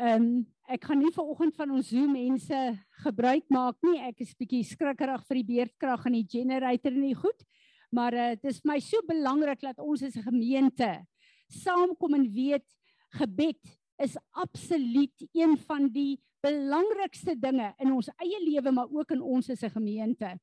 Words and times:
Ehm 0.00 0.22
um, 0.22 0.28
ek 0.70 0.86
gaan 0.86 1.00
nie 1.02 1.10
vanoggend 1.12 1.56
van 1.58 1.72
ons 1.76 1.88
Zoom 1.90 2.14
mense 2.14 2.58
gebruik 3.02 3.44
maak 3.52 3.76
nie. 3.84 3.98
Ek 4.06 4.22
is 4.24 4.30
bietjie 4.38 4.62
skrikkerig 4.64 5.26
vir 5.28 5.38
die 5.40 5.48
beerdkrag 5.48 6.06
en 6.08 6.14
die 6.16 6.28
generator 6.30 6.94
en 6.94 7.04
die 7.04 7.18
goed. 7.18 7.44
Maar 7.92 8.16
uh, 8.16 8.28
dit 8.38 8.48
is 8.48 8.62
vir 8.62 8.70
my 8.70 8.78
so 8.86 9.04
belangrik 9.04 9.60
dat 9.60 9.82
ons 9.84 10.06
as 10.06 10.16
'n 10.16 10.24
gemeente 10.30 10.88
saamkom 11.52 12.16
en 12.16 12.26
weet 12.32 12.64
gebed 13.18 13.60
is 14.00 14.16
absoluut 14.32 15.28
een 15.36 15.58
van 15.68 15.92
die 15.92 16.16
belangrikste 16.40 17.36
dinge 17.36 17.74
in 17.76 17.92
ons 17.92 18.08
eie 18.16 18.40
lewe 18.40 18.72
maar 18.72 18.88
ook 18.88 19.10
in 19.12 19.20
ons 19.20 19.50
as 19.50 19.62
'n 19.62 19.76
gemeente. 19.76 20.38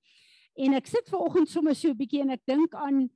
En 0.53 0.73
ek 0.73 0.85
sit 0.85 1.09
ver 1.09 1.19
oggend 1.19 1.49
sommer 1.49 1.73
so 1.73 1.89
'n 1.89 1.97
bietjie 1.97 2.21
en 2.21 2.29
ek 2.29 2.45
dink 2.45 2.75
aan 2.75 3.09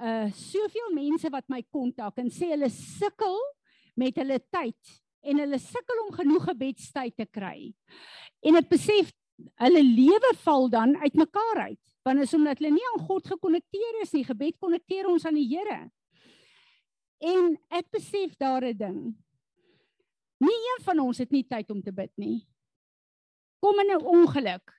uh 0.00 0.32
soveel 0.32 0.94
mense 0.94 1.28
wat 1.28 1.44
my 1.48 1.62
kontak 1.68 2.16
en 2.16 2.30
sê 2.30 2.48
hulle 2.48 2.70
sukkel 2.70 3.36
met 3.94 4.16
hulle 4.16 4.40
tyd 4.40 5.04
en 5.26 5.42
hulle 5.42 5.58
sukkel 5.58 6.02
om 6.06 6.14
genoeg 6.14 6.48
gebedstyd 6.50 7.16
te 7.16 7.26
kry. 7.26 7.72
En 8.46 8.56
ek 8.56 8.70
besef 8.70 9.12
hulle 9.60 9.82
lewe 9.82 10.32
val 10.44 10.70
dan 10.72 10.96
uitmekaar 11.02 11.66
uit 11.68 11.82
want 12.06 12.22
is 12.22 12.34
omdat 12.34 12.60
hulle 12.60 12.70
nie 12.70 12.84
aan 12.92 13.02
God 13.02 13.26
gekonnekteer 13.26 13.96
is 14.04 14.12
nie. 14.14 14.22
Gebed 14.22 14.54
konnekteer 14.62 15.08
ons 15.10 15.24
aan 15.26 15.34
die 15.34 15.48
Here. 15.50 15.88
En 17.18 17.56
ek 17.74 17.88
besef 17.90 18.36
daar 18.38 18.62
'n 18.62 18.76
ding. 18.78 19.00
Nie 20.38 20.60
een 20.70 20.84
van 20.84 21.00
ons 21.00 21.18
het 21.18 21.30
nie 21.30 21.42
tyd 21.42 21.70
om 21.70 21.82
te 21.82 21.92
bid 21.92 22.12
nie. 22.16 22.46
Kom 23.58 23.80
in 23.80 23.90
'n 23.96 24.04
ongeluk. 24.04 24.72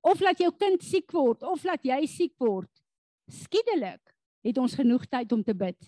Of 0.00 0.20
laat 0.20 0.38
jou 0.38 0.52
kind 0.52 0.82
siek 0.82 1.10
word 1.12 1.42
of 1.42 1.64
laat 1.64 1.82
jy 1.82 2.06
siek 2.06 2.34
word. 2.38 2.70
Skielik 3.28 4.14
het 4.42 4.58
ons 4.58 4.74
genoeg 4.74 5.06
tyd 5.06 5.32
om 5.32 5.42
te 5.42 5.54
bid. 5.54 5.78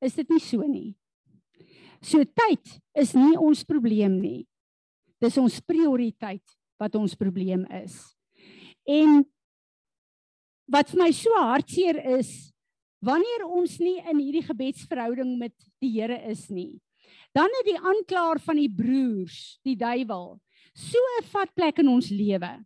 Is 0.00 0.14
dit 0.14 0.28
nie 0.28 0.40
so 0.40 0.62
nie? 0.62 0.99
So 2.02 2.24
tyd 2.24 2.78
is 2.96 3.14
nie 3.14 3.36
ons 3.36 3.64
probleem 3.64 4.20
nie. 4.20 4.46
Dis 5.20 5.36
ons 5.38 5.60
prioriteit 5.60 6.56
wat 6.80 6.94
ons 6.96 7.14
probleem 7.14 7.66
is. 7.82 7.98
En 8.88 9.20
wat 10.70 10.88
vir 10.92 11.02
my 11.02 11.10
so 11.12 11.34
hartseer 11.36 11.98
is, 12.16 12.52
wanneer 13.04 13.44
ons 13.44 13.78
nie 13.80 13.98
in 14.00 14.20
hierdie 14.20 14.46
gebedsverhouding 14.46 15.36
met 15.38 15.54
die 15.80 15.92
Here 15.98 16.16
is 16.30 16.48
nie 16.50 16.80
dan 17.32 17.50
het 17.58 17.66
die 17.68 17.78
aanklaer 17.78 18.40
van 18.42 18.58
die 18.58 18.70
broers, 18.70 19.58
die 19.66 19.76
duiwel, 19.78 20.40
so 20.74 20.98
'n 21.20 21.24
vat 21.30 21.54
plek 21.54 21.78
in 21.78 21.88
ons 21.88 22.10
lewe. 22.10 22.64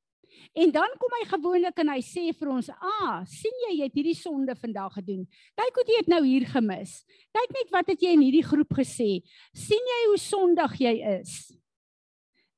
En 0.53 0.71
dan 0.71 0.93
kom 1.01 1.15
hy 1.19 1.25
gewoonlik 1.31 1.79
en 1.81 1.93
hy 1.95 2.01
sê 2.05 2.33
vir 2.37 2.49
ons: 2.53 2.69
"Ah, 2.71 3.25
sien 3.27 3.55
jy 3.69 3.77
jy 3.79 3.85
het 3.85 3.95
hierdie 3.95 4.19
sonde 4.19 4.55
vandag 4.55 4.93
gedoen. 4.99 5.27
Kyk 5.57 5.75
hoe 5.75 5.85
jy 5.87 6.01
dit 6.03 6.09
nou 6.09 6.25
hier 6.25 6.47
gemis. 6.47 7.05
Kyk 7.33 7.51
net 7.55 7.71
wat 7.71 7.87
het 7.89 8.03
jy 8.03 8.13
in 8.13 8.21
hierdie 8.21 8.45
groep 8.45 8.75
gesê. 8.75 9.23
sien 9.55 9.93
jy 9.93 10.01
hoe 10.09 10.19
sondig 10.19 10.81
jy 10.81 11.21
is?" 11.21 11.53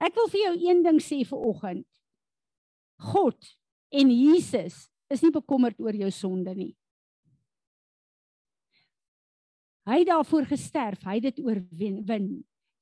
Ek 0.01 0.14
wil 0.14 0.29
vir 0.29 0.41
jou 0.41 0.57
een 0.69 0.83
ding 0.83 0.98
sê 1.01 1.25
vir 1.25 1.39
oggend. 1.39 1.87
God 2.98 3.57
en 3.92 4.11
Jesus 4.11 4.89
is 5.09 5.23
nie 5.23 5.33
bekommerd 5.33 5.81
oor 5.81 5.95
jou 5.95 6.11
sonde 6.11 6.55
nie. 6.55 6.75
Hy 9.87 10.01
het 10.03 10.09
daarvoor 10.11 10.48
gesterf, 10.51 11.05
hy 11.07 11.20
het 11.20 11.29
dit 11.29 11.45
oorwin. 11.47 12.31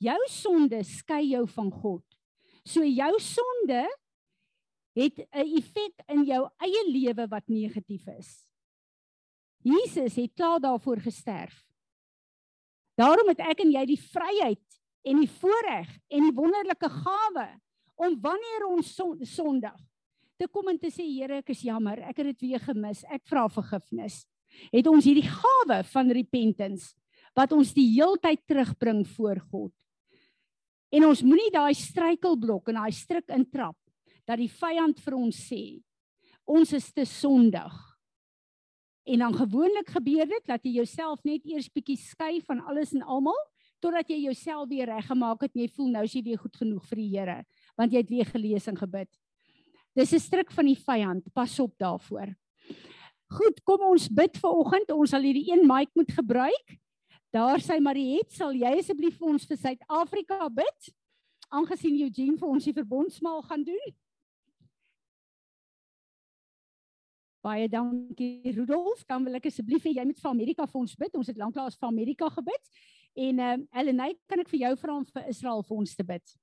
Jou 0.01 0.21
sonde 0.33 0.81
skei 0.89 1.23
jou 1.35 1.45
van 1.53 1.71
God. 1.71 2.05
So 2.65 2.85
jou 2.85 3.13
sonde 3.21 3.85
het 4.95 5.19
'n 5.19 5.27
effek 5.31 5.95
in 6.09 6.25
jou 6.25 6.49
eie 6.59 6.83
lewe 6.91 7.27
wat 7.29 7.49
negatief 7.49 8.07
is. 8.19 8.47
Jesus 9.63 10.15
het 10.15 10.35
klaar 10.35 10.61
daarvoor 10.61 11.01
gesterf. 11.01 11.65
Daarom 12.95 13.29
het 13.29 13.41
ek 13.41 13.61
en 13.61 13.73
jy 13.73 13.85
die 13.87 14.01
vryheid 14.01 14.81
en 15.03 15.21
die 15.21 15.31
voorreg 15.31 15.89
en 16.09 16.21
die 16.21 16.37
wonderlike 16.37 16.89
gawe 16.89 17.61
om 17.95 18.21
wanneer 18.21 18.67
ons 18.69 18.95
sondig 19.23 19.81
te 20.37 20.49
kom 20.49 20.69
en 20.69 20.79
te 20.79 20.91
sê 20.91 21.05
Here, 21.07 21.39
ek 21.39 21.51
is 21.51 21.63
jammer, 21.63 21.99
ek 21.99 22.17
het 22.17 22.27
dit 22.27 22.41
weer 22.41 22.61
gemis. 22.61 23.05
Ek 23.05 23.23
vra 23.27 23.49
vergifnis 23.49 24.27
het 24.71 24.87
ons 24.87 25.05
hierdie 25.05 25.27
gawe 25.27 25.81
van 25.91 26.13
repentance 26.15 26.93
wat 27.35 27.53
ons 27.53 27.73
die 27.75 27.89
heeltyd 27.97 28.45
terugbring 28.47 29.03
voor 29.17 29.41
God. 29.51 29.73
En 30.95 31.09
ons 31.09 31.23
moenie 31.27 31.51
daai 31.51 31.75
struikelblok 31.75 32.71
en 32.71 32.79
daai 32.79 32.95
struik 32.95 33.33
intrap 33.35 33.77
dat 34.25 34.39
die 34.41 34.51
vyand 34.51 35.01
vir 35.01 35.17
ons 35.19 35.41
sê 35.49 35.65
ons 36.45 36.73
is 36.77 36.93
te 36.93 37.05
sondig. 37.09 37.73
En 39.05 39.19
dan 39.25 39.35
gewoonlik 39.37 39.89
gebeur 39.89 40.29
dit 40.29 40.47
dat 40.49 40.65
jy 40.65 40.79
jouself 40.79 41.23
net 41.25 41.45
eers 41.49 41.71
bietjie 41.73 41.97
skei 41.97 42.41
van 42.45 42.61
alles 42.69 42.93
en 42.93 43.05
almal 43.05 43.41
totdat 43.85 44.09
jy 44.09 44.23
jouself 44.25 44.69
weer 44.69 44.89
reggemaak 44.89 45.45
het 45.45 45.53
en 45.55 45.65
jy 45.65 45.69
voel 45.77 45.91
nou 45.93 46.05
is 46.05 46.15
jy 46.17 46.23
weer 46.25 46.41
goed 46.41 46.57
genoeg 46.57 46.85
vir 46.89 47.01
die 47.01 47.11
Here 47.13 47.39
want 47.77 47.93
jy 47.93 48.01
het 48.05 48.13
weer 48.13 48.29
gelees 48.29 48.69
en 48.69 48.81
gebid. 48.81 49.11
Dis 49.95 50.13
'n 50.13 50.19
stryk 50.19 50.51
van 50.51 50.67
die 50.67 50.79
vyand. 50.79 51.33
Pas 51.33 51.59
op 51.61 51.79
daarvoor. 51.79 52.35
Goed, 53.31 53.63
kom 53.65 53.81
ons 53.81 54.09
bid 54.09 54.37
vir 54.37 54.51
oggend. 54.51 54.91
Ons 54.91 55.11
sal 55.11 55.23
hierdie 55.23 55.53
een 55.53 55.67
mic 55.67 55.89
moet 55.95 56.11
gebruik. 56.11 56.79
Daar 57.33 57.59
sê 57.59 57.81
Mariet, 57.81 58.31
sal 58.33 58.53
jy 58.53 58.79
asseblief 58.79 59.19
vir 59.19 59.29
ons 59.29 59.47
vir 59.47 59.57
Suid-Afrika 59.57 60.49
bid? 60.49 60.95
Aangesien 61.51 62.01
Eugene 62.03 62.39
vir 62.39 62.49
ons 62.49 62.65
die 62.65 62.73
verbondsmaal 62.73 63.43
gaan 63.43 63.65
doen. 63.65 63.95
Baie 67.45 67.69
dankie 67.69 68.53
Rudolf. 68.57 69.05
Dan 69.05 69.25
wil 69.27 69.37
ek 69.37 69.51
asseblief 69.51 69.85
hê 69.85 69.93
jy 69.99 70.05
moet 70.09 70.21
vir 70.21 70.31
Amerika 70.31 70.67
vir 70.71 70.81
ons 70.81 70.95
bid. 70.97 71.19
Ons 71.21 71.29
het 71.29 71.41
lanklaas 71.41 71.77
vir 71.77 71.91
Amerika 71.91 72.31
gebid. 72.39 72.71
En 73.15 73.39
ehm 73.39 73.67
uh, 73.67 73.81
Elena, 73.81 74.09
kan 74.27 74.41
ek 74.41 74.49
vir 74.55 74.65
jou 74.65 74.73
vra 74.81 74.97
om 74.97 75.05
vir 75.05 75.29
Israel 75.29 75.63
vir 75.63 75.83
ons 75.85 75.95
te 75.95 76.07
bid? 76.09 76.35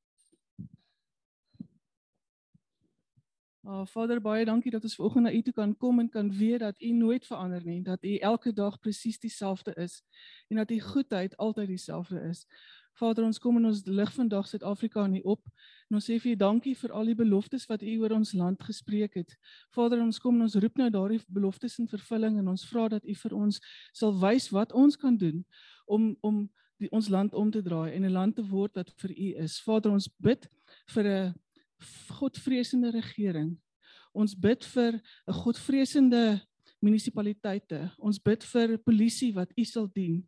Oh, 3.62 3.86
Vader, 3.86 4.18
baie 4.22 4.46
dankie 4.46 4.72
dat 4.74 4.84
ons 4.84 4.96
vanoggend 4.98 5.28
na 5.28 5.32
U 5.34 5.42
toe 5.46 5.54
kan 5.54 5.74
kom 5.78 6.00
en 6.02 6.10
kan 6.10 6.32
weet 6.34 6.60
dat 6.64 6.82
U 6.82 6.92
nooit 6.98 7.26
verander 7.26 7.62
nie, 7.66 7.82
dat 7.86 8.04
U 8.04 8.16
elke 8.18 8.54
dag 8.54 8.80
presies 8.80 9.20
dieselfde 9.22 9.74
is 9.78 10.02
en 10.50 10.58
dat 10.58 10.72
U 10.72 10.80
goedheid 10.80 11.38
altyd 11.38 11.68
dieselfde 11.68 12.22
is. 12.30 12.46
Vader, 13.02 13.26
ons 13.26 13.40
kom 13.42 13.56
in 13.58 13.66
ons 13.66 13.80
lig 13.90 14.10
vandag 14.14 14.46
Suid-Afrika 14.46 15.02
aan 15.02 15.16
U 15.18 15.22
op 15.34 15.42
en 15.90 15.98
ons 15.98 16.06
sê 16.06 16.20
vir 16.22 16.36
U 16.36 16.38
dankie 16.38 16.76
vir 16.78 16.92
al 16.94 17.08
die 17.10 17.18
beloftes 17.18 17.66
wat 17.70 17.82
U 17.82 17.94
oor 18.04 18.14
ons 18.14 18.36
land 18.38 18.62
gespreek 18.62 19.18
het. 19.18 19.34
Vader, 19.74 20.04
ons 20.04 20.22
kom 20.22 20.38
en 20.38 20.46
ons 20.46 20.58
roep 20.62 20.78
nou 20.78 20.90
daardie 20.94 21.18
beloftes 21.26 21.80
in 21.82 21.90
vervulling 21.90 22.38
en 22.38 22.52
ons 22.54 22.66
vra 22.70 22.86
dat 22.94 23.08
U 23.10 23.16
vir 23.24 23.36
ons 23.40 23.58
sal 23.98 24.14
wys 24.22 24.52
wat 24.54 24.76
ons 24.78 25.00
kan 25.02 25.18
doen 25.18 25.42
om 25.90 26.12
om 26.22 26.44
die, 26.78 26.92
ons 26.94 27.10
land 27.10 27.34
om 27.38 27.50
te 27.54 27.64
draai 27.66 27.90
en 27.96 28.06
'n 28.06 28.14
land 28.14 28.36
te 28.38 28.46
word 28.46 28.78
wat 28.78 28.94
vir 29.02 29.12
U 29.18 29.34
is. 29.48 29.58
Vader, 29.66 29.92
ons 29.92 30.08
bid 30.22 30.48
vir 30.94 31.06
'n 31.08 31.34
godvreesende 32.22 32.92
regering. 32.94 33.58
Ons 34.14 34.36
bid 34.36 34.64
vir 34.66 35.02
'n 35.28 35.34
godvreesende 35.34 36.42
munisipaliteite. 36.82 37.92
Ons 37.98 38.20
bid 38.20 38.44
vir 38.44 38.78
polisie 38.78 39.34
wat 39.34 39.52
U 39.58 39.64
sal 39.64 39.88
dien. 39.88 40.28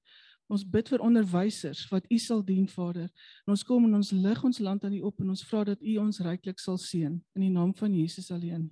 Ons 0.54 0.62
bid 0.70 0.86
vir 0.92 1.02
onderwysers 1.02 1.88
wat 1.90 2.06
U 2.14 2.18
sal 2.22 2.44
dien, 2.46 2.68
Vader. 2.70 3.08
En 3.48 3.56
ons 3.56 3.66
kom 3.66 3.88
en 3.88 3.98
ons 3.98 4.12
lig 4.14 4.44
ons 4.46 4.60
land 4.62 4.84
aan 4.86 4.94
U 4.94 5.02
op 5.10 5.22
en 5.24 5.34
ons 5.34 5.46
vra 5.50 5.64
dat 5.72 5.82
U 5.82 5.98
ons 6.04 6.20
ryklik 6.22 6.62
sal 6.62 6.78
seën 6.78 7.16
in 7.18 7.42
die 7.42 7.50
naam 7.50 7.74
van 7.74 7.96
Jesus 7.98 8.30
alleen. 8.30 8.68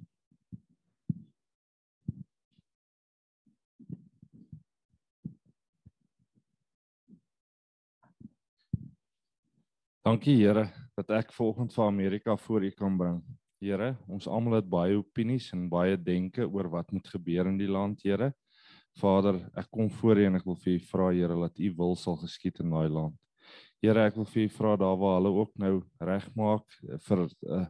Dankie 10.05 10.37
Here 10.37 10.67
dat 10.97 11.09
ek 11.17 11.33
volgens 11.33 11.73
vir 11.73 11.87
Amerika 11.87 12.37
voor 12.37 12.65
U 12.65 12.71
kan 12.77 12.97
bring. 12.97 13.19
Here, 13.61 13.95
ons 14.09 14.27
almal 14.29 14.59
het 14.59 14.69
baie 14.69 14.97
opinies 14.97 15.49
en 15.53 15.69
baie 15.69 15.97
denke 15.97 16.45
oor 16.45 16.69
wat 16.69 16.93
moet 16.93 17.09
gebeur 17.09 17.49
in 17.49 17.57
die 17.57 17.69
land, 17.69 18.01
Here. 18.05 18.33
Vader, 18.99 19.39
ek 19.55 19.69
kom 19.71 19.89
voor 20.01 20.19
U 20.19 20.25
en 20.27 20.35
ek 20.35 20.45
wil 20.45 20.57
vir 20.63 20.73
U 20.73 20.79
vra, 20.91 21.11
Here, 21.15 21.35
dat 21.39 21.59
U 21.59 21.73
wil 21.77 21.95
sal 21.95 22.17
geskied 22.21 22.59
in 22.63 22.73
daai 22.73 22.89
land. 22.89 23.17
Here, 23.81 24.03
ek 24.05 24.17
wil 24.19 24.27
vir 24.29 24.43
U 24.43 24.49
vra 24.57 24.75
daar 24.77 24.97
waar 24.99 25.19
hulle 25.19 25.31
ook 25.41 25.53
nou 25.61 25.75
regmaak 26.01 26.79
vir 27.07 27.23
uh, 27.25 27.65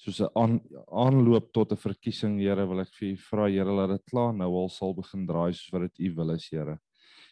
soos 0.00 0.20
'n 0.20 0.30
aan, 0.34 0.60
aanloop 0.88 1.50
tot 1.52 1.72
'n 1.72 1.76
verkiesing, 1.76 2.38
Here, 2.40 2.66
wil 2.66 2.80
ek 2.80 2.94
vir 2.94 3.12
U 3.12 3.16
vra, 3.16 3.48
Here, 3.48 3.72
laat 3.72 3.96
dit 3.96 4.04
klaar 4.10 4.32
nou 4.32 4.50
al 4.62 4.68
sal 4.68 4.94
begin 4.94 5.26
draai 5.26 5.52
soos 5.52 5.72
wat 5.72 5.82
dit 5.88 6.06
U 6.08 6.14
wil 6.14 6.30
is, 6.36 6.48
Here. 6.48 6.78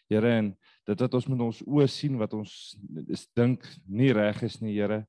Here 0.08 0.28
en 0.28 0.56
dit 0.88 1.00
wat 1.00 1.14
ons 1.14 1.28
met 1.28 1.40
ons 1.40 1.62
oë 1.62 1.88
sien 1.88 2.16
wat 2.18 2.34
ons 2.34 2.52
is 3.12 3.26
dink 3.36 3.64
nie 3.86 4.12
reg 4.12 4.42
is 4.42 4.60
nie 4.60 4.74
Here. 4.74 5.06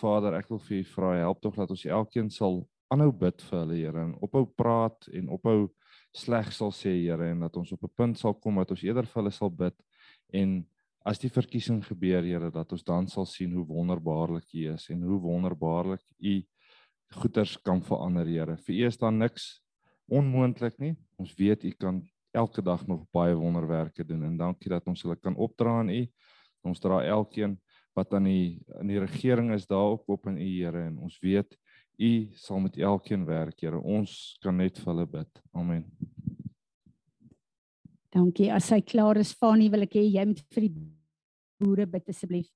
Vader, 0.00 0.34
ek 0.34 0.48
wil 0.48 0.58
vir 0.58 0.78
U 0.80 0.84
vra 0.84 1.14
help 1.20 1.40
tog 1.40 1.56
dat 1.56 1.70
ons 1.70 1.84
elkeen 1.84 2.30
sal 2.30 2.62
aanhou 2.92 3.12
bid 3.12 3.40
vir 3.48 3.58
hulle 3.58 3.78
Here 3.80 4.04
en 4.04 4.14
ophou 4.20 4.46
praat 4.46 5.08
en 5.12 5.28
ophou 5.32 5.70
sleg 6.12 6.52
sal 6.52 6.72
sê 6.72 6.92
Here 7.00 7.30
en 7.32 7.40
dat 7.40 7.56
ons 7.56 7.72
op 7.72 7.84
'n 7.84 7.96
punt 7.96 8.18
sal 8.18 8.34
kom 8.34 8.56
dat 8.56 8.70
ons 8.70 8.82
eerder 8.84 9.06
vir 9.06 9.22
hulle 9.22 9.32
sal 9.32 9.50
bid 9.50 9.74
en 10.32 10.66
as 11.04 11.18
die 11.18 11.30
verkiesing 11.30 11.82
gebeur 11.84 12.22
Here 12.22 12.50
dat 12.50 12.72
ons 12.72 12.84
dan 12.84 13.08
sal 13.08 13.26
sien 13.26 13.52
hoe 13.52 13.66
wonderbaarlik 13.66 14.54
U 14.54 14.72
is 14.74 14.88
en 14.90 15.02
hoe 15.02 15.20
wonderbaarlik 15.20 16.02
U 16.20 16.42
goeders 17.12 17.56
kan 17.56 17.82
verander 17.82 18.26
Here. 18.26 18.56
Vir 18.56 18.74
U 18.74 18.86
is 18.86 18.96
daar 18.96 19.12
niks 19.12 19.62
onmoontlik 20.08 20.78
nie. 20.78 20.96
Ons 21.18 21.34
weet 21.34 21.64
U 21.64 21.70
kan 21.72 22.02
elke 22.32 22.62
dag 22.62 22.86
nog 22.86 23.04
baie 23.12 23.34
wonderwerke 23.34 24.04
doen 24.04 24.24
en 24.24 24.36
dankie 24.36 24.70
dat 24.70 24.86
ons 24.86 25.02
hulle 25.02 25.16
kan 25.16 25.36
opdra 25.36 25.80
aan 25.80 25.90
U. 25.90 26.06
Ons 26.62 26.80
dra 26.80 27.02
elkeen 27.04 27.58
wat 27.96 28.14
aan 28.14 28.24
die 28.24 28.62
aan 28.78 28.88
die 28.88 29.00
regering 29.00 29.52
is 29.52 29.66
daar 29.66 29.92
ook 29.96 30.08
op 30.08 30.26
in 30.26 30.38
u 30.40 30.48
Here 30.48 30.86
en 30.86 30.98
ons 30.98 31.18
weet 31.20 31.56
u 31.98 32.28
sal 32.34 32.60
met 32.60 32.76
elkeen 32.76 33.24
werk 33.24 33.60
Here. 33.60 33.78
Ons 33.78 34.38
kan 34.42 34.56
net 34.56 34.78
vir 34.78 34.92
hulle 34.92 35.06
bid. 35.06 35.42
Amen. 35.52 35.84
Dankie. 38.12 38.50
As 38.52 38.68
hy 38.70 38.82
klaar 38.84 39.16
is, 39.16 39.32
Fanie, 39.32 39.70
wil 39.72 39.86
ek 39.86 39.96
hê 39.96 40.04
jy 40.04 40.24
moet 40.28 40.42
vir 40.52 40.66
die 40.66 40.74
boere 41.62 41.86
bid 41.88 42.10
asseblief. 42.12 42.50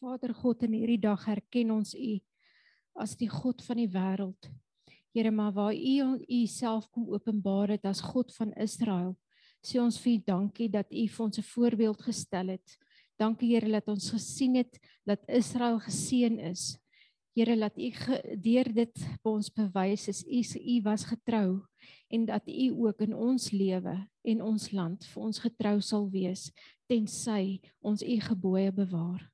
Vader 0.00 0.32
God, 0.32 0.62
in 0.64 0.78
hierdie 0.78 1.00
dag 1.02 1.26
erken 1.28 1.74
ons 1.74 1.92
U 1.94 2.12
as 3.00 3.16
die 3.18 3.28
God 3.30 3.60
van 3.66 3.80
die 3.80 3.90
wêreld. 3.90 4.48
Here, 5.12 5.32
maar 5.34 5.52
waar 5.52 5.74
U 5.74 6.20
U 6.22 6.40
self 6.46 6.86
kom 6.94 7.08
openbaar 7.10 7.74
het 7.74 7.84
as 7.90 8.00
God 8.04 8.32
van 8.36 8.54
Israel, 8.56 9.16
sê 9.60 9.80
ons 9.82 9.98
vir 10.00 10.14
U 10.14 10.22
dankie 10.30 10.70
dat 10.72 10.88
U 10.92 11.04
vir 11.06 11.24
ons 11.26 11.38
'n 11.38 11.50
voorbeeld 11.52 12.02
gestel 12.02 12.54
het. 12.54 12.78
Dankie 13.20 13.50
Here 13.52 13.68
dat 13.68 13.88
ons 13.92 14.06
gesien 14.14 14.54
het 14.56 14.78
dat 15.04 15.20
Israel 15.28 15.76
geseën 15.84 16.38
is. 16.48 16.78
Here, 17.36 17.52
laat 17.56 17.76
U 17.76 17.88
deur 18.40 18.70
dit 18.72 19.02
vir 19.04 19.28
ons 19.28 19.50
bewys 19.52 20.06
is 20.08 20.22
U 20.24 20.40
U 20.40 20.76
was 20.86 21.04
getrou 21.04 21.60
en 22.08 22.24
dat 22.24 22.48
U 22.48 22.70
ook 22.86 23.04
in 23.04 23.12
ons 23.14 23.50
lewe 23.52 23.92
en 24.24 24.40
ons 24.42 24.70
land 24.72 25.04
vir 25.04 25.22
ons 25.22 25.38
getrou 25.38 25.76
sal 25.84 26.08
wees 26.08 26.48
tensy 26.88 27.60
ons 27.84 28.00
U 28.00 28.16
gebooie 28.24 28.72
bewaar. 28.72 29.28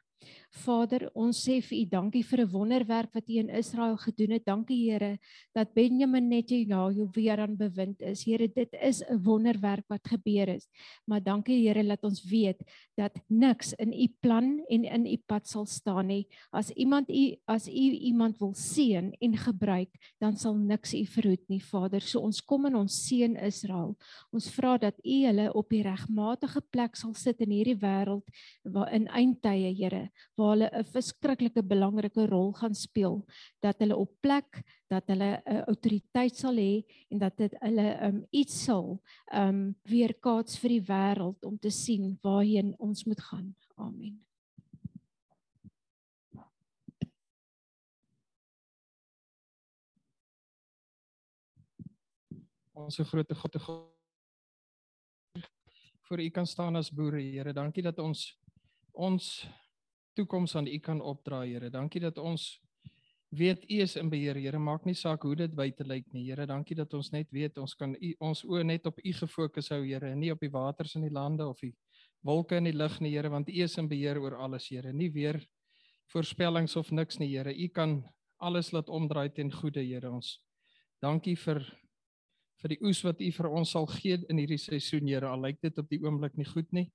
Vader, 0.56 1.06
ons 1.14 1.37
sê 1.37 1.58
vir 1.62 1.82
U 1.82 1.85
dankie 1.91 2.23
vir 2.25 2.41
'n 2.41 2.50
wonderwerk 2.50 3.12
wat 3.14 3.29
U 3.29 3.35
in 3.38 3.50
Israel 3.50 3.97
gedoen 3.97 4.32
het. 4.32 4.44
Dankie 4.44 4.91
Here 4.91 5.19
dat 5.55 5.75
Benjamin 5.75 6.29
Netanyahu 6.29 7.08
weer 7.14 7.41
aan 7.41 7.56
bewind 7.56 8.00
is. 8.00 8.25
Here, 8.25 8.49
dit 8.49 8.69
is 8.81 9.03
'n 9.03 9.23
wonderwerk 9.23 9.85
wat 9.88 10.06
gebeur 10.08 10.47
het. 10.47 10.67
Maar 11.06 11.23
dankie 11.23 11.67
Here 11.67 11.82
dat 11.82 12.05
ons 12.05 12.25
weet 12.25 12.62
dat 12.97 13.12
niks 13.29 13.75
in 13.75 13.93
U 13.93 14.08
plan 14.20 14.64
en 14.69 14.85
in 14.85 15.06
U 15.06 15.17
pad 15.26 15.47
sal 15.47 15.67
staan 15.67 16.06
nie. 16.06 16.26
As 16.53 16.70
iemand 16.70 17.11
U 17.11 17.37
as 17.47 17.69
U 17.69 17.91
iemand 18.11 18.38
wil 18.38 18.55
seën 18.55 19.12
en 19.19 19.37
gebruik, 19.37 19.91
dan 20.19 20.37
sal 20.37 20.55
niks 20.55 20.94
U 20.94 21.05
verhoed 21.05 21.49
nie, 21.49 21.62
Vader. 21.62 22.00
So 22.00 22.20
ons 22.20 22.41
kom 22.41 22.67
in 22.67 22.75
ons 22.75 23.06
seën 23.06 23.37
Israel. 23.37 23.97
Ons 24.32 24.50
vra 24.50 24.79
dat 24.79 24.94
U 25.05 25.26
hulle 25.26 25.53
op 25.53 25.69
die 25.69 25.82
regmatige 25.82 26.61
plek 26.70 26.97
sal 26.97 27.14
sit 27.14 27.41
in 27.41 27.50
hierdie 27.50 27.79
wêreld 27.81 28.25
waar 28.62 28.93
in 28.93 29.06
eindtye, 29.08 29.75
Here, 29.76 30.11
waar 30.37 30.45
hulle 30.52 30.69
'n 30.72 30.84
verskriklike 30.93 31.62
belangrike 31.62 32.26
rol 32.26 32.52
gaan 32.52 32.75
speel 32.75 33.25
dat 33.62 33.78
hulle 33.78 33.96
op 33.96 34.12
plek 34.20 34.62
dat 34.88 35.08
hulle 35.08 35.31
'n 35.38 35.56
uh, 35.56 35.62
autoriteit 35.72 36.37
sal 36.37 36.56
hê 36.56 36.84
en 37.10 37.19
dat 37.19 37.37
dit 37.37 37.52
hulle 37.60 37.88
um, 38.06 38.26
iets 38.31 38.64
sal 38.64 39.00
um 39.32 39.75
weerkaats 39.82 40.58
vir 40.58 40.69
die 40.69 40.84
wêreld 40.93 41.44
om 41.44 41.58
te 41.58 41.70
sien 41.70 42.19
waarheen 42.22 42.75
ons 42.78 43.04
moet 43.04 43.20
gaan. 43.20 43.54
Amen. 43.76 44.26
Ons 52.76 52.98
groot 53.00 53.32
God 53.32 53.56
vir 56.06 56.20
u 56.22 56.31
kan 56.31 56.46
staan 56.46 56.76
as 56.76 56.90
boere, 56.90 57.20
Here. 57.20 57.52
Dankie 57.52 57.82
dat 57.82 57.98
ons 57.98 58.28
ons 58.93 59.46
toekoms 60.17 60.57
aan 60.57 60.67
U 60.67 60.79
kan 60.79 61.01
opdra, 61.01 61.43
Here. 61.45 61.71
Dankie 61.71 62.01
dat 62.01 62.19
ons 62.19 62.57
weet 63.37 63.65
U 63.69 63.81
is 63.83 63.97
in 63.97 64.11
beheer, 64.11 64.39
Here. 64.41 64.59
Maak 64.59 64.87
nie 64.89 64.97
saak 64.97 65.23
hoe 65.27 65.37
dit 65.37 65.55
buite 65.55 65.85
lyk 65.85 66.09
nie, 66.15 66.25
Here. 66.31 66.47
Dankie 66.47 66.77
dat 66.77 66.95
ons 66.97 67.11
net 67.13 67.31
weet 67.35 67.59
ons 67.59 67.75
kan 67.77 67.95
U 67.95 68.13
ons 68.25 68.45
oë 68.45 68.65
net 68.65 68.87
op 68.89 69.01
U 69.03 69.13
gefokus 69.21 69.71
hou, 69.75 69.83
Here, 69.85 70.13
en 70.13 70.21
nie 70.23 70.33
op 70.33 70.41
die 70.41 70.53
waters 70.53 70.97
in 70.97 71.07
die 71.07 71.13
lande 71.13 71.47
of 71.47 71.61
die 71.61 71.75
wolke 72.27 72.59
in 72.59 72.69
die 72.71 72.77
lug 72.77 72.99
nie, 73.01 73.13
Here, 73.15 73.31
want 73.31 73.51
U 73.53 73.63
is 73.63 73.77
in 73.79 73.89
beheer 73.89 74.21
oor 74.23 74.39
alles, 74.41 74.69
Here. 74.71 74.93
Nie 74.93 75.11
weer 75.13 75.41
voorspellings 76.13 76.77
of 76.77 76.93
niks 76.93 77.21
nie, 77.21 77.31
Here. 77.35 77.53
U 77.53 77.69
kan 77.69 78.01
alles 78.41 78.73
laat 78.73 78.89
omdraai 78.89 79.29
ten 79.35 79.53
goeie, 79.53 79.85
Here. 79.85 80.11
Ons 80.11 80.39
dankie 81.03 81.37
vir 81.37 81.65
vir 82.63 82.73
die 82.73 82.79
oes 82.89 83.03
wat 83.05 83.21
U 83.21 83.27
vir 83.37 83.47
ons 83.53 83.75
sal 83.77 83.85
gee 83.99 84.17
in 84.31 84.41
hierdie 84.41 84.61
seisoen, 84.61 85.09
Here. 85.09 85.29
Al 85.29 85.45
lyk 85.45 85.61
dit 85.63 85.79
op 85.79 85.91
die 85.93 86.01
oomblik 86.05 86.39
nie 86.41 86.49
goed 86.49 86.73
nie. 86.73 86.89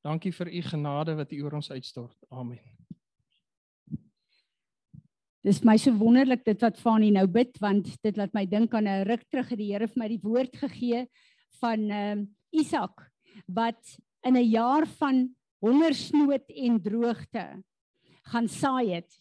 Dankie 0.00 0.32
vir 0.32 0.48
u 0.48 0.60
genade 0.64 1.14
wat 1.16 1.32
u 1.32 1.42
oor 1.44 1.58
ons 1.58 1.70
uitstort. 1.70 2.16
Amen. 2.32 2.60
Dis 5.44 5.60
my 5.64 5.76
so 5.80 5.92
wonderlik 5.96 6.44
dit 6.44 6.60
wat 6.64 6.78
Fani 6.80 7.10
nou 7.12 7.26
bid 7.28 7.56
want 7.60 7.88
dit 8.04 8.16
laat 8.16 8.32
my 8.36 8.46
dink 8.48 8.74
aan 8.74 8.88
'n 8.88 9.04
ruk 9.08 9.24
terug 9.28 9.48
het 9.48 9.58
die 9.58 9.72
Here 9.72 9.88
vir 9.88 10.00
my 10.00 10.08
die 10.08 10.22
woord 10.22 10.56
gegee 10.56 11.06
van 11.60 11.90
ehm 11.90 12.18
um, 12.18 12.28
Isak 12.50 13.10
wat 13.46 14.00
in 14.24 14.36
'n 14.36 14.50
jaar 14.50 14.86
van 14.86 15.28
hongersnood 15.60 16.48
en 16.48 16.80
droogte 16.82 17.62
gaan 18.24 18.48
saai 18.48 18.94
het 18.94 19.12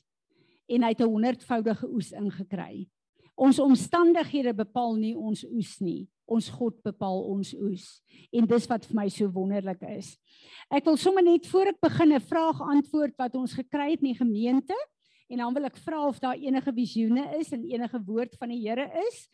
en 0.67 0.83
hy 0.83 0.89
het 0.89 1.01
'n 1.01 1.11
honderdvoudige 1.11 1.87
oes 1.87 2.11
ingekry. 2.11 2.87
Ons 3.35 3.59
omstandighede 3.59 4.53
bepaal 4.53 4.95
nie 4.95 5.15
ons 5.15 5.43
oes 5.43 5.79
nie 5.79 6.07
ons 6.29 6.49
God 6.53 6.77
bepaal 6.85 7.23
ons 7.31 7.53
oes. 7.57 7.85
En 8.31 8.47
dis 8.47 8.67
wat 8.69 8.85
vir 8.85 8.95
my 8.95 9.07
so 9.13 9.29
wonderlik 9.33 9.81
is. 9.89 10.13
Ek 10.69 10.85
wil 10.85 10.97
sommer 11.01 11.25
net 11.25 11.47
voor 11.49 11.73
ek 11.73 11.81
begin 11.81 12.13
'n 12.13 12.21
vraag 12.21 12.61
antwoord 12.61 13.15
wat 13.17 13.35
ons 13.35 13.53
gekry 13.53 13.91
het 13.91 14.01
in 14.01 14.13
die 14.13 14.21
gemeente 14.21 14.77
en 15.29 15.37
dan 15.37 15.53
wil 15.53 15.65
ek 15.65 15.77
vra 15.77 16.07
of 16.07 16.19
daar 16.19 16.37
enige 16.37 16.73
visioene 16.73 17.37
is 17.37 17.51
en 17.51 17.63
enige 17.63 18.01
woord 18.05 18.35
van 18.37 18.49
die 18.49 18.61
Here 18.67 18.89
is. 19.07 19.29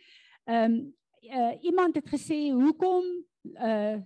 Ehm 0.45 0.71
um, 0.71 0.93
uh, 1.25 1.53
iemand 1.61 1.95
het 1.95 2.07
gesê 2.07 2.51
hoekom 2.51 3.03
uh 3.43 3.97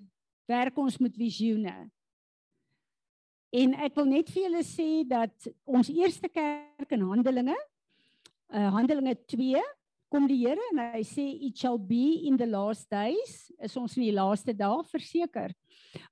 werk 0.45 0.77
ons 0.77 0.97
met 0.97 1.15
visioene? 1.15 1.89
En 3.49 3.73
ek 3.73 3.95
wil 3.95 4.05
net 4.05 4.29
vir 4.29 4.43
julle 4.43 4.63
sê 4.65 5.07
dat 5.07 5.49
ons 5.65 5.89
eerste 5.89 6.29
kerk 6.29 6.91
in 6.91 7.01
Handelinge 7.01 7.57
uh 8.53 8.69
Handelinge 8.73 9.15
2 9.25 9.61
kom 10.11 10.27
die 10.27 10.41
Here 10.41 10.61
en 10.71 10.81
hy 10.93 11.01
sê 11.05 11.25
it 11.47 11.57
shall 11.57 11.77
be 11.77 12.25
in 12.27 12.37
the 12.37 12.47
last 12.49 12.89
days. 12.89 13.51
Is 13.61 13.77
ons 13.77 13.95
in 13.97 14.07
die 14.07 14.15
laaste 14.15 14.55
dae? 14.57 14.83
Verseker. 14.89 15.53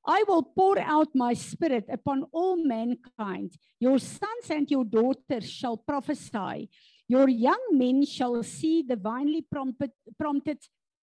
I 0.06 0.24
will 0.28 0.44
pour 0.44 0.80
out 0.80 1.14
my 1.14 1.34
spirit 1.34 1.86
upon 1.90 2.26
all 2.32 2.58
mankind. 2.58 3.58
Your 3.80 4.00
sons 4.00 4.50
and 4.50 4.70
your 4.70 4.86
daughters 4.86 5.50
shall 5.50 5.78
prophesy. 5.78 6.70
Your 7.08 7.30
young 7.30 7.70
men 7.72 8.06
shall 8.06 8.42
see 8.44 8.84
divinely 8.84 9.46
prompted 9.50 9.92
prompted 10.18 10.60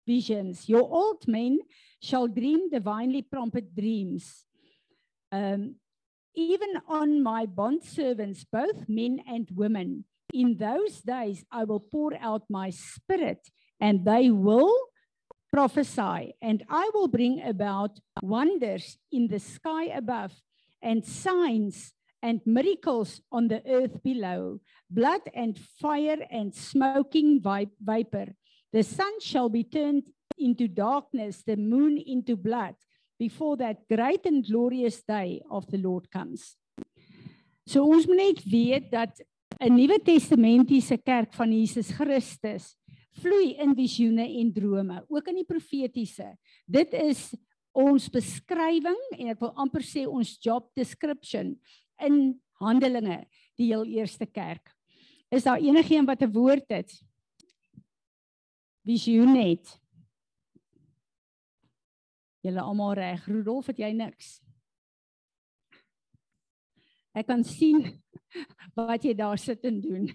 visions. 0.06 0.68
Your 0.68 0.84
old 0.84 1.28
men 1.28 1.60
shall 2.01 2.28
dream 2.28 2.69
divinely 2.69 3.22
prompted 3.22 3.74
dreams. 3.75 4.45
Um 5.31 5.75
even 6.36 6.81
on 6.90 7.22
my 7.22 7.45
bond 7.45 7.83
servants 7.83 8.44
both 8.44 8.90
men 8.90 9.21
and 9.28 9.47
women 9.54 10.06
in 10.33 10.57
those 10.57 11.01
days 11.01 11.44
I 11.51 11.63
will 11.63 11.80
pour 11.80 12.13
out 12.19 12.44
my 12.49 12.69
spirit 12.69 13.39
and 13.80 14.06
they 14.06 14.30
will 14.30 14.75
prophesy. 15.51 16.33
And 16.42 16.63
I 16.69 16.89
will 16.94 17.07
bring 17.07 17.42
about 17.44 17.99
wonders 18.21 18.97
in 19.11 19.27
the 19.27 19.39
sky 19.39 19.85
above 19.85 20.33
and 20.81 21.06
signs 21.06 21.94
and 22.21 22.42
miracles 22.45 23.21
on 23.31 23.49
the 23.49 23.61
earth 23.68 24.01
below. 24.03 24.59
Blood 24.89 25.21
and 25.35 25.59
fire 25.80 26.25
and 26.31 26.56
smoking 26.56 27.42
vapor. 27.42 28.33
The 28.71 28.83
sun 28.83 29.19
shall 29.19 29.49
be 29.49 29.63
turned 29.63 30.03
into 30.37 30.68
darkness 30.68 31.44
the 31.45 31.57
moon 31.57 31.97
into 31.97 32.35
blood 32.35 32.75
before 33.19 33.56
that 33.57 33.87
great 33.87 34.25
and 34.25 34.45
glorious 34.45 35.03
day 35.03 35.42
of 35.51 35.68
the 35.68 35.77
Lord 35.77 36.09
comes. 36.09 36.57
So 37.65 37.85
ons 37.87 38.07
moet 38.07 38.19
net 38.19 38.42
weet 38.44 38.89
dat 38.92 39.21
'n 39.63 39.75
Nuwe 39.77 39.95
Testamentiese 40.03 40.97
kerk 40.97 41.31
van 41.33 41.51
Jesus 41.55 41.91
Christus 41.95 42.73
vloei 43.21 43.53
in 43.63 43.71
visioene 43.77 44.25
en 44.41 44.51
drome, 44.51 44.97
ook 45.07 45.29
in 45.31 45.39
die 45.39 45.47
profetiese. 45.47 46.33
Dit 46.67 46.93
is 46.97 47.29
ons 47.71 48.09
beskrywing 48.11 48.99
en 49.15 49.31
ek 49.31 49.39
wil 49.39 49.53
amper 49.63 49.85
sê 49.85 50.03
ons 50.09 50.35
job 50.43 50.67
description 50.75 51.53
in 52.03 52.35
Handelinge, 52.59 53.21
die 53.55 53.69
heel 53.71 53.85
eerste 53.87 54.27
kerk. 54.27 54.73
Is 55.31 55.47
daar 55.47 55.63
enigiemand 55.63 56.11
wat 56.11 56.23
'n 56.27 56.33
woord 56.33 56.67
het? 56.69 56.91
Visioen 58.83 59.33
net. 59.33 59.79
Julle 62.43 62.61
almal 62.61 62.93
reg. 62.93 63.25
Rudolf, 63.27 63.67
het 63.67 63.77
jy 63.77 63.93
niks? 63.95 64.41
Ek 67.15 67.27
kan 67.27 67.43
sien 67.43 68.03
wat 68.75 69.04
jy 69.04 69.13
daar 69.18 69.37
sit 69.37 69.63
en 69.68 69.81
doen. 69.81 70.07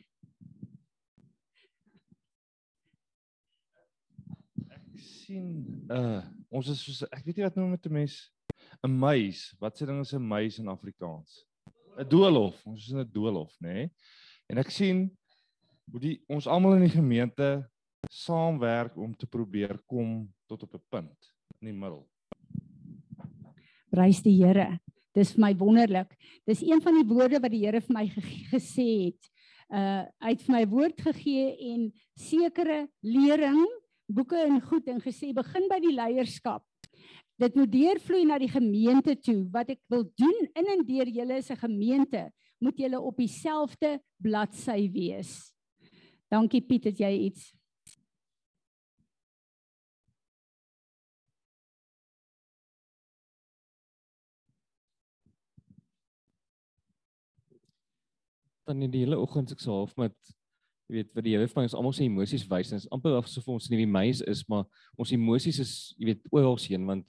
Ek 4.69 4.99
sien 4.99 5.53
uh 5.93 6.25
ons 6.49 6.69
is 6.73 6.81
soos 6.81 7.03
ek 7.13 7.27
weet 7.27 7.37
nie 7.37 7.45
wat 7.45 7.57
noem 7.57 7.75
met 7.77 7.87
'n 7.87 7.93
mens 7.93 8.17
'n 8.87 8.91
muis. 8.91 9.55
Wat 9.61 9.77
se 9.77 9.87
ding 9.87 10.01
is 10.01 10.15
'n 10.15 10.23
muis 10.23 10.59
in 10.59 10.69
Afrikaans? 10.69 11.45
'n 11.99 12.09
Doolhof. 12.09 12.67
Ons 12.67 12.87
is 12.87 12.93
in 12.93 13.01
'n 13.01 13.11
doolhof, 13.13 13.53
nê? 13.61 13.73
Nee? 13.73 13.91
En 14.49 14.59
ek 14.59 14.71
sien 14.71 15.11
hoe 15.91 16.01
die 16.01 16.17
ons 16.29 16.47
almal 16.47 16.79
in 16.79 16.87
die 16.87 16.97
gemeente 16.97 17.69
saamwerk 18.11 18.97
om 18.97 19.15
te 19.17 19.27
probeer 19.27 19.79
kom 19.87 20.33
tot 20.47 20.63
op 20.63 20.75
'n 20.75 20.85
punt 20.89 21.35
in 21.61 21.67
die 21.69 21.77
middel. 21.77 22.09
Prys 23.91 24.23
die 24.23 24.45
Here. 24.45 24.79
Dis 25.19 25.35
vir 25.35 25.43
my 25.49 25.53
wonderlik. 25.59 26.15
Dis 26.47 26.63
een 26.63 26.81
van 26.85 26.95
die 27.01 27.07
woorde 27.09 27.41
wat 27.43 27.51
die 27.51 27.65
Here 27.65 27.81
vir 27.83 27.97
my 27.97 28.07
ge 28.13 28.23
gesê 28.53 28.89
het. 29.09 29.31
Uh 29.69 30.07
het 30.25 30.45
vir 30.47 30.55
my 30.55 30.65
woord 30.71 31.03
gegee 31.03 31.51
en 31.73 31.89
sekere 32.17 32.87
lering, 33.05 33.67
boeke 34.07 34.39
en 34.39 34.61
goed 34.63 34.87
en 34.89 35.03
gesê 35.03 35.35
begin 35.37 35.67
by 35.69 35.81
die 35.83 35.95
leierskap. 35.97 36.65
Dit 37.39 37.55
moet 37.59 37.71
deurvloei 37.71 38.25
na 38.27 38.39
die 38.39 38.51
gemeente 38.51 39.15
toe. 39.19 39.45
Wat 39.53 39.71
ek 39.75 39.83
wil 39.93 40.07
doen 40.19 40.39
in 40.55 40.73
en 40.75 40.87
deur 40.87 41.11
julle 41.11 41.39
is 41.39 41.51
'n 41.51 41.63
gemeente, 41.67 42.31
moet 42.59 42.79
julle 42.79 43.01
op 43.01 43.17
dieselfde 43.17 44.01
bladsy 44.23 44.91
wees. 44.91 45.53
Dankie 46.31 46.61
Piet, 46.61 46.85
het 46.85 46.99
jy 46.99 47.13
iets? 47.31 47.58
Dan 58.69 58.85
in 58.85 58.93
die 58.93 59.03
hele 59.05 59.19
oggend 59.19 59.53
ek 59.55 59.65
so 59.65 59.81
half 59.81 59.97
met 60.01 60.15
jy 60.89 61.01
weet 61.01 61.11
wat 61.17 61.27
die 61.27 61.35
Here 61.35 61.49
vir 61.49 61.61
my 61.61 61.67
ons 61.69 61.77
almal 61.77 61.97
se 61.97 62.07
emosies 62.07 62.47
wys 62.49 62.73
en 62.73 62.81
is 62.81 62.89
amper 62.95 63.19
asof 63.19 63.49
ons 63.53 63.69
nie 63.73 63.83
die 63.83 63.91
meis 63.99 64.23
is 64.25 64.45
maar 64.49 64.65
ons 64.97 65.13
emosies 65.17 65.61
is 65.65 65.75
jy 65.99 66.13
weet 66.13 66.33
oral 66.33 66.57
sien 66.61 66.87
want 66.89 67.07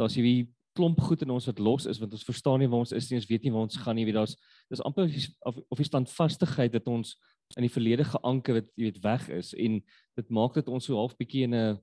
daar's 0.00 0.16
hierdie 0.18 0.50
klomp 0.76 1.02
goed 1.04 1.22
in 1.22 1.30
ons 1.34 1.46
wat 1.50 1.60
los 1.60 1.86
is 1.90 2.00
want 2.00 2.14
ons 2.16 2.26
verstaan 2.26 2.62
nie 2.62 2.70
waar 2.70 2.86
ons 2.86 2.94
is 2.96 3.10
nie 3.10 3.20
ons 3.20 3.28
weet 3.28 3.44
nie 3.44 3.52
waar 3.54 3.66
ons 3.68 3.78
gaan 3.84 3.98
nie 3.98 4.06
weet 4.08 4.18
daar's 4.20 4.36
dis 4.72 4.82
amper 4.88 5.10
of 5.50 5.60
of 5.68 5.82
die 5.82 5.88
standvastigheid 5.88 6.74
dat 6.74 6.88
ons 6.88 7.16
in 7.56 7.66
die 7.66 7.72
verlede 7.72 8.06
geanker 8.08 8.62
het 8.62 8.70
jy 8.76 8.88
weet 8.88 9.02
weg 9.04 9.28
is 9.36 9.52
en 9.54 9.80
dit 10.18 10.30
maak 10.30 10.56
dit 10.56 10.70
ons 10.72 10.88
so 10.88 10.96
half 10.96 11.16
bietjie 11.18 11.44
in 11.48 11.54
'n 11.54 11.78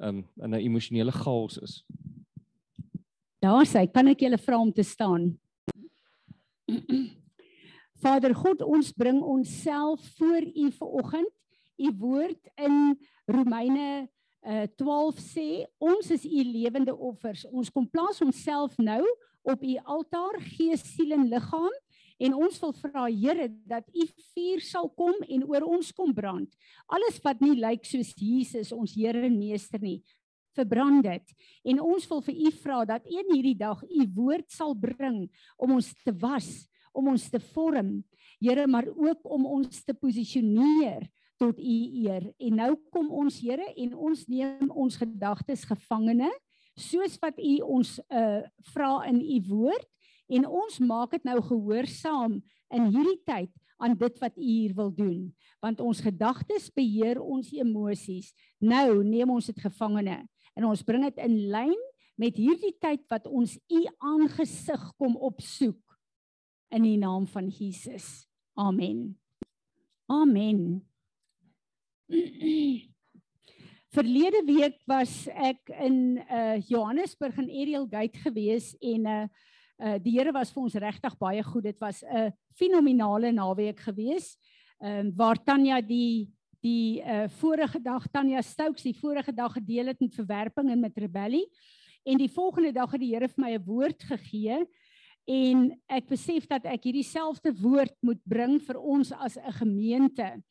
um, 0.00 0.24
in 0.42 0.50
'n 0.50 0.60
emosionele 0.60 1.12
chaos 1.12 1.58
is. 1.58 1.84
Daar 3.40 3.66
sê 3.66 3.86
kan 3.92 4.08
ek 4.08 4.20
julle 4.20 4.38
vra 4.38 4.58
om 4.58 4.72
te 4.72 4.82
staan. 4.82 5.38
Vader 8.04 8.34
God, 8.36 8.60
ons 8.60 8.90
bring 8.92 9.22
onsself 9.22 10.00
voor 10.18 10.44
U 10.44 10.70
vanoggend. 10.76 11.30
U 11.76 11.90
woord 11.98 12.50
in 12.60 12.98
Romeine 13.24 14.08
uh, 14.44 14.66
12 14.76 15.22
sê, 15.24 15.46
ons 15.80 16.10
is 16.12 16.26
U 16.28 16.42
lewende 16.44 16.92
offers. 16.92 17.46
Ons 17.48 17.70
kom 17.72 17.86
plaas 17.88 18.20
onsself 18.20 18.76
nou 18.76 19.00
op 19.42 19.64
U 19.64 19.76
altaar, 19.96 20.36
gees, 20.52 20.84
siel 20.92 21.16
en 21.16 21.24
liggaam 21.32 21.72
en 22.24 22.36
ons 22.36 22.60
wil 22.62 22.74
vra 22.82 23.06
Here 23.08 23.48
dat 23.64 23.88
U 23.88 24.04
vuur 24.34 24.60
sal 24.68 24.92
kom 25.00 25.16
en 25.24 25.48
oor 25.48 25.64
ons 25.64 25.88
kom 25.96 26.12
brand. 26.14 26.52
Alles 26.92 27.16
wat 27.24 27.40
nie 27.40 27.56
lyk 27.56 27.88
soos 27.88 28.12
Jesus 28.20 28.74
ons 28.76 28.92
Here 28.94 29.24
en 29.24 29.40
Meester 29.40 29.80
nie, 29.80 30.02
verbrand 30.54 31.08
dit. 31.08 31.34
En 31.72 31.80
ons 31.88 32.06
wil 32.12 32.22
vir 32.28 32.36
U 32.36 32.54
vra 32.60 32.84
dat 32.92 33.08
een 33.08 33.32
hierdie 33.32 33.56
dag 33.64 33.80
U 33.80 34.06
woord 34.20 34.52
sal 34.52 34.76
bring 34.76 35.24
om 35.56 35.78
ons 35.80 35.88
te 36.04 36.12
was 36.20 36.52
om 36.94 37.12
ons 37.14 37.30
te 37.30 37.42
vorm, 37.52 38.02
Here, 38.42 38.66
maar 38.66 38.84
ook 38.84 39.24
om 39.30 39.46
ons 39.46 39.84
te 39.86 39.94
posisioneer 39.94 41.06
tot 41.40 41.58
u 41.58 41.76
eer. 42.04 42.26
En 42.38 42.58
nou 42.60 42.74
kom 42.92 43.10
ons 43.14 43.38
Here 43.40 43.66
en 43.76 43.94
ons 43.94 44.24
neem 44.28 44.70
ons 44.70 44.98
gedagtes 45.00 45.64
gevangene 45.68 46.30
soos 46.74 47.14
wat 47.22 47.38
u 47.38 47.54
ons 47.62 47.96
uh 48.10 48.42
vra 48.72 49.04
in 49.06 49.20
u 49.22 49.38
woord 49.46 49.86
en 50.34 50.46
ons 50.48 50.80
maak 50.82 51.14
dit 51.14 51.26
nou 51.28 51.38
gehoorsaam 51.46 52.40
in 52.74 52.88
hierdie 52.90 53.20
tyd 53.28 53.52
aan 53.78 53.94
dit 53.98 54.18
wat 54.22 54.36
u 54.38 54.42
hier 54.42 54.74
wil 54.74 54.90
doen. 54.94 55.28
Want 55.62 55.80
ons 55.80 56.00
gedagtes 56.02 56.70
beheer 56.74 57.20
ons 57.22 57.52
emosies. 57.52 58.32
Nou 58.58 59.04
neem 59.04 59.30
ons 59.30 59.50
dit 59.50 59.60
gevangene 59.60 60.22
en 60.54 60.66
ons 60.70 60.86
bring 60.86 61.06
dit 61.06 61.22
in 61.22 61.36
lyn 61.52 61.78
met 62.18 62.36
hierdie 62.38 62.74
tyd 62.82 63.02
wat 63.10 63.26
ons 63.26 63.56
u 63.70 63.80
aangesig 63.98 64.82
kom 64.98 65.16
opsoek 65.18 65.78
in 66.68 66.82
die 66.82 66.98
naam 66.98 67.26
van 67.26 67.48
Jesus. 67.48 68.26
Amen. 68.54 69.18
Amen. 70.06 70.88
Verlede 73.94 74.42
week 74.46 74.80
was 74.90 75.28
ek 75.30 75.70
in 75.78 76.18
uh 76.26 76.58
Johannesburg 76.66 77.36
in 77.38 77.50
Ariel 77.50 77.86
Gate 77.90 78.18
gewees 78.18 78.74
en 78.82 79.06
uh 79.06 79.26
uh 79.78 79.98
die 80.02 80.16
Here 80.18 80.32
was 80.34 80.50
vir 80.52 80.62
ons 80.62 80.74
regtig 80.74 81.16
baie 81.18 81.42
goed. 81.42 81.64
Dit 81.64 81.78
was 81.80 82.02
'n 82.02 82.32
fenominale 82.58 83.32
naweek 83.32 83.80
gewees. 83.80 84.36
Ehm 84.82 85.06
uh, 85.06 85.12
waar 85.16 85.38
Tanya 85.44 85.80
die 85.80 86.30
die 86.60 87.00
uh 87.02 87.28
vorige 87.28 87.80
dag 87.80 88.06
Tanya 88.10 88.42
Stokes 88.42 88.82
die 88.82 88.98
vorige 88.98 89.32
dag 89.32 89.52
gedeel 89.52 89.86
het 89.86 90.00
met 90.00 90.14
verwerping 90.14 90.70
en 90.70 90.80
met 90.80 90.98
rebellie 90.98 91.46
en 92.04 92.18
die 92.18 92.30
volgende 92.30 92.72
dag 92.72 92.90
het 92.90 93.00
die 93.00 93.14
Here 93.14 93.28
vir 93.28 93.44
my 93.44 93.52
'n 93.54 93.64
woord 93.64 94.02
gegee 94.02 94.66
en 95.26 95.70
ek 95.88 96.08
besef 96.10 96.46
dat 96.48 96.66
ek 96.68 96.84
hierdie 96.84 97.06
selfde 97.06 97.52
woord 97.56 97.94
moet 98.04 98.20
bring 98.28 98.58
vir 98.60 98.76
ons 98.76 99.12
as 99.12 99.36
'n 99.36 99.52
gemeente. 99.52 100.42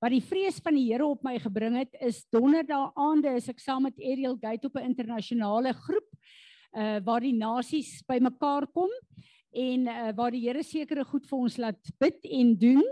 Wat 0.00 0.10
die 0.10 0.24
vrees 0.24 0.58
van 0.58 0.74
die 0.74 0.88
Here 0.90 1.06
op 1.06 1.22
my 1.22 1.38
gebring 1.38 1.76
het 1.76 1.94
is 2.00 2.24
donderdag 2.32 2.92
aande 2.96 3.36
is 3.36 3.48
ek 3.48 3.60
saam 3.60 3.82
met 3.82 3.98
Ariel 4.00 4.36
Gate 4.40 4.66
op 4.66 4.76
'n 4.76 4.88
internasionale 4.90 5.72
groep 5.72 6.08
uh 6.74 7.00
waar 7.04 7.20
die 7.20 7.36
nasies 7.36 8.02
bymekaar 8.08 8.66
kom 8.72 8.90
en 9.52 9.86
uh 9.86 10.12
waar 10.16 10.30
die 10.30 10.40
Here 10.40 10.62
sekere 10.62 11.04
goed 11.04 11.26
vir 11.26 11.38
ons 11.38 11.58
laat 11.58 11.92
bid 12.00 12.24
en 12.24 12.56
doen 12.56 12.84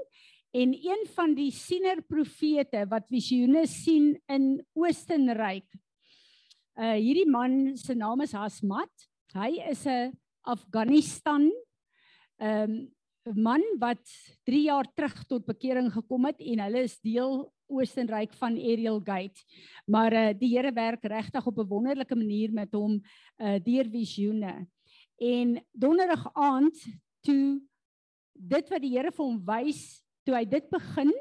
en 0.53 0.75
een 0.75 1.07
van 1.15 1.35
die 1.35 1.51
siener 1.51 2.03
profete 2.03 2.87
wat 2.91 3.09
visioene 3.09 3.67
sien 3.67 4.19
in 4.29 4.61
Oostenryk. 4.75 5.67
Uh 6.77 6.95
hierdie 6.95 7.29
man 7.29 7.77
se 7.77 7.95
naam 7.95 8.21
is 8.21 8.33
Hasmat. 8.33 8.91
Hy 9.35 9.59
is 9.71 9.87
'n 9.87 10.13
Afghanistan. 10.43 11.51
Ehm 12.39 12.71
um, 12.71 12.91
'n 13.29 13.43
man 13.43 13.63
wat 13.79 14.01
3 14.49 14.63
jaar 14.63 14.89
terug 14.95 15.25
tot 15.29 15.45
bekering 15.45 15.93
gekom 15.93 16.25
het 16.25 16.41
en 16.41 16.63
hulle 16.65 16.85
is 16.89 17.01
deel 17.05 17.53
Oostenryk 17.71 18.33
van 18.35 18.57
Ariel 18.57 19.01
Gate. 19.05 19.45
Maar 19.87 20.13
uh, 20.13 20.33
die 20.39 20.57
Here 20.57 20.73
werk 20.73 21.05
regtig 21.05 21.47
op 21.47 21.59
'n 21.59 21.69
wonderlike 21.69 22.17
manier 22.17 22.53
met 22.53 22.73
hom 22.73 23.01
uh 23.39 23.59
deur 23.63 23.89
visioene. 23.89 24.67
En 25.17 25.61
donderdag 25.73 26.31
aand 26.33 26.77
toe 27.21 27.61
dit 28.33 28.69
wat 28.69 28.81
die 28.81 28.97
Here 28.97 29.13
vir 29.13 29.25
hom 29.25 29.45
wys, 29.45 30.03
toe 30.25 30.35
hy 30.35 30.45
dit 30.45 30.71
begin, 30.71 31.13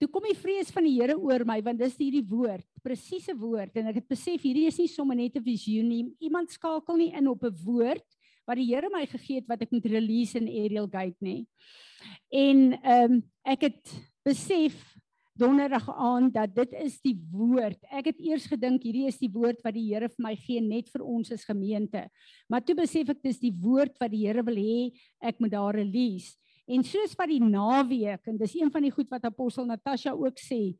toe 0.00 0.08
kom 0.08 0.24
die 0.26 0.38
vrees 0.38 0.72
van 0.72 0.84
die 0.84 0.96
Here 0.96 1.18
oor 1.18 1.44
my 1.44 1.60
want 1.62 1.78
dis 1.78 1.96
hierdie 2.00 2.26
woord, 2.26 2.66
presiese 2.82 3.36
woord 3.36 3.76
en 3.76 3.92
ek 3.92 4.00
het 4.00 4.08
besef 4.08 4.42
hierdie 4.42 4.66
is 4.66 4.78
nie 4.78 4.88
sommer 4.88 5.16
net 5.16 5.36
'n 5.36 5.44
visioen 5.44 5.88
nie. 5.88 6.16
Iemand 6.20 6.50
skakel 6.50 6.96
nie 6.96 7.12
in 7.12 7.28
op 7.28 7.44
'n 7.44 7.54
woord 7.64 8.06
wat 8.48 8.58
die 8.58 8.68
Here 8.70 8.90
my 8.92 9.04
gegee 9.06 9.40
het 9.40 9.50
wat 9.50 9.62
ek 9.62 9.74
moet 9.74 9.86
release 9.90 10.38
in 10.38 10.48
Ariel 10.50 10.88
Gate 10.90 11.18
nê. 11.20 11.42
En 12.30 12.72
ehm 12.80 13.18
um, 13.18 13.22
ek 13.42 13.64
het 13.66 13.94
besef 14.22 14.76
donderdag 15.34 15.88
aan 15.96 16.28
dat 16.30 16.54
dit 16.54 16.74
is 16.84 17.00
die 17.02 17.16
woord. 17.32 17.80
Ek 17.90 18.10
het 18.10 18.20
eers 18.20 18.44
gedink 18.50 18.84
hierdie 18.84 19.08
is 19.08 19.18
die 19.20 19.30
woord 19.32 19.62
wat 19.64 19.74
die 19.74 19.88
Here 19.88 20.10
vir 20.12 20.24
my 20.26 20.34
gee 20.36 20.60
net 20.60 20.90
vir 20.92 21.04
ons 21.06 21.32
as 21.32 21.46
gemeente. 21.48 22.04
Maar 22.52 22.64
toe 22.64 22.76
besef 22.78 23.10
ek 23.14 23.22
dis 23.24 23.40
die 23.40 23.54
woord 23.54 23.96
wat 24.00 24.12
die 24.12 24.26
Here 24.26 24.44
wil 24.46 24.60
hê 24.60 24.92
ek 25.24 25.40
moet 25.40 25.54
daar 25.56 25.78
release. 25.80 26.36
En 26.68 26.84
soos 26.86 27.16
wat 27.18 27.32
die 27.32 27.42
naweek 27.42 28.28
en 28.30 28.38
dis 28.38 28.54
een 28.60 28.70
van 28.70 28.84
die 28.84 28.92
goed 28.94 29.10
wat 29.10 29.24
apostel 29.26 29.66
Natasha 29.66 30.12
ook 30.14 30.38
sê, 30.38 30.76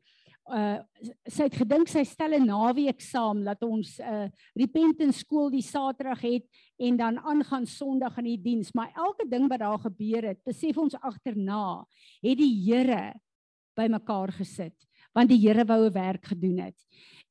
uh 0.51 0.79
sy 1.25 1.47
het 1.47 1.55
gedink 1.55 1.87
sy 1.87 2.03
stel 2.03 2.35
'n 2.35 2.45
naweek 2.45 3.01
saam 3.01 3.43
dat 3.43 3.63
ons 3.63 3.99
'n 3.99 4.03
uh, 4.03 4.29
repentance 4.55 5.19
skool 5.19 5.49
die 5.49 5.61
Saterdag 5.63 6.21
het 6.21 6.45
en 6.77 6.97
dan 6.97 7.17
aangaan 7.19 7.65
Sondag 7.65 8.17
in 8.17 8.25
die 8.25 8.41
diens. 8.41 8.73
Maar 8.73 8.91
elke 8.95 9.25
ding 9.29 9.47
wat 9.47 9.59
daar 9.59 9.79
gebeur 9.79 10.23
het 10.23 10.43
besef 10.43 10.77
ons 10.77 10.95
agterna 10.95 11.85
het 12.21 12.37
die 12.37 12.55
Here 12.65 13.13
bymekaar 13.75 14.31
gesit 14.31 14.75
want 15.13 15.29
die 15.29 15.39
Here 15.39 15.65
wou 15.65 15.85
'n 15.85 15.93
werk 15.93 16.25
gedoen 16.25 16.59
het. 16.59 16.77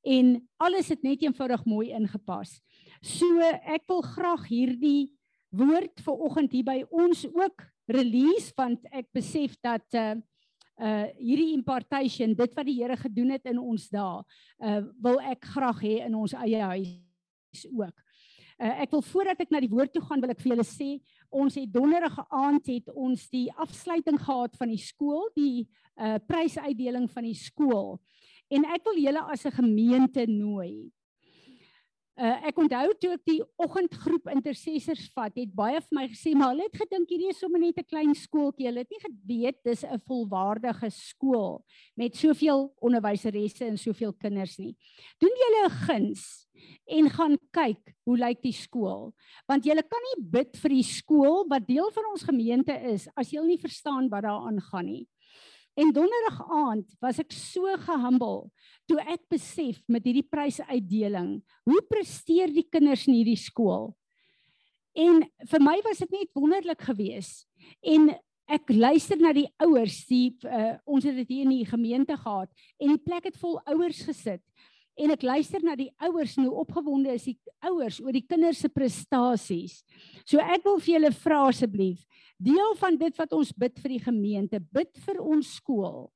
En 0.02 0.48
alles 0.56 0.88
het 0.88 1.02
net 1.02 1.22
eenvoudig 1.22 1.64
mooi 1.64 1.90
ingepas. 1.90 2.60
So 3.02 3.40
ek 3.40 3.82
wil 3.86 4.02
graag 4.02 4.48
hierdie 4.48 5.12
woord 5.50 6.00
vir 6.00 6.14
oggend 6.14 6.52
hier 6.52 6.64
by 6.64 6.84
ons 6.90 7.26
ook 7.26 7.66
release 7.86 8.52
want 8.56 8.80
ek 8.90 9.06
besef 9.12 9.56
dat 9.60 9.84
uh 9.94 10.14
uh 10.82 11.06
hierdie 11.18 11.52
impartation 11.54 12.34
dit 12.34 12.54
wat 12.56 12.66
die 12.66 12.78
Here 12.80 12.96
gedoen 12.98 13.34
het 13.36 13.46
in 13.50 13.60
ons 13.62 13.88
dae 13.92 14.22
uh 14.66 14.80
wil 15.04 15.20
ek 15.32 15.44
graag 15.54 15.82
hê 15.84 15.98
in 16.06 16.16
ons 16.18 16.34
eie 16.42 16.62
huis 16.72 17.66
ook. 17.70 17.94
Uh 18.58 18.74
ek 18.84 18.94
wil 18.94 19.04
voordat 19.06 19.44
ek 19.44 19.52
na 19.54 19.62
die 19.62 19.70
woord 19.70 19.92
toe 19.94 20.02
gaan 20.06 20.22
wil 20.22 20.34
ek 20.34 20.42
vir 20.42 20.54
julle 20.54 20.66
sê 20.66 20.90
ons 21.32 21.54
het 21.56 21.70
donderdag 21.72 22.18
aand 22.28 22.66
het 22.68 22.90
ons 22.94 23.28
die 23.32 23.46
afsluiting 23.62 24.18
gehad 24.20 24.58
van 24.58 24.72
die 24.74 24.82
skool, 24.82 25.30
die 25.38 25.68
uh 25.96 26.18
prysuitdeling 26.26 27.08
van 27.12 27.30
die 27.30 27.38
skool. 27.38 27.96
En 28.52 28.66
ek 28.68 28.84
wil 28.84 28.98
julle 29.00 29.22
as 29.32 29.46
'n 29.46 29.56
gemeente 29.62 30.26
nooi. 30.26 30.90
Uh, 32.12 32.34
ek 32.44 32.58
onthou 32.60 32.90
toe 33.00 33.14
ek 33.14 33.22
die 33.24 33.38
oggendgroep 33.64 34.26
intercessors 34.34 35.06
vat, 35.16 35.32
het 35.32 35.52
baie 35.56 35.78
vir 35.80 35.96
my 35.96 36.02
gesê, 36.12 36.34
maar 36.36 36.50
hulle 36.52 36.66
het 36.66 36.76
gedink 36.82 37.08
hierdie 37.08 37.30
is 37.32 37.38
sommer 37.40 37.62
net 37.62 37.78
'n 37.80 37.88
klein 37.88 38.12
skooltjie. 38.12 38.66
Hulle 38.68 38.84
het 38.84 38.92
nie 38.92 39.00
geweet 39.00 39.58
dis 39.64 39.84
'n 39.84 39.98
volwaardige 40.04 40.90
skool 40.92 41.64
met 41.96 42.14
soveel 42.14 42.68
onderwyseresse 42.84 43.64
en 43.64 43.78
soveel 43.78 44.12
kinders 44.12 44.58
nie. 44.58 44.76
Doen 45.18 45.32
julle 45.32 45.64
'n 45.64 45.78
guns 45.88 46.46
en 46.86 47.08
gaan 47.08 47.38
kyk 47.50 47.94
hoe 48.04 48.18
lyk 48.18 48.42
die 48.42 48.52
skool, 48.52 49.14
want 49.48 49.64
julle 49.64 49.82
kan 49.82 50.02
nie 50.12 50.22
bid 50.22 50.54
vir 50.56 50.70
die 50.70 50.84
skool 50.84 51.48
wat 51.48 51.66
deel 51.66 51.90
van 51.90 52.04
ons 52.12 52.22
gemeente 52.22 52.76
is 52.92 53.08
as 53.16 53.30
jy 53.32 53.40
nie 53.40 53.58
verstaan 53.58 54.10
wat 54.10 54.24
daar 54.24 54.46
aangaan 54.52 54.84
nie. 54.84 55.06
En 55.74 55.92
donderdag 55.92 56.40
aand 56.52 56.90
was 57.00 57.18
ek 57.22 57.32
so 57.32 57.70
gehumble 57.86 58.50
toe 58.90 58.98
ek 59.08 59.22
besef 59.32 59.80
met 59.88 60.04
hierdie 60.04 60.26
prysuitdeling, 60.28 61.38
hoe 61.68 61.80
presteer 61.88 62.52
die 62.52 62.66
kinders 62.68 63.06
in 63.08 63.16
hierdie 63.16 63.40
skool? 63.40 63.94
En 64.92 65.22
vir 65.48 65.64
my 65.64 65.78
was 65.86 66.02
dit 66.04 66.12
net 66.12 66.28
wonderlik 66.36 66.84
geweest. 66.84 67.46
En 67.80 68.10
ek 68.52 68.68
luister 68.74 69.16
na 69.16 69.32
die 69.32 69.48
ouers, 69.64 70.02
die 70.10 70.34
uh, 70.44 70.74
ons 70.84 71.06
het 71.08 71.16
dit 71.22 71.30
hier 71.30 71.46
in 71.46 71.54
die 71.54 71.68
gemeente 71.68 72.18
gehad 72.20 72.50
en 72.76 72.92
die 72.92 73.00
plek 73.00 73.30
het 73.30 73.38
vol 73.40 73.56
ouers 73.72 74.02
gesit. 74.04 74.42
En 75.00 75.12
ek 75.14 75.24
luister 75.24 75.62
na 75.64 75.76
die 75.78 75.90
ouers 76.04 76.34
nou 76.36 76.50
opgewonde 76.60 77.14
is 77.14 77.24
die 77.30 77.38
ouers 77.64 78.00
oor 78.02 78.12
die 78.12 78.26
kinders 78.26 78.60
se 78.60 78.68
prestasies. 78.68 79.80
So 80.28 80.42
ek 80.42 80.66
wil 80.66 80.80
vir 80.82 80.94
julle 80.98 81.12
vra 81.16 81.38
asseblief, 81.48 82.02
deel 82.36 82.74
van 82.80 82.98
dit 83.00 83.16
wat 83.16 83.32
ons 83.32 83.54
bid 83.56 83.78
vir 83.80 83.96
die 83.96 84.04
gemeente, 84.04 84.60
bid 84.60 84.92
vir 85.06 85.22
ons 85.22 85.56
skool. 85.56 86.10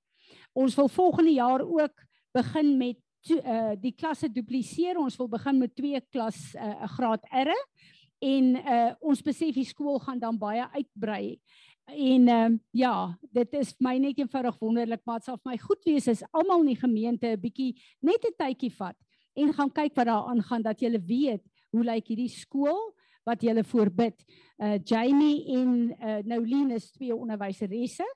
Ons 0.56 0.76
wil 0.76 0.90
volgende 0.92 1.36
jaar 1.36 1.64
ook 1.64 2.04
begin 2.36 2.76
met 2.76 3.00
to, 3.26 3.38
uh, 3.40 3.74
die 3.80 3.94
klasse 3.96 4.28
dupliseer. 4.32 5.00
Ons 5.00 5.16
wil 5.20 5.30
begin 5.32 5.58
met 5.60 5.74
twee 5.76 6.00
klas 6.12 6.54
'n 6.54 6.58
uh, 6.60 6.88
graad 6.96 7.24
R 7.32 7.52
en 8.20 8.56
uh, 8.56 8.92
ons 9.00 9.22
besef 9.22 9.54
die 9.54 9.68
skool 9.68 9.98
gaan 10.00 10.18
dan 10.18 10.38
baie 10.38 10.64
uitbrei. 10.72 11.38
En 11.86 12.28
ehm 12.28 12.52
uh, 12.52 12.58
ja, 12.70 13.18
dit 13.30 13.52
is 13.54 13.74
my 13.78 13.96
net 13.98 14.18
eenvoudig 14.18 14.58
wonderlik, 14.58 15.00
maar 15.04 15.20
dit 15.20 15.28
sal 15.28 15.38
vir 15.38 15.52
my 15.52 15.58
goed 15.62 15.84
wees 15.86 16.08
as 16.10 16.24
almal 16.32 16.64
in 16.64 16.72
die 16.72 16.80
gemeente 16.80 17.28
'n 17.30 17.40
bietjie 17.40 17.74
net 18.02 18.24
'n 18.26 18.34
tydjie 18.36 18.72
vat 18.74 18.96
en 19.36 19.52
gaan 19.52 19.70
kyk 19.70 19.94
wat 19.94 20.06
daar 20.06 20.26
aangaan 20.32 20.62
dat 20.62 20.80
jy 20.80 20.98
weet 20.98 21.44
hoe 21.70 21.84
lyk 21.84 22.08
hierdie 22.08 22.28
skool 22.28 22.94
wat 23.24 23.42
jy 23.42 23.62
voorbid. 23.62 24.24
Uh 24.58 24.78
Jamie 24.84 25.46
en 25.54 25.94
uh 26.00 26.22
Nouline 26.24 26.74
is 26.74 26.90
twee 26.90 27.14
onderwyseresse 27.14 28.06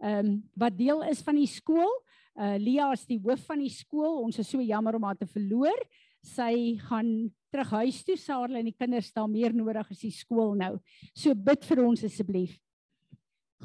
ehm 0.00 0.26
um, 0.26 0.42
wat 0.56 0.76
deel 0.76 1.02
is 1.02 1.22
van 1.22 1.36
die 1.36 1.46
skool. 1.46 1.90
Uh 2.34 2.56
Lia 2.58 2.92
is 2.92 3.06
die 3.06 3.20
hoof 3.22 3.44
van 3.46 3.58
die 3.58 3.70
skool. 3.70 4.22
Ons 4.24 4.38
is 4.38 4.48
so 4.48 4.60
jammer 4.60 4.94
om 4.94 5.04
haar 5.04 5.16
te 5.16 5.26
verloor. 5.26 5.78
Sy 6.22 6.78
gaan 6.88 7.30
terug 7.50 7.70
huis 7.70 8.02
toe. 8.04 8.16
Sarah 8.16 8.58
en 8.58 8.64
die 8.64 8.76
kinders 8.76 9.06
staan 9.06 9.30
meer 9.30 9.54
nodig 9.54 9.90
as 9.90 10.00
die 10.00 10.10
skool 10.10 10.54
nou. 10.54 10.78
So 11.14 11.34
bid 11.34 11.64
vir 11.64 11.84
ons 11.84 12.04
asseblief. 12.04 12.58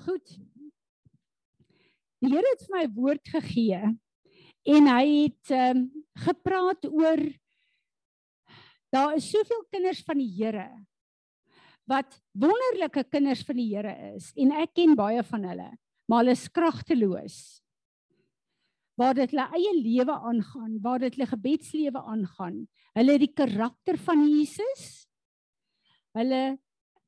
Goed. 0.03 0.35
Die 2.19 2.31
Here 2.31 2.43
het 2.51 2.65
vir 2.65 2.75
my 2.75 2.85
woord 2.95 3.31
gegee 3.31 3.79
en 4.65 4.89
hy 4.89 5.05
het 5.07 5.53
ehm 5.53 5.85
um, 5.85 5.85
gepraat 6.15 6.85
oor 6.87 7.19
daar 8.95 9.17
is 9.17 9.27
soveel 9.27 9.65
kinders 9.69 9.99
van 10.07 10.21
die 10.21 10.31
Here 10.31 10.69
wat 11.91 12.15
wonderlike 12.31 13.03
kinders 13.11 13.43
van 13.45 13.59
die 13.59 13.67
Here 13.73 13.93
is 14.15 14.31
en 14.39 14.55
ek 14.63 14.73
ken 14.79 14.95
baie 14.97 15.23
van 15.27 15.43
hulle, 15.51 15.69
maar 16.07 16.23
hulle 16.23 16.35
is 16.37 16.47
kragteloos 16.49 17.37
waar 18.99 19.15
dit 19.17 19.33
hulle 19.35 19.47
eie 19.59 19.73
lewe 19.75 20.15
aangaan, 20.15 20.77
waar 20.83 21.01
dit 21.03 21.17
hulle 21.17 21.27
gebedslewe 21.27 21.99
aangaan. 21.99 22.61
Hulle 22.95 23.17
het 23.17 23.23
die 23.25 23.33
karakter 23.35 23.99
van 23.99 24.21
Jesus. 24.23 24.85
Hulle 26.15 26.55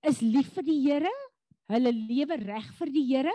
is 0.04 0.20
lief 0.20 0.52
vir 0.58 0.68
die 0.68 0.82
Here. 0.84 1.14
Hulle 1.68 1.92
lewe 1.92 2.38
reg 2.40 2.68
vir 2.80 2.92
die 2.94 3.06
Here, 3.10 3.34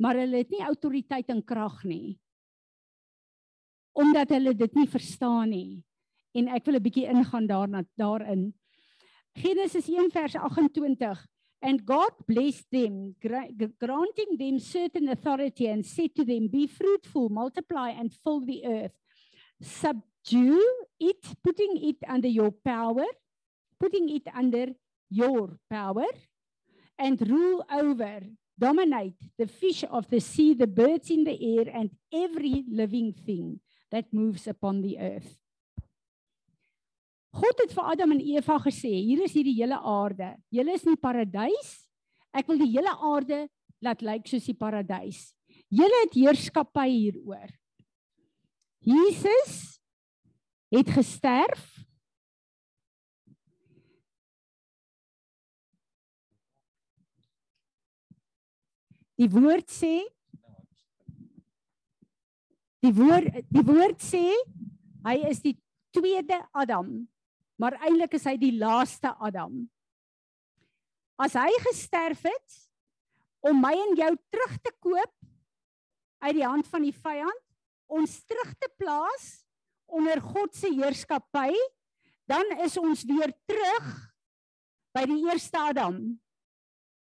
maar 0.00 0.18
hulle 0.20 0.42
het 0.42 0.50
nie 0.52 0.64
autoriteit 0.64 1.30
en 1.32 1.42
krag 1.44 1.82
nie. 1.84 2.18
Omdat 3.96 4.32
hulle 4.36 4.54
dit 4.54 4.76
nie 4.76 4.88
verstaan 4.88 5.50
nie. 5.50 5.82
En 6.36 6.48
ek 6.48 6.66
wil 6.66 6.76
'n 6.76 6.82
bietjie 6.82 7.08
ingaan 7.10 7.46
daarna 7.46 7.84
daarin. 7.96 8.54
Genesis 9.34 9.88
1 9.88 10.10
vers 10.10 10.34
28 10.36 11.26
And 11.62 11.84
God 11.84 12.12
blessed 12.26 12.64
them, 12.72 13.14
granting 13.20 14.38
them 14.38 14.58
certain 14.58 15.08
authority, 15.10 15.68
and 15.68 15.84
said 15.84 16.14
to 16.16 16.24
them, 16.24 16.48
Be 16.48 16.66
fruitful, 16.66 17.28
multiply, 17.28 17.90
and 17.90 18.14
fill 18.24 18.40
the 18.40 18.64
earth. 18.64 18.96
Subdue 19.60 20.64
it, 20.98 21.22
putting 21.44 21.76
it 21.84 21.96
under 22.08 22.28
your 22.28 22.50
power, 22.50 23.04
putting 23.78 24.08
it 24.08 24.26
under 24.34 24.68
your 25.10 25.58
power, 25.68 26.06
and 27.00 27.16
rule 27.24 27.64
over, 27.72 28.20
dominate 28.58 29.16
the 29.38 29.48
fish 29.48 29.84
of 29.88 30.06
the 30.12 30.20
sea, 30.20 30.52
the 30.52 30.66
birds 30.68 31.10
in 31.10 31.24
the 31.24 31.36
air, 31.56 31.66
and 31.72 31.90
every 32.12 32.64
living 32.68 33.12
thing 33.12 33.58
that 33.90 34.12
moves 34.12 34.46
upon 34.46 34.82
the 34.82 34.98
earth. 35.00 35.40
God 37.32 37.62
het 37.62 37.72
vir 37.72 37.86
Adam 37.92 38.12
en 38.16 38.20
Eva 38.20 38.58
gesê, 38.58 38.90
hier 38.90 39.22
is 39.24 39.34
hierdie 39.36 39.54
hele 39.62 39.78
aarde. 39.78 40.34
Julle 40.50 40.74
is 40.74 40.84
in 40.84 40.96
die 40.96 41.00
paradys. 41.00 41.70
Ek 42.34 42.48
wil 42.50 42.58
die 42.58 42.72
hele 42.74 42.90
aarde 42.90 43.44
laat 43.80 44.02
lyk 44.04 44.26
soos 44.28 44.48
die 44.50 44.58
paradys. 44.58 45.30
Julle 45.70 46.02
het 46.04 46.16
heerskappy 46.18 46.88
hieroor. 46.90 47.48
Jesus 48.82 49.78
het 50.74 50.90
gesterf. 50.90 51.62
Die 59.20 59.28
woord 59.28 59.68
sê 59.68 59.94
Die 62.80 62.94
woord 62.96 63.42
die 63.52 63.64
woord 63.68 64.00
sê 64.00 64.24
hy 65.04 65.16
is 65.28 65.42
die 65.44 65.58
tweede 65.92 66.38
Adam 66.56 67.02
maar 67.60 67.76
eintlik 67.84 68.16
is 68.16 68.24
hy 68.24 68.38
die 68.40 68.54
laaste 68.56 69.12
Adam. 69.20 69.60
As 71.20 71.36
hy 71.36 71.50
gesterf 71.66 72.22
het 72.24 72.56
om 73.44 73.60
my 73.60 73.74
en 73.76 73.98
jou 73.98 74.10
terug 74.32 74.54
te 74.64 74.72
koop 74.80 75.12
uit 76.24 76.36
die 76.38 76.46
hand 76.46 76.68
van 76.72 76.86
die 76.86 76.94
vyand, 76.96 77.44
ons 77.90 78.16
terug 78.24 78.54
te 78.56 78.70
plaas 78.80 79.28
onder 79.90 80.22
God 80.22 80.54
se 80.56 80.70
heerskappy, 80.72 81.52
dan 82.30 82.54
is 82.64 82.78
ons 82.80 83.02
weer 83.08 83.32
terug 83.50 83.88
by 84.96 85.04
die 85.10 85.20
eerste 85.26 85.60
Adam. 85.60 85.98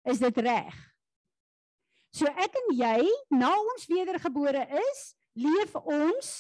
Is 0.07 0.21
dit 0.23 0.43
reg? 0.47 0.77
So 2.17 2.29
ek 2.41 2.55
en 2.63 2.71
jy, 2.79 3.01
na 3.37 3.51
ons 3.53 3.89
wedergebore 3.91 4.63
is, 4.81 5.01
leef 5.37 5.75
ons 5.83 6.31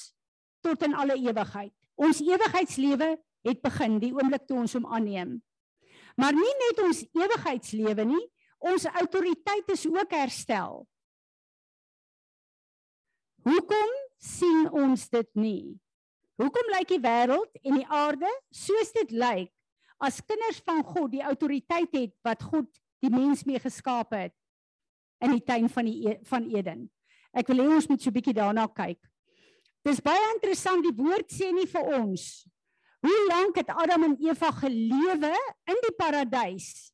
tot 0.64 0.86
in 0.86 0.96
alle 0.96 1.18
ewigheid. 1.20 1.74
Ons 2.00 2.22
ewigheidslewe 2.24 3.10
het 3.46 3.60
begin 3.64 3.98
die 4.00 4.12
oomblik 4.16 4.46
toe 4.48 4.62
ons 4.62 4.76
hom 4.76 4.86
aanneem. 4.88 5.36
Maar 6.16 6.36
nie 6.36 6.54
net 6.62 6.80
ons 6.80 7.02
ewigheidslewe 7.12 8.06
nie, 8.08 8.22
ons 8.64 8.86
autoriteit 8.88 9.68
is 9.74 9.84
ook 9.90 10.14
herstel. 10.16 10.86
Hoekom 13.46 13.92
sien 14.16 14.64
ons 14.72 15.04
dit 15.12 15.28
nie? 15.36 15.76
Hoekom 16.40 16.72
lyk 16.72 16.88
die 16.94 17.02
wêreld 17.04 17.60
en 17.62 17.76
die 17.78 17.86
aarde 17.92 18.30
soos 18.52 18.90
dit 18.96 19.12
lyk 19.12 19.52
as 20.04 20.18
kinders 20.24 20.58
van 20.64 20.82
God 20.84 21.12
die 21.12 21.24
autoriteit 21.24 21.92
het 21.96 22.16
wat 22.26 22.42
God 22.44 22.68
die 23.04 23.12
mens 23.12 23.44
mee 23.48 23.60
geskaap 23.60 24.12
het 24.16 24.34
in 25.24 25.36
die 25.36 25.44
tuin 25.44 25.68
van 25.68 25.84
die 25.84 26.08
e 26.08 26.18
van 26.24 26.50
Eden? 26.50 26.90
Ek 27.32 27.48
wil 27.48 27.64
hê 27.64 27.68
ons 27.76 27.88
moet 27.88 28.02
so 28.02 28.10
'n 28.10 28.14
bietjie 28.14 28.34
daarna 28.34 28.66
kyk. 28.66 28.98
Dis 29.84 30.00
baie 30.00 30.32
interessant 30.34 30.82
die 30.82 30.96
woord 30.96 31.30
sê 31.30 31.52
nie 31.52 31.66
vir 31.66 31.84
ons 32.00 32.46
Hoe 33.06 33.26
lank 33.28 33.56
het 33.60 33.70
Adam 33.70 34.02
en 34.02 34.16
Eva 34.18 34.50
gelewe 34.50 35.32
in 35.70 35.80
die 35.84 35.94
paradys 35.98 36.92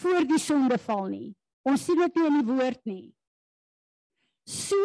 voor 0.00 0.24
die 0.26 0.40
sondeval 0.40 1.06
nie? 1.12 1.28
Ons 1.62 1.84
sien 1.86 2.00
dit 2.02 2.16
nie 2.18 2.26
in 2.26 2.38
die 2.40 2.48
woord 2.48 2.80
nie. 2.88 3.12
So, 4.48 4.78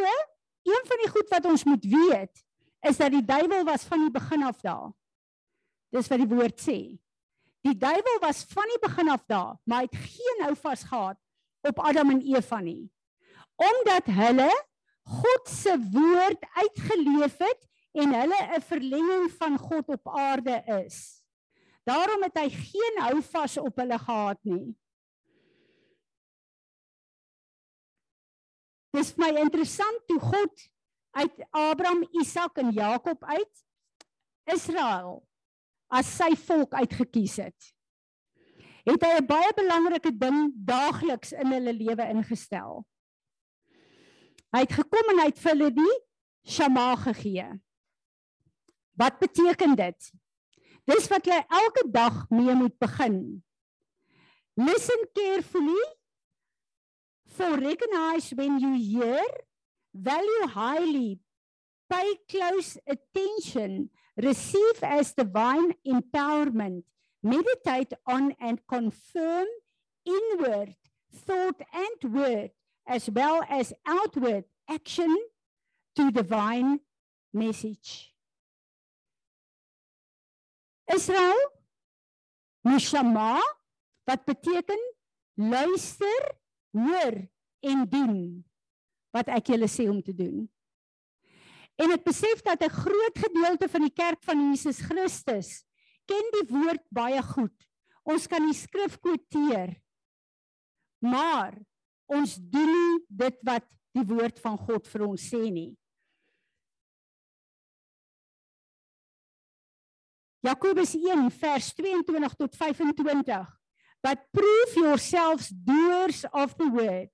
een 0.68 0.84
van 0.86 1.02
die 1.02 1.10
goed 1.10 1.32
wat 1.34 1.48
ons 1.50 1.66
moet 1.66 1.88
weet 1.90 2.44
is 2.86 3.00
dat 3.00 3.10
die 3.16 3.24
duiwel 3.26 3.66
was 3.66 3.88
van 3.90 4.06
die 4.06 4.14
begin 4.14 4.46
af 4.46 4.60
daar. 4.62 4.92
Dis 5.96 6.10
wat 6.12 6.22
die 6.22 6.30
woord 6.30 6.62
sê. 6.62 6.78
Die 7.66 7.74
duiwel 7.74 8.20
was 8.22 8.44
van 8.52 8.70
die 8.76 8.82
begin 8.84 9.10
af 9.10 9.24
daar, 9.26 9.56
maar 9.66 9.82
hy 9.82 9.90
het 9.90 10.12
geen 10.12 10.44
hou 10.46 10.54
vas 10.62 10.86
gehad 10.86 11.18
op 11.62 11.80
Adam 11.80 12.12
en 12.12 12.22
Eva 12.22 12.60
nie. 12.60 12.92
Omdat 13.56 14.06
hulle 14.06 14.52
God 15.08 15.50
se 15.50 15.74
woord 15.92 16.44
uitgeleef 16.54 17.38
het 17.38 17.68
en 17.92 18.14
hulle 18.14 18.40
'n 18.58 18.62
verlenging 18.62 19.32
van 19.32 19.58
God 19.58 19.88
op 19.88 20.08
aarde 20.08 20.64
is. 20.86 21.24
Daarom 21.84 22.24
het 22.24 22.38
hy 22.38 22.50
geen 22.50 23.00
houvas 23.00 23.58
op 23.58 23.76
hulle 23.76 23.98
gehad 24.00 24.40
nie. 24.44 24.76
Dis 28.92 29.16
my 29.16 29.30
interessant 29.40 30.08
toe 30.08 30.20
God 30.20 30.70
uit 31.12 31.46
Abraham, 31.50 32.04
Isak 32.12 32.58
en 32.58 32.72
Jakob 32.72 33.24
uit 33.24 33.66
Israel 34.44 35.28
as 35.88 36.10
sy 36.18 36.34
volk 36.36 36.74
uitgekies 36.74 37.38
het, 37.40 37.70
het 38.96 39.04
hy 39.04 39.18
'n 39.20 39.28
baie 39.28 39.54
belangrike 39.56 40.12
ding 40.18 40.52
daagliks 40.56 41.34
in 41.34 41.52
hulle 41.52 41.74
lewe 41.74 42.06
ingestel. 42.08 42.86
Hy 44.56 44.60
het 44.64 44.72
gekom 44.72 45.10
en 45.12 45.20
hy 45.20 45.26
het 45.26 45.40
vir 45.40 45.52
hulle 45.52 45.72
die 45.76 45.96
Shema 46.48 46.96
gegee. 46.96 47.48
Wat 48.96 49.20
beteken 49.20 49.76
dit? 49.76 50.12
Dis 50.88 51.10
wat 51.12 51.26
jy 51.28 51.42
elke 51.52 51.84
dag 51.92 52.30
mee 52.30 52.56
moet 52.56 52.78
begin. 52.80 53.44
Listen 54.56 55.04
carefully 55.14 55.84
for 57.28 57.60
recognize 57.60 58.34
when 58.34 58.58
you 58.60 58.74
hear, 58.74 59.22
value 59.94 60.48
highly, 60.48 61.20
pay 61.90 62.16
close 62.30 62.80
attention, 62.88 63.90
receive 64.16 64.82
as 64.82 65.14
divine 65.14 65.76
empowerment, 65.86 66.84
meditate 67.28 67.94
on 68.06 68.34
and 68.40 68.60
confirm 68.68 69.48
inward 70.06 70.76
thought 71.12 71.60
and 71.74 72.14
word 72.14 72.52
as 72.88 73.10
well 73.10 73.44
as 73.50 73.74
outward 73.86 74.46
action 74.70 75.12
to 75.96 76.12
divine 76.12 76.80
message. 77.34 78.14
Israel 80.88 81.36
Mishama 82.66 83.40
wat 84.08 84.24
beteken 84.26 84.80
luister, 85.34 86.38
hoor 86.72 87.28
en 87.60 87.84
doen 87.90 88.46
wat 89.12 89.28
ek 89.36 89.52
julle 89.52 89.68
sê 89.72 89.88
om 89.92 90.00
te 90.04 90.16
doen. 90.16 90.46
En 91.78 91.92
ek 91.94 92.06
besef 92.08 92.42
dat 92.42 92.64
'n 92.64 92.72
groot 92.72 93.18
gedeelte 93.20 93.68
van 93.70 93.82
die 93.82 93.94
kerk 93.94 94.24
van 94.24 94.40
Jesus 94.50 94.80
Christus 94.80 95.67
ken 96.08 96.32
die 96.36 96.46
woord 96.50 96.84
baie 96.94 97.22
goed. 97.34 97.56
Ons 98.08 98.28
kan 98.32 98.44
die 98.48 98.56
skrif 98.56 98.96
quoteer. 99.04 99.76
Maar 101.04 101.58
ons 102.08 102.38
doen 102.40 102.72
nie 102.72 103.02
dit 103.26 103.44
wat 103.46 103.68
die 103.98 104.06
woord 104.08 104.40
van 104.40 104.58
God 104.58 104.88
vir 104.88 105.04
ons 105.08 105.28
sê 105.32 105.44
nie. 105.52 105.74
Jakobus 110.46 110.94
1 110.96 111.28
vers 111.42 111.72
22 111.76 112.36
tot 112.40 112.56
25. 112.56 113.48
But 114.06 114.24
prove 114.32 114.78
yourselves 114.78 115.50
doers 115.50 116.24
of 116.32 116.54
the 116.58 116.70
word, 116.70 117.10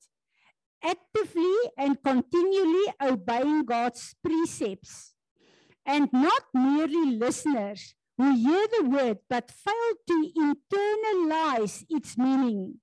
actively 0.83 1.55
and 1.77 1.97
continually 2.03 2.91
obeying 3.01 3.63
God's 3.65 4.13
precepts, 4.21 5.15
and 5.85 6.11
not 6.11 6.43
merely 6.53 7.15
listeners 7.17 7.95
who 8.17 8.35
hear 8.35 8.67
the 8.67 8.89
word 8.89 9.17
but 9.29 9.51
fail 9.51 9.93
to 10.07 10.31
internalize 10.37 11.83
its 11.89 12.17
meaning, 12.17 12.79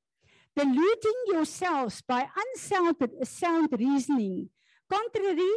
deluding 0.56 1.20
yourselves 1.26 2.02
by 2.02 2.28
unsound 2.36 2.96
sound 3.24 3.68
reasoning, 3.78 4.50
contrary 4.90 5.52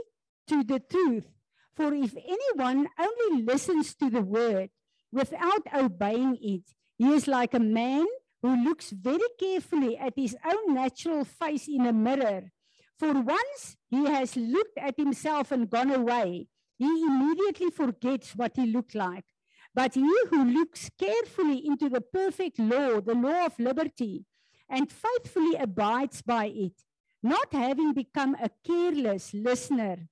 to 0.48 0.64
the 0.64 0.80
truth. 0.80 1.28
For 1.76 1.94
if 1.94 2.16
anyone 2.16 2.88
only 3.00 3.44
listens 3.44 3.96
to 3.96 4.10
the 4.10 4.22
word 4.22 4.70
without 5.12 5.64
obeying 5.76 6.38
it, 6.40 6.64
he 6.98 7.10
is 7.10 7.28
like 7.28 7.54
a 7.54 7.60
man 7.60 8.06
who 8.44 8.64
looks 8.64 8.92
very 8.92 9.28
carefully 9.40 9.98
at 9.98 10.14
his 10.16 10.36
own 10.46 10.76
natural 10.76 11.26
face 11.26 11.68
in 11.68 11.88
a 11.88 11.94
mirror. 11.94 12.52
For 13.00 13.14
once 13.14 13.76
he 13.90 14.06
has 14.06 14.36
looked 14.36 14.78
at 14.78 14.98
himself 14.98 15.52
and 15.52 15.70
gone 15.70 15.92
away, 15.92 16.48
he 16.78 16.86
immediately 16.86 17.72
forgets 17.72 18.36
what 18.36 18.56
he 18.56 18.68
looked 18.68 18.94
like. 18.94 19.26
But 19.74 19.96
he 19.96 20.08
who 20.30 20.44
looks 20.46 20.90
carefully 21.00 21.66
into 21.66 21.90
the 21.90 22.02
perfect 22.02 22.60
law, 22.60 23.02
the 23.02 23.16
law 23.16 23.46
of 23.48 23.58
liberty, 23.60 24.26
and 24.70 24.92
faithfully 24.92 25.56
abides 25.56 26.22
by 26.22 26.46
it, 26.46 26.84
not 27.22 27.54
having 27.54 27.94
become 27.94 28.36
a 28.36 28.50
careless 28.66 29.34
listener 29.34 30.10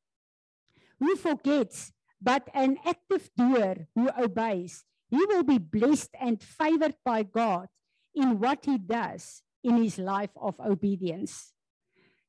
who 0.99 1.15
forgets, 1.15 1.91
but 2.21 2.47
an 2.53 2.77
active 2.85 3.29
doer 3.35 3.87
who 3.95 4.09
obeys, 4.17 4.83
he 5.09 5.17
will 5.25 5.43
be 5.43 5.57
blessed 5.57 6.15
and 6.19 6.41
favored 6.41 6.95
by 7.03 7.23
God 7.23 7.67
in 8.13 8.39
what 8.39 8.65
he 8.65 8.77
does 8.77 9.41
in 9.63 9.77
his 9.77 9.97
life 9.97 10.31
of 10.35 10.59
obedience. 10.59 11.53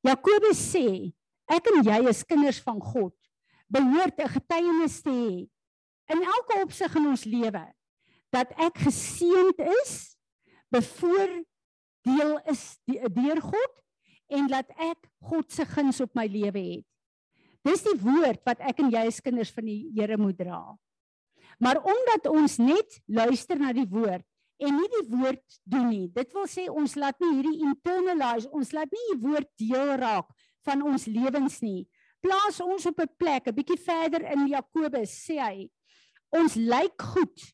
Jakobus 0.04 0.58
sê, 0.58 1.12
ek 1.48 1.68
en 1.70 1.84
jy 1.84 1.98
as 2.10 2.24
kinders 2.24 2.58
van 2.64 2.80
God 2.80 3.12
behoort 3.72 4.18
'n 4.18 4.28
getuienis 4.28 5.02
te 5.04 5.10
hê 5.10 5.48
in 6.12 6.22
elke 6.22 6.61
opsig 6.62 6.94
in 6.98 7.09
ons 7.12 7.25
lewe 7.29 7.64
dat 8.33 8.53
ek 8.57 8.79
geseënd 8.87 9.59
is, 9.83 10.16
bevoordeel 10.72 12.38
is 12.48 12.62
deur 12.88 13.40
God 13.44 13.75
en 14.33 14.48
dat 14.48 14.70
ek 14.81 15.11
God 15.29 15.53
se 15.53 15.66
guns 15.68 16.01
op 16.01 16.14
my 16.16 16.25
lewe 16.31 16.62
het. 16.64 16.87
Dis 17.62 17.85
die 17.85 17.98
woord 18.01 18.40
wat 18.48 18.62
ek 18.64 18.81
en 18.83 18.90
jy 18.90 19.05
as 19.07 19.20
kinders 19.22 19.53
van 19.55 19.68
die 19.68 19.92
Here 19.94 20.16
moet 20.18 20.38
dra. 20.40 20.62
Maar 21.62 21.79
omdat 21.85 22.27
ons 22.33 22.57
net 22.59 22.96
luister 23.07 23.61
na 23.61 23.70
die 23.77 23.87
woord 23.87 24.25
en 24.62 24.79
nie 24.79 24.88
die 24.94 25.07
woord 25.11 25.59
doen 25.68 25.88
nie. 25.90 26.07
Dit 26.14 26.33
wil 26.35 26.48
sê 26.51 26.68
ons 26.70 26.96
laat 26.98 27.18
nie 27.22 27.37
hierdie 27.37 27.66
internalize, 27.66 28.51
ons 28.51 28.72
laat 28.75 28.90
nie 28.94 29.05
die 29.12 29.20
woord 29.22 29.51
deel 29.61 29.94
raak 30.01 30.31
van 30.66 30.83
ons 30.87 31.07
lewens 31.11 31.61
nie. 31.62 31.85
Plaas 32.22 32.61
ons 32.62 32.87
op 32.87 33.01
'n 33.03 33.11
plek, 33.18 33.48
'n 33.48 33.55
bietjie 33.55 33.79
verder 33.79 34.22
in 34.33 34.46
Jakobus 34.48 35.11
sê 35.27 35.38
hy, 35.42 35.70
ons 36.32 36.56
lyk 36.56 37.04
goed. 37.14 37.44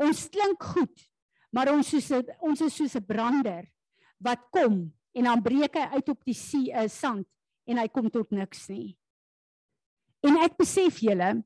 Ons 0.00 0.24
klink 0.32 0.64
goed, 0.72 1.04
maar 1.52 1.72
ons 1.74 1.90
soos 1.92 2.08
a, 2.16 2.22
ons 2.40 2.60
is 2.64 2.74
soos 2.74 2.96
'n 2.96 3.04
brander 3.04 3.68
wat 4.18 4.40
kom 4.50 4.88
en 5.12 5.24
dan 5.24 5.42
breek 5.42 5.76
hy 5.76 5.86
uit 5.96 6.08
op 6.08 6.24
die 6.24 6.34
see, 6.34 6.72
uh, 6.72 6.88
sand 6.88 7.26
en 7.66 7.78
hy 7.78 7.88
kom 7.88 8.08
tot 8.10 8.30
niks 8.30 8.68
nie. 8.68 8.96
En 10.24 10.36
ek 10.36 10.56
besef 10.56 11.00
julle, 11.00 11.42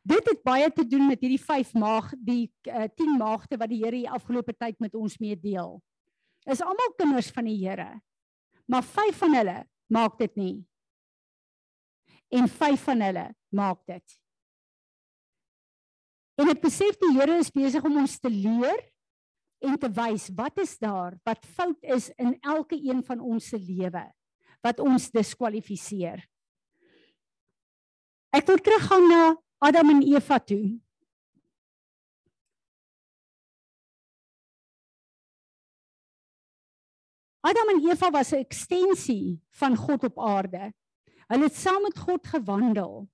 Dit 0.00 0.24
het 0.30 0.42
baie 0.42 0.70
te 0.72 0.84
doen 0.86 1.10
met 1.10 1.20
hierdie 1.20 1.42
5 1.42 1.74
maag, 1.76 2.08
die 2.16 2.48
uh, 2.68 2.84
eh, 2.84 2.88
10 2.96 3.18
maagde 3.20 3.58
wat 3.60 3.68
die 3.68 3.82
Here 3.82 3.98
die 3.98 4.08
afgelope 4.08 4.54
tyd 4.56 4.78
met 4.80 4.94
ons 4.96 5.18
mee 5.20 5.36
deel. 5.36 5.76
Is 6.48 6.62
almal 6.64 6.94
kinders 6.96 7.28
van 7.36 7.44
die 7.50 7.58
Here. 7.60 8.00
Maar 8.64 8.86
5 8.86 9.20
van 9.20 9.36
hulle 9.36 9.58
maak 9.92 10.16
dit 10.18 10.36
nie. 10.40 10.56
En 12.32 12.48
5 12.48 12.86
van 12.88 13.04
hulle 13.04 13.26
maak 13.52 13.84
dit. 13.90 14.19
En 16.40 16.48
ek 16.48 16.62
besef 16.62 16.96
die 17.00 17.12
Here 17.18 17.36
is 17.42 17.52
besig 17.52 17.84
om 17.84 17.98
ons 18.00 18.16
te 18.16 18.30
leer 18.32 18.78
en 19.60 19.76
te 19.76 19.90
wys 19.92 20.30
wat 20.38 20.56
is 20.62 20.78
daar 20.80 21.18
wat 21.28 21.44
fout 21.56 21.76
is 21.84 22.08
in 22.16 22.32
elke 22.40 22.78
een 22.80 23.02
van 23.04 23.20
ons 23.20 23.50
se 23.52 23.60
lewe 23.60 24.06
wat 24.64 24.80
ons 24.80 25.10
diskwalifiseer. 25.12 26.22
Ek 28.32 28.46
wil 28.48 28.60
teruggaan 28.62 29.08
na 29.10 29.22
Adam 29.60 29.92
en 29.96 30.02
Eva 30.06 30.38
toe. 30.40 30.78
Adam 37.44 37.72
en 37.74 37.80
Eva 37.88 38.10
was 38.16 38.32
'n 38.32 38.44
ekstensie 38.44 39.40
van 39.60 39.76
God 39.76 40.04
op 40.04 40.18
aarde. 40.20 40.72
Hulle 41.28 41.44
het 41.44 41.56
saam 41.56 41.82
met 41.82 41.98
God 41.98 42.26
gewandel. 42.26 43.08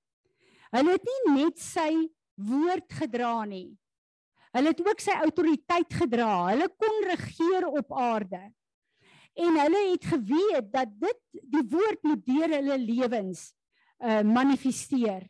Hulle 0.71 0.91
het 0.91 1.03
nie 1.03 1.45
net 1.45 1.59
sy 1.59 2.11
woord 2.37 2.93
gedra 2.93 3.45
nie. 3.45 3.77
Hulle 4.57 4.73
het 4.73 4.81
ook 4.81 5.01
sy 5.03 5.17
autoriteit 5.21 5.93
gedra. 5.93 6.31
Hulle 6.53 6.69
kon 6.81 7.03
regeer 7.11 7.67
op 7.69 7.93
aarde. 7.93 8.41
En 9.37 9.59
hulle 9.61 9.83
het 9.91 10.05
geweet 10.09 10.71
dat 10.73 10.93
dit 11.01 11.21
die 11.45 11.65
woord 11.69 12.03
moet 12.09 12.23
deur 12.25 12.55
hulle 12.57 12.79
lewens 12.81 13.51
uh 13.97 14.21
manifesteer. 14.25 15.25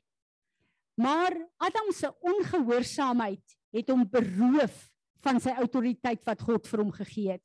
Maar 0.98 1.34
Adam 1.56 1.92
se 1.94 2.10
ongehoorsaamheid 2.20 3.56
het 3.76 3.90
hom 3.90 4.06
beroof 4.10 4.78
van 5.22 5.40
sy 5.42 5.54
autoriteit 5.58 6.22
wat 6.26 6.42
God 6.42 6.66
vir 6.66 6.82
hom 6.82 6.92
gegee 6.94 7.36
het. 7.36 7.42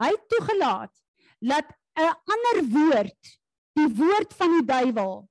Hy 0.00 0.12
het 0.14 0.28
toegelaat 0.32 0.92
dat 1.40 1.72
'n 1.98 2.12
ander 2.34 2.58
woord, 2.72 3.32
die 3.76 3.88
woord 3.88 4.32
van 4.32 4.52
die 4.58 4.64
duiwel, 4.64 5.28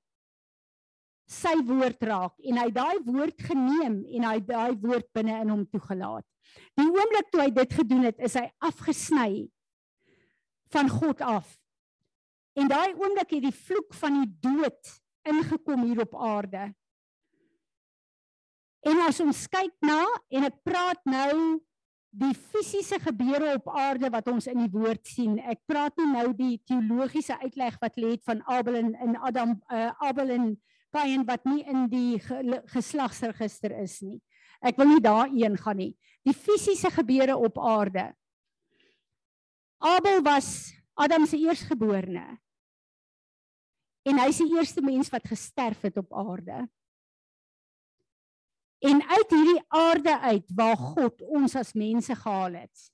sy 1.32 1.54
woord 1.68 2.04
raak 2.04 2.36
en 2.44 2.60
hy 2.60 2.68
daai 2.76 3.00
woord 3.06 3.40
geneem 3.48 4.02
en 4.18 4.28
hy 4.28 4.38
daai 4.46 4.76
woord 4.82 5.08
binne 5.16 5.38
in 5.46 5.54
hom 5.54 5.64
toegelaat. 5.72 6.26
Die 6.76 6.88
oomblik 6.90 7.32
toe 7.32 7.46
hy 7.46 7.50
dit 7.56 7.74
gedoen 7.80 8.06
het, 8.10 8.20
is 8.20 8.36
hy 8.40 8.48
afgesny 8.68 9.48
van 10.72 10.92
God 10.92 11.24
af. 11.24 11.48
En 12.60 12.68
daai 12.68 12.92
oomblik 13.00 13.38
het 13.38 13.48
die 13.48 13.56
vloek 13.56 13.96
van 13.96 14.22
die 14.22 14.32
dood 14.44 14.96
ingekom 15.28 15.86
hier 15.88 16.04
op 16.04 16.16
aarde. 16.20 16.72
En 18.82 19.04
as 19.06 19.22
ons 19.24 19.46
kyk 19.52 19.76
na 19.86 20.02
en 20.34 20.48
ek 20.50 20.58
praat 20.66 21.04
nou 21.06 21.62
die 22.12 22.34
fisiese 22.36 22.98
gebeure 23.00 23.54
op 23.56 23.70
aarde 23.72 24.10
wat 24.12 24.28
ons 24.28 24.50
in 24.52 24.66
die 24.66 24.72
woord 24.74 25.06
sien. 25.08 25.38
Ek 25.40 25.62
praat 25.70 25.96
nie 26.02 26.10
nou 26.12 26.26
die 26.36 26.58
teologiese 26.68 27.38
uitleg 27.40 27.78
wat 27.80 28.00
lê 28.02 28.16
het 28.18 28.26
van 28.28 28.42
Abel 28.52 28.82
en, 28.82 28.92
en 29.00 29.16
Adam 29.30 29.54
uh, 29.72 29.92
Abel 30.04 30.34
en 30.36 30.50
Kain 30.92 31.24
wat 31.28 31.46
nie 31.48 31.64
in 31.64 31.88
die 31.92 32.20
ge, 32.20 32.62
geslagsregister 32.74 33.74
is 33.82 34.02
nie. 34.04 34.20
Ek 34.62 34.78
wil 34.78 34.92
nie 34.92 35.04
daarin 35.04 35.56
gaan 35.58 35.80
nie. 35.80 35.94
Die 36.28 36.36
fisiese 36.36 36.92
gebeure 36.94 37.38
op 37.40 37.58
aarde. 37.58 38.12
Abel 39.82 40.22
was 40.22 40.70
Adam 40.94 41.26
se 41.26 41.40
eerstgeborene. 41.42 42.38
En 44.06 44.20
hy 44.22 44.28
is 44.30 44.42
die 44.42 44.52
eerste 44.54 44.84
mens 44.86 45.10
wat 45.14 45.26
gesterf 45.30 45.82
het 45.86 45.98
op 46.02 46.14
aarde. 46.14 46.66
En 48.82 49.02
uit 49.02 49.34
hierdie 49.34 49.62
aarde 49.78 50.14
uit 50.20 50.54
waar 50.58 50.78
God 50.78 51.22
ons 51.22 51.56
as 51.56 51.76
mense 51.78 52.16
gehaal 52.18 52.58
het, 52.64 52.88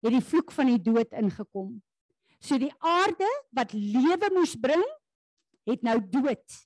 het 0.00 0.14
die 0.14 0.24
vloek 0.24 0.52
van 0.56 0.70
die 0.72 0.80
dood 0.80 1.12
ingekom. 1.12 1.74
So 2.40 2.56
die 2.60 2.72
aarde 2.80 3.28
wat 3.56 3.76
lewe 3.76 4.30
moes 4.32 4.54
bring, 4.56 4.84
het 5.68 5.84
nou 5.84 5.98
dood 6.00 6.56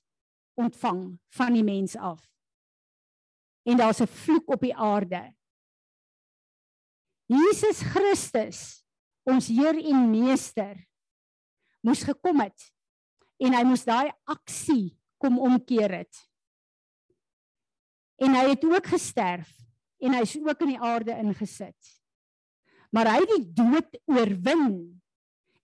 ontvang 0.55 1.19
van 1.35 1.53
die 1.53 1.63
mens 1.63 1.95
af. 1.95 2.23
En 3.63 3.77
daar's 3.77 4.01
'n 4.01 4.07
vloek 4.07 4.49
op 4.49 4.61
die 4.61 4.75
aarde. 4.75 5.35
Jesus 7.25 7.81
Christus, 7.81 8.85
ons 9.23 9.47
Heer 9.47 9.77
en 9.85 10.09
Meester, 10.09 10.87
moes 11.81 12.03
gekom 12.03 12.39
het 12.39 12.73
en 13.37 13.53
hy 13.53 13.63
moes 13.63 13.83
daai 13.83 14.11
aksie 14.23 14.97
kom 15.17 15.39
omkeer 15.39 15.91
het. 15.91 16.29
En 18.21 18.35
hy 18.37 18.49
het 18.49 18.63
ook 18.63 18.87
gesterf 18.87 19.51
en 19.97 20.13
hy's 20.13 20.35
ook 20.37 20.61
in 20.61 20.75
die 20.75 20.79
aarde 20.79 21.17
ingesit. 21.17 22.01
Maar 22.93 23.09
hy 23.11 23.23
het 23.23 23.33
die 23.33 23.47
dood 23.57 23.97
oorwin 24.05 25.01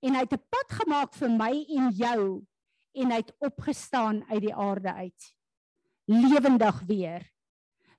en 0.01 0.17
hy 0.17 0.23
het 0.25 0.33
'n 0.33 0.47
pad 0.49 0.69
gemaak 0.81 1.13
vir 1.13 1.29
my 1.29 1.53
en 1.77 1.91
jou 1.91 2.45
en 2.93 3.11
hy 3.11 3.19
het 3.21 3.33
opgestaan 3.39 4.23
uit 4.29 4.41
die 4.41 4.55
aarde 4.55 4.93
uit. 4.93 5.27
Lewendig 6.11 6.81
weer. 6.87 7.25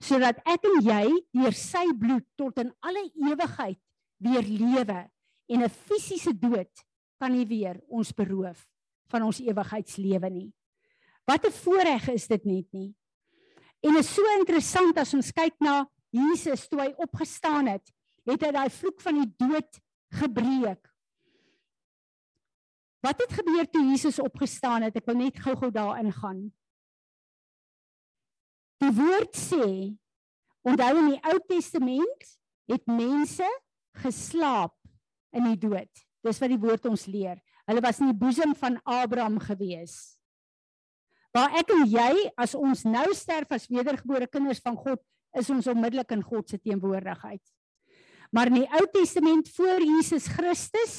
Sodat 0.02 0.40
ek 0.48 0.64
en 0.66 0.80
jy 0.82 1.04
deur 1.32 1.54
sy 1.56 1.84
bloed 1.98 2.26
tot 2.36 2.58
in 2.58 2.72
alle 2.82 3.04
ewigheid 3.14 3.78
weer 4.22 4.42
lewe 4.42 5.00
en 5.48 5.62
'n 5.62 5.68
fisiese 5.68 6.32
dood 6.32 6.84
kan 7.18 7.32
nie 7.32 7.46
weer 7.46 7.80
ons 7.88 8.12
beroof 8.12 8.66
van 9.12 9.22
ons 9.22 9.40
ewigheidslewe 9.40 10.30
nie. 10.30 10.52
Wat 11.24 11.46
'n 11.46 11.52
voorreg 11.52 12.08
is 12.08 12.26
dit 12.26 12.44
net 12.44 12.66
nie. 12.72 12.94
En 13.82 13.96
is 13.96 14.14
so 14.14 14.22
interessant 14.38 14.98
as 14.98 15.14
ons 15.14 15.32
kyk 15.32 15.54
na 15.60 15.86
Jesus 16.10 16.68
toe 16.68 16.80
hy 16.80 16.94
opgestaan 16.96 17.66
het, 17.66 17.92
het 18.26 18.42
hy 18.42 18.52
daai 18.52 18.70
vloek 18.70 19.00
van 19.00 19.14
die 19.14 19.34
dood 19.38 19.80
gebreek. 20.10 20.91
Wat 23.02 23.18
het 23.18 23.34
gebeur 23.34 23.66
toe 23.66 23.82
Jesus 23.90 24.20
opgestaan 24.22 24.86
het? 24.86 24.96
Ek 24.96 25.08
wil 25.10 25.18
net 25.24 25.40
gou-gou 25.42 25.72
daarin 25.74 26.12
gaan. 26.14 26.44
Die 28.82 28.92
woord 28.94 29.34
sê 29.38 29.66
onthou 30.66 30.92
in 31.00 31.12
die 31.14 31.22
Ou 31.32 31.38
Testament 31.50 32.28
het 32.70 32.86
mense 32.86 33.46
geslaap 34.02 34.74
in 35.34 35.48
die 35.50 35.58
dood. 35.58 35.90
Dis 36.22 36.38
wat 36.38 36.52
die 36.52 36.60
woord 36.62 36.86
ons 36.90 37.08
leer. 37.10 37.40
Hulle 37.66 37.82
was 37.82 37.98
in 38.02 38.10
die 38.12 38.18
boesem 38.18 38.54
van 38.58 38.78
Abraham 38.86 39.38
gewees. 39.42 40.14
Waar 41.34 41.54
ek 41.58 41.72
en 41.72 41.86
jy 41.88 42.28
as 42.38 42.54
ons 42.58 42.84
nou 42.86 43.08
sterf 43.16 43.50
as 43.54 43.66
wedergebore 43.70 44.28
kinders 44.30 44.60
van 44.62 44.76
God, 44.78 45.00
is 45.38 45.48
ons 45.50 45.66
onmiddellik 45.70 46.12
in 46.12 46.22
God 46.22 46.50
se 46.50 46.58
teenwoordigheid. 46.60 47.42
Maar 48.32 48.50
in 48.52 48.62
die 48.62 48.70
Ou 48.78 48.84
Testament 48.92 49.48
voor 49.56 49.80
Jesus 49.80 50.28
Christus 50.28 50.96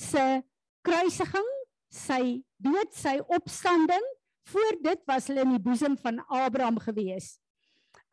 se 0.00 0.42
kruisiging, 0.84 1.50
sy 1.94 2.42
dood, 2.62 2.92
sy 2.96 3.18
opstanding, 3.32 4.04
voor 4.52 4.76
dit 4.84 5.00
was 5.08 5.28
hulle 5.30 5.44
in 5.46 5.54
die 5.56 5.62
boesem 5.62 5.96
van 6.02 6.20
Abraham 6.28 6.78
gewees. 6.82 7.36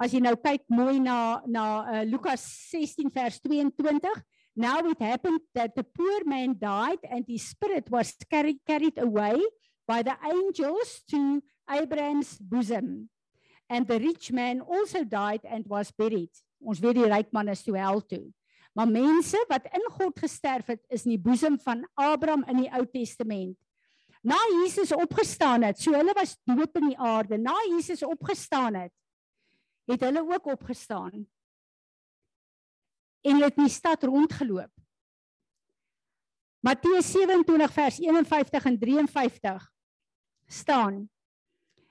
As 0.02 0.14
jy 0.16 0.22
nou 0.24 0.34
kyk 0.40 0.64
mooi 0.72 0.98
na 1.04 1.42
na 1.46 1.66
uh, 1.84 2.04
Lukas 2.08 2.44
16 2.72 3.12
vers 3.14 3.38
22, 3.44 4.10
now 4.56 4.80
it 4.88 5.02
happened 5.02 5.42
that 5.54 5.76
the 5.76 5.84
poor 5.84 6.26
man 6.26 6.56
died 6.58 7.02
and 7.10 7.26
his 7.28 7.52
spirit 7.52 7.90
was 7.92 8.16
carried 8.30 8.58
carried 8.66 8.98
away 8.98 9.38
by 9.88 10.02
the 10.02 10.16
angels 10.26 11.04
to 11.12 11.42
Abraham's 11.70 12.40
bosom. 12.40 13.10
And 13.70 13.88
the 13.88 14.00
rich 14.00 14.32
man 14.32 14.62
also 14.62 15.04
died 15.04 15.42
and 15.48 15.68
was 15.68 15.92
buried. 15.92 16.32
Ons 16.62 16.82
weet 16.84 16.98
die 17.00 17.10
ryk 17.10 17.30
man 17.34 17.50
is 17.54 17.64
toe 17.64 17.78
hel 17.80 18.02
toe. 18.02 18.30
Maar 18.72 18.88
mense 18.88 19.40
wat 19.48 19.68
in 19.76 19.88
God 19.92 20.20
gesterf 20.20 20.72
het, 20.72 20.84
is 20.88 21.04
in 21.06 21.16
die 21.16 21.22
boesem 21.22 21.60
van 21.60 21.84
Abraham 21.94 22.44
in 22.48 22.64
die 22.64 22.72
Ou 22.72 22.86
Testament. 22.88 23.58
Na 24.22 24.38
Jesus 24.62 24.92
opgestaan 24.94 25.66
het, 25.66 25.80
so 25.82 25.94
hulle 25.98 26.14
was 26.14 26.38
dood 26.46 26.76
in 26.78 26.92
die 26.92 26.98
aarde. 26.98 27.40
Na 27.42 27.56
Jesus 27.74 28.04
opgestaan 28.06 28.78
het, 28.78 28.94
het 29.90 30.06
hulle 30.06 30.22
ook 30.22 30.46
opgestaan. 30.54 31.26
En 33.22 33.42
het 33.42 33.58
in 33.58 33.66
die 33.66 33.74
stad 33.74 34.04
rondgeloop. 34.04 34.72
Matteus 36.62 37.12
27 37.12 37.74
vers 37.74 37.98
51 38.00 38.66
en 38.66 38.80
53 38.80 39.72
staan. 40.46 41.10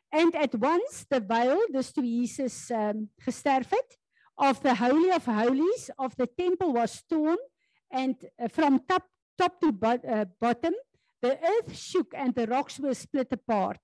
And 0.08 0.34
at 0.34 0.54
once 0.54 1.06
the 1.08 1.20
veil, 1.26 1.66
dis 1.70 1.92
toe 1.92 2.04
Jesus 2.06 2.70
um, 2.70 3.08
gesterf 3.22 3.70
het, 3.70 3.98
of 4.40 4.62
the 4.62 4.74
holy 4.74 5.10
of 5.10 5.26
holies 5.26 5.90
of 5.98 6.16
the 6.16 6.26
temple 6.26 6.72
was 6.72 7.02
torn 7.08 7.36
and 7.92 8.16
uh, 8.42 8.48
from 8.48 8.80
top 8.88 9.04
top 9.38 9.60
to 9.60 9.68
uh, 9.82 10.24
bottom 10.40 10.72
the 11.22 11.38
earth 11.44 11.76
shook 11.76 12.14
and 12.16 12.34
the 12.34 12.46
rocks 12.46 12.80
were 12.80 12.94
split 12.94 13.28
apart. 13.30 13.76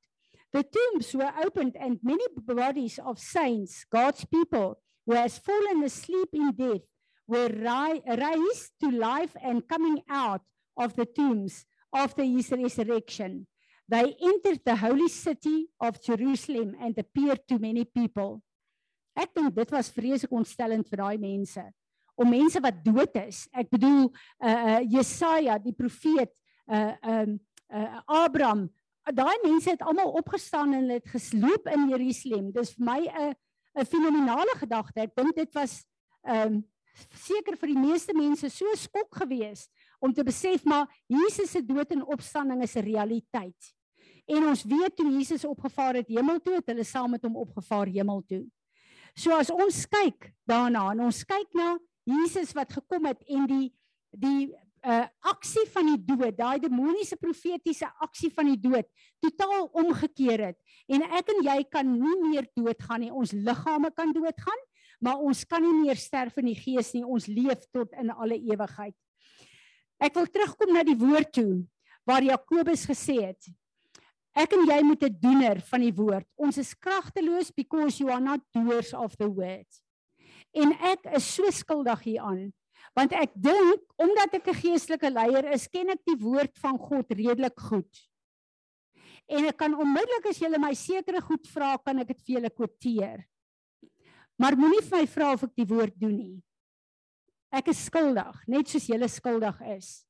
The 0.55 0.64
tombs 0.64 1.14
were 1.14 1.33
opened 1.45 1.77
and 1.79 2.01
many 2.03 2.25
bodies 2.38 2.99
of 3.05 3.19
saints 3.19 3.85
god's 3.92 4.25
people 4.25 4.79
who 5.05 5.12
has 5.12 5.38
fallen 5.38 5.85
asleep 5.85 6.31
in 6.33 6.53
death 6.53 6.87
were 7.29 7.49
ri 7.49 8.01
raised 8.07 8.71
to 8.81 8.90
life 8.90 9.37
and 9.42 9.69
coming 9.69 10.01
out 10.09 10.40
of 10.79 10.97
the 10.97 11.05
tombs 11.05 11.66
after 11.95 12.25
his 12.25 12.51
resurrection. 12.51 13.47
They 13.88 14.16
entered 14.21 14.61
the 14.64 14.77
holy 14.77 15.09
city 15.09 15.69
of 15.81 16.03
jerusalem 16.03 16.75
and 16.81 16.97
appeared 16.99 17.47
to 17.49 17.59
many 17.59 17.85
people 17.85 18.42
Ek 19.16 19.33
dink 19.35 19.55
dit 19.57 19.70
was 19.72 19.90
vreeslik 19.90 20.33
ontstellend 20.37 20.88
vir 20.90 21.00
daai 21.00 21.18
mense. 21.18 21.64
Om 22.16 22.33
mense 22.33 22.61
wat 22.61 22.83
dood 22.85 23.16
is. 23.24 23.46
Ek 23.52 23.70
bedoel 23.72 24.11
uh 24.44 24.52
uh 24.52 24.81
Jesaja, 24.85 25.59
die 25.59 25.74
profeet, 25.76 26.33
uh 26.68 26.92
um 27.00 27.38
uh 27.72 28.00
Abraham, 28.24 28.66
daai 29.12 29.37
mense 29.44 29.70
het 29.70 29.83
almal 29.83 30.12
opgestaan 30.20 30.74
en 30.76 30.88
het 30.90 31.09
gesloop 31.09 31.68
in 31.72 31.88
Jerusalem. 31.90 32.52
Dis 32.52 32.74
vir 32.76 32.85
my 32.85 33.00
'n 33.09 33.35
'n 33.76 33.85
fenominale 33.85 34.55
gedagte. 34.57 35.00
Ek 35.00 35.14
dink 35.16 35.35
dit 35.37 35.52
was 35.55 35.85
um 36.24 36.64
seker 37.12 37.57
vir 37.57 37.72
die 37.74 37.81
meeste 37.81 38.14
mense 38.16 38.48
so 38.50 38.64
skok 38.76 39.18
geweest 39.20 39.68
om 40.00 40.12
te 40.12 40.24
besef 40.24 40.64
maar 40.64 40.88
Jesus 41.09 41.50
se 41.50 41.61
dood 41.61 41.90
en 41.92 42.05
opstanding 42.05 42.62
is 42.62 42.76
'n 42.76 42.85
realiteit. 42.85 43.76
En 44.26 44.46
ons 44.46 44.64
weet 44.64 44.96
toe 44.96 45.11
Jesus 45.11 45.44
opgevaar 45.44 45.94
het 45.94 46.09
hemel 46.09 46.40
toe, 46.40 46.55
het 46.55 46.66
hulle 46.66 46.85
saam 46.85 47.11
met 47.11 47.22
hom 47.22 47.37
opgevaar 47.37 47.87
hemel 47.87 48.22
toe. 48.26 48.44
So 49.16 49.33
as 49.33 49.48
ons 49.48 49.87
kyk 49.88 50.31
daarna 50.48 50.90
en 50.92 51.07
ons 51.09 51.22
kyk 51.24 51.55
na 51.57 51.74
Jesus 52.07 52.52
wat 52.57 52.74
gekom 52.76 53.09
het 53.09 53.22
en 53.33 53.48
die 53.48 53.66
die 54.16 54.52
uh 54.87 55.07
aksie 55.26 55.64
van 55.74 55.88
die 55.88 55.98
dood, 55.98 56.37
daai 56.38 56.61
demoniese 56.62 57.16
profetiese 57.18 57.88
aksie 58.05 58.29
van 58.31 58.52
die 58.52 58.61
dood 58.61 58.87
totaal 59.24 59.66
omgekeer 59.83 60.44
het 60.50 60.59
en 60.92 61.02
ek 61.18 61.33
en 61.33 61.42
jy 61.48 61.57
kan 61.72 61.88
nie 61.88 62.16
meer 62.29 62.46
doodgaan 62.55 63.02
nie. 63.02 63.11
Ons 63.11 63.33
liggame 63.35 63.90
kan 63.96 64.12
doodgaan, 64.14 64.62
maar 65.02 65.18
ons 65.18 65.42
kan 65.48 65.64
nie 65.64 65.74
meer 65.81 65.98
sterf 65.98 66.37
in 66.38 66.52
die 66.52 66.59
gees 66.61 66.92
nie. 66.94 67.02
Ons 67.02 67.26
leef 67.26 67.64
tot 67.74 67.96
in 67.98 68.12
alle 68.14 68.38
ewigheid. 68.38 68.94
Ek 69.98 70.14
wil 70.14 70.29
terugkom 70.29 70.76
na 70.76 70.85
die 70.87 70.98
woord 71.00 71.33
toe 71.35 71.64
waar 72.07 72.22
Jakobus 72.22 72.85
gesê 72.87 73.16
het 73.33 73.48
Ek 74.37 74.53
en 74.53 74.66
jy 74.68 74.83
moet 74.85 75.03
'n 75.03 75.16
doener 75.20 75.61
van 75.64 75.81
die 75.81 75.94
woord. 75.96 76.29
Ons 76.37 76.59
is 76.59 76.75
kragteloos 76.75 77.51
because 77.51 77.99
you 78.01 78.11
are 78.11 78.20
not 78.20 78.40
doers 78.53 78.92
of 78.92 79.16
the 79.16 79.29
word. 79.29 79.66
En 80.53 80.72
ek 80.72 81.09
is 81.16 81.25
so 81.25 81.51
skuldig 81.51 82.01
hieraan 82.05 82.53
want 82.96 83.12
ek 83.12 83.33
dink 83.35 83.83
omdat 84.01 84.35
ek 84.35 84.49
'n 84.49 84.61
geestelike 84.61 85.11
leier 85.11 85.53
is, 85.53 85.68
ken 85.68 85.90
ek 85.90 86.05
die 86.07 86.16
woord 86.16 86.57
van 86.59 86.79
God 86.79 87.11
redelik 87.11 87.59
goed. 87.59 87.92
En 89.29 89.44
ek 89.44 89.57
kan 89.57 89.75
onmiddellik 89.75 90.27
as 90.31 90.38
jy 90.38 90.49
my 90.59 90.72
sekere 90.72 91.20
goed 91.20 91.46
vra, 91.46 91.77
kan 91.79 91.99
ek 91.99 92.09
dit 92.09 92.22
vir 92.22 92.35
julle 92.37 92.51
kwoteer. 92.51 93.25
Maar 94.38 94.57
moenie 94.57 94.83
vir 94.83 94.99
my 94.99 95.07
vra 95.07 95.33
of 95.33 95.44
ek 95.44 95.55
die 95.57 95.66
woord 95.66 95.99
doen 95.99 96.16
nie. 96.16 96.42
Ek 97.53 97.68
is 97.68 97.85
skuldig, 97.85 98.49
net 98.49 98.68
soos 98.68 98.87
julle 98.87 99.09
skuldig 99.09 99.61
is. 99.77 100.07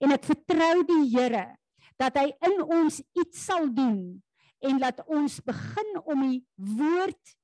En 0.00 0.12
ek 0.12 0.24
vertrou 0.24 0.84
die 0.84 1.08
Here 1.10 1.56
dat 1.98 2.18
hy 2.20 2.28
in 2.50 2.62
ons 2.62 3.00
iets 3.18 3.44
sal 3.48 3.68
doen 3.74 4.22
en 4.64 4.78
laat 4.82 5.00
ons 5.06 5.38
begin 5.46 5.90
om 6.04 6.22
die 6.26 6.40
woord 6.56 7.34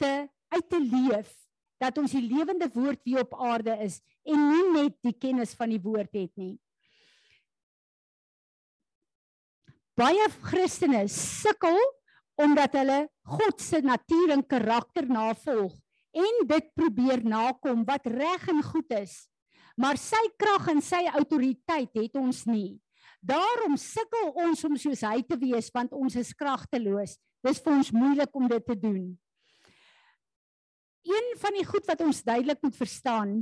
te 0.00 0.12
uit 0.48 0.68
te 0.68 0.80
leef 0.80 1.32
dat 1.78 1.98
ons 2.00 2.14
die 2.16 2.24
lewende 2.24 2.68
woord 2.74 3.00
wie 3.06 3.18
op 3.20 3.36
aarde 3.38 3.76
is 3.84 4.00
en 4.26 4.48
nie 4.50 4.64
net 4.74 4.96
die 5.06 5.14
kennis 5.14 5.54
van 5.56 5.70
die 5.72 5.82
woord 5.82 6.10
het 6.16 6.32
nie. 6.40 6.56
Baie 9.98 10.28
Christene 10.46 11.04
sukkel 11.10 11.78
omdat 12.38 12.76
hulle 12.78 12.98
God 13.26 13.62
se 13.62 13.80
natuur 13.82 14.36
en 14.36 14.44
karakter 14.46 15.08
navolg 15.10 15.74
en 16.18 16.44
dit 16.50 16.68
probeer 16.74 17.22
nakom 17.26 17.84
wat 17.86 18.06
reg 18.10 18.46
en 18.50 18.62
goed 18.64 18.94
is. 18.98 19.26
Maar 19.78 19.98
sy 20.00 20.20
krag 20.38 20.70
en 20.72 20.80
sy 20.82 21.04
autoriteit 21.12 21.94
het 21.98 22.16
ons 22.18 22.44
nie. 22.48 22.78
Daarom 23.20 23.76
sukkel 23.76 24.30
ons 24.38 24.62
om 24.64 24.76
soos 24.78 25.02
hy 25.02 25.22
te 25.26 25.38
wees 25.40 25.70
want 25.74 25.94
ons 25.96 26.14
is 26.18 26.34
kragteloos. 26.38 27.16
Dis 27.44 27.60
vir 27.62 27.74
ons 27.74 27.90
moeilik 27.94 28.36
om 28.36 28.46
dit 28.50 28.64
te 28.66 28.76
doen. 28.78 29.02
Een 31.08 31.28
van 31.40 31.56
die 31.56 31.66
goed 31.66 31.86
wat 31.88 32.02
ons 32.04 32.22
duidelik 32.22 32.62
moet 32.62 32.76
verstaan 32.76 33.38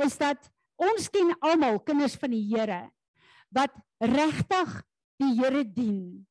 is 0.00 0.16
dat 0.20 0.50
ons 0.80 1.08
ken 1.12 1.32
almal 1.44 1.80
kinders 1.84 2.16
van 2.20 2.32
die 2.34 2.44
Here 2.50 2.88
wat 3.50 3.74
regtig 3.98 4.74
die 5.20 5.32
Here 5.40 5.64
dien. 5.66 6.26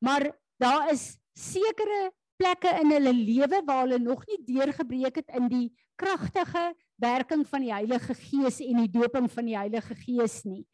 Maar 0.00 0.30
daar 0.60 0.90
is 0.92 1.14
sekere 1.36 2.12
plekke 2.40 2.72
in 2.80 2.92
hulle 2.94 3.12
lewe 3.12 3.60
waar 3.66 3.84
hulle 3.84 4.00
nog 4.02 4.24
nie 4.26 4.40
deurgebreek 4.46 5.20
het 5.22 5.34
in 5.36 5.48
die 5.50 5.66
kragtige 6.00 6.72
werking 7.00 7.44
van 7.46 7.62
die 7.62 7.72
Heilige 7.72 8.16
Gees 8.18 8.60
en 8.64 8.80
die 8.82 8.90
doping 8.90 9.28
van 9.30 9.50
die 9.50 9.58
Heilige 9.58 9.94
Gees 9.98 10.40
nie. 10.46 10.64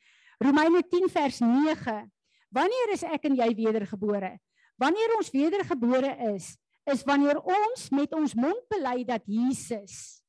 Romeine 0.41 0.83
10 0.89 1.09
vers 1.13 1.39
9. 1.39 2.13
Wanneer 2.51 2.93
is 2.95 3.05
ek 3.05 3.29
en 3.29 3.37
jy 3.37 3.51
wedergebore? 3.59 4.33
Wanneer 4.81 5.13
ons 5.19 5.29
wedergebore 5.35 6.15
is, 6.33 6.55
is 6.89 7.05
wanneer 7.05 7.39
ons 7.45 7.91
met 7.93 8.15
ons 8.17 8.35
mond 8.35 8.63
bely 8.73 9.03
dat 9.05 9.27
Jesus 9.29 10.23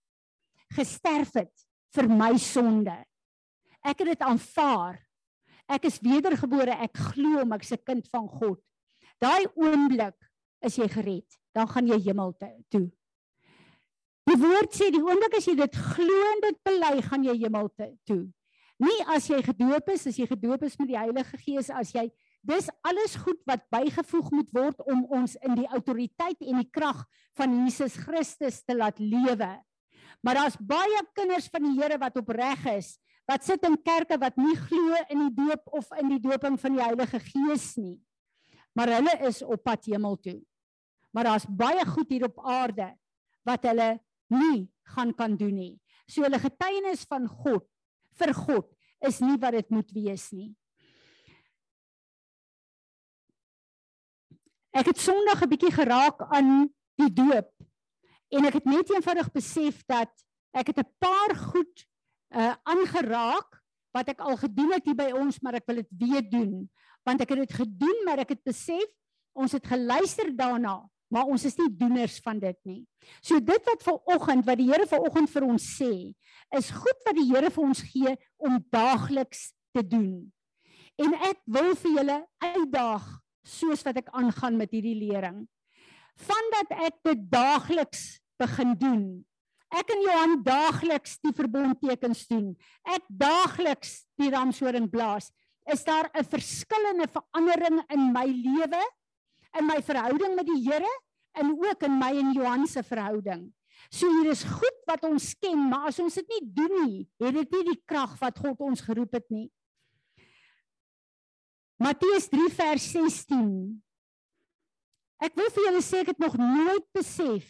gesterf 0.75 1.31
het 1.39 1.63
vir 1.95 2.09
my 2.11 2.33
sonde. 2.39 2.95
Ek 3.81 4.03
het 4.03 4.11
dit 4.13 4.25
aanvaar. 4.27 4.99
Ek 5.71 5.87
is 5.87 6.01
wedergebore, 6.03 6.75
ek 6.83 6.99
glo 7.13 7.41
om 7.45 7.55
ek's 7.55 7.71
'n 7.71 7.83
kind 7.83 8.07
van 8.11 8.27
God. 8.27 8.59
Daai 9.19 9.47
oomblik 9.55 10.17
is 10.61 10.75
jy 10.75 10.87
gered. 10.87 11.39
Dan 11.55 11.67
gaan 11.67 11.87
jy 11.87 11.99
hemel 11.99 12.35
toe. 12.69 12.91
Die 14.27 14.37
woord 14.37 14.71
sê 14.75 14.91
die 14.91 15.01
oomblik 15.01 15.33
as 15.37 15.47
jy 15.47 15.55
dit 15.55 15.75
glo 15.75 16.19
en 16.33 16.41
dit 16.41 16.57
bely, 16.63 17.01
gaan 17.01 17.23
jy 17.23 17.37
hemel 17.41 17.69
toe. 18.05 18.31
Nie 18.81 19.01
as 19.13 19.27
jy 19.29 19.37
gedoop 19.45 19.91
is, 19.93 20.07
as 20.09 20.17
jy 20.17 20.25
gedoop 20.29 20.63
is 20.65 20.77
met 20.79 20.89
die 20.89 20.97
Heilige 20.97 21.37
Gees, 21.43 21.69
as 21.69 21.91
jy 21.93 22.07
dis 22.47 22.69
alles 22.87 23.13
goed 23.21 23.37
wat 23.45 23.67
bygevoeg 23.69 24.31
moet 24.33 24.49
word 24.55 24.79
om 24.89 25.03
ons 25.13 25.35
in 25.45 25.53
die 25.59 25.67
autoriteit 25.69 26.39
en 26.41 26.63
die 26.63 26.71
krag 26.73 27.03
van 27.37 27.53
Jesus 27.61 27.99
Christus 28.01 28.63
te 28.65 28.73
laat 28.73 28.97
lewe. 28.97 29.51
Maar 30.25 30.39
daar's 30.39 30.57
baie 30.57 31.03
kinders 31.17 31.49
van 31.53 31.67
die 31.67 31.75
Here 31.77 31.99
wat 32.01 32.17
opreg 32.17 32.65
is, 32.73 32.95
wat 33.29 33.45
sit 33.45 33.61
in 33.69 33.77
kerke 33.85 34.17
wat 34.21 34.39
nie 34.41 34.55
glo 34.57 34.97
in 35.13 35.27
die 35.27 35.35
doop 35.37 35.77
of 35.77 35.91
in 36.01 36.15
die 36.15 36.21
doping 36.23 36.57
van 36.61 36.77
die 36.77 36.81
Heilige 36.81 37.21
Gees 37.21 37.75
nie. 37.77 37.99
Maar 38.73 38.95
hulle 38.97 39.13
is 39.29 39.43
op 39.45 39.61
pad 39.61 39.85
hemel 39.91 40.17
toe. 40.23 40.39
Maar 41.13 41.29
daar's 41.29 41.45
baie 41.45 41.85
goed 41.85 42.09
hier 42.09 42.25
op 42.25 42.39
aarde 42.47 42.89
wat 43.45 43.65
hulle 43.67 43.91
nie 44.31 44.65
gaan 44.95 45.13
kan 45.13 45.37
doen 45.37 45.53
nie. 45.53 45.73
So 46.09 46.25
hulle 46.25 46.39
getuienis 46.41 47.05
van 47.09 47.27
God 47.29 47.67
vir 48.19 48.33
God 48.33 48.67
is 49.07 49.19
nie 49.19 49.37
wat 49.41 49.57
dit 49.57 49.69
moet 49.69 49.91
wees 49.95 50.31
nie. 50.31 50.51
Ek 54.71 54.87
het 54.87 54.99
Sondag 54.99 55.43
'n 55.43 55.49
bietjie 55.51 55.71
geraak 55.71 56.21
aan 56.31 56.69
die 56.95 57.11
doop. 57.13 57.51
En 58.31 58.45
ek 58.45 58.53
het 58.53 58.65
net 58.65 58.89
eenvoudig 58.89 59.31
besef 59.31 59.83
dat 59.85 60.11
ek 60.53 60.67
het 60.67 60.79
'n 60.79 60.93
paar 60.99 61.35
goed 61.35 61.87
uh 62.31 62.55
aangeraak 62.63 63.59
wat 63.91 64.07
ek 64.07 64.19
al 64.19 64.37
gedoen 64.37 64.71
het 64.71 64.85
hier 64.85 64.95
by 64.95 65.11
ons, 65.11 65.39
maar 65.41 65.53
ek 65.53 65.67
wil 65.67 65.75
dit 65.75 65.91
weer 65.99 66.23
doen. 66.29 66.69
Want 67.03 67.21
ek 67.21 67.29
het 67.29 67.39
dit 67.39 67.53
gedoen, 67.53 68.03
maar 68.05 68.19
ek 68.19 68.29
het 68.29 68.43
besef 68.43 68.87
ons 69.33 69.51
het 69.51 69.67
geluister 69.67 70.35
daarna, 70.35 70.87
maar 71.11 71.27
ons 71.27 71.43
is 71.45 71.57
nie 71.59 71.69
doeners 71.75 72.17
van 72.23 72.39
dit 72.39 72.57
nie. 72.67 72.81
So 73.21 73.39
dit 73.43 73.69
wat 73.69 73.83
ver 73.83 73.99
oggend 74.15 74.45
wat 74.47 74.59
die 74.61 74.69
Here 74.71 74.87
ver 74.87 75.03
oggend 75.03 75.29
vir 75.29 75.45
ons 75.45 75.65
sê, 75.77 75.91
is 76.55 76.71
goed 76.71 77.07
wat 77.07 77.17
die 77.17 77.27
Here 77.29 77.51
vir 77.51 77.65
ons 77.67 77.83
gee 77.91 78.15
om 78.39 78.61
daagliks 78.71 79.51
te 79.75 79.83
doen. 79.83 80.31
En 81.01 81.15
ek 81.27 81.41
wil 81.51 81.73
vir 81.75 81.97
julle 81.99 82.19
uitdaag 82.43 83.09
soos 83.47 83.83
wat 83.87 83.99
ek 84.03 84.11
aangaan 84.15 84.57
met 84.59 84.71
hierdie 84.73 84.97
lering. 84.97 85.43
Vandat 86.21 86.73
ek 86.87 87.01
dit 87.07 87.27
daagliks 87.31 88.21
begin 88.41 88.73
doen. 88.77 89.05
Ek 89.71 89.91
en 89.93 90.01
Johan 90.03 90.33
daagliks 90.43 91.15
die 91.23 91.33
verbondtekens 91.35 92.25
doen. 92.29 92.51
Ek 92.83 93.05
daagliks 93.07 94.01
die 94.19 94.31
ramshoring 94.33 94.89
blaas. 94.91 95.31
Is 95.71 95.83
daar 95.87 96.09
'n 96.13 96.25
verskillende 96.25 97.07
verandering 97.07 97.79
in 97.89 98.11
my 98.11 98.25
lewe, 98.25 98.81
in 99.59 99.67
my 99.67 99.79
verhouding 99.83 100.35
met 100.37 100.47
die 100.47 100.61
Here 100.65 100.91
en 101.39 101.51
ook 101.55 101.83
in 101.87 101.97
my 101.99 102.11
en 102.19 102.33
Johan 102.35 102.67
se 102.67 102.83
verhouding. 102.83 103.47
So 103.91 104.09
hier 104.19 104.31
is 104.31 104.43
goed 104.47 104.83
wat 104.87 105.03
ons 105.07 105.31
ken, 105.39 105.57
maar 105.69 105.89
as 105.89 105.99
ons 105.99 106.19
dit 106.19 106.27
nie 106.35 106.43
doen 106.55 106.75
nie, 106.85 106.99
het 107.23 107.35
dit 107.39 107.55
nie 107.57 107.63
die 107.71 107.81
krag 107.87 108.13
wat 108.21 108.39
God 108.39 108.61
ons 108.63 108.83
geroep 108.85 109.15
het 109.17 109.27
nie. 109.33 109.47
Matteus 111.81 112.27
3 112.29 112.49
vers 112.53 112.91
16. 112.93 113.47
Ek 115.21 115.37
wil 115.37 115.49
vir 115.53 115.67
julle 115.67 115.81
sê 115.85 116.03
ek 116.03 116.13
het 116.13 116.21
nog 116.21 116.37
nooit 116.37 116.85
besef 116.95 117.47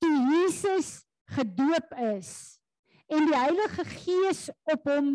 toe 0.00 0.12
Jesus 0.12 1.04
gedoop 1.36 1.94
is 2.12 2.30
en 3.08 3.24
die 3.28 3.36
Heilige 3.36 3.84
Gees 3.88 4.46
op 4.68 4.88
hom 4.88 5.14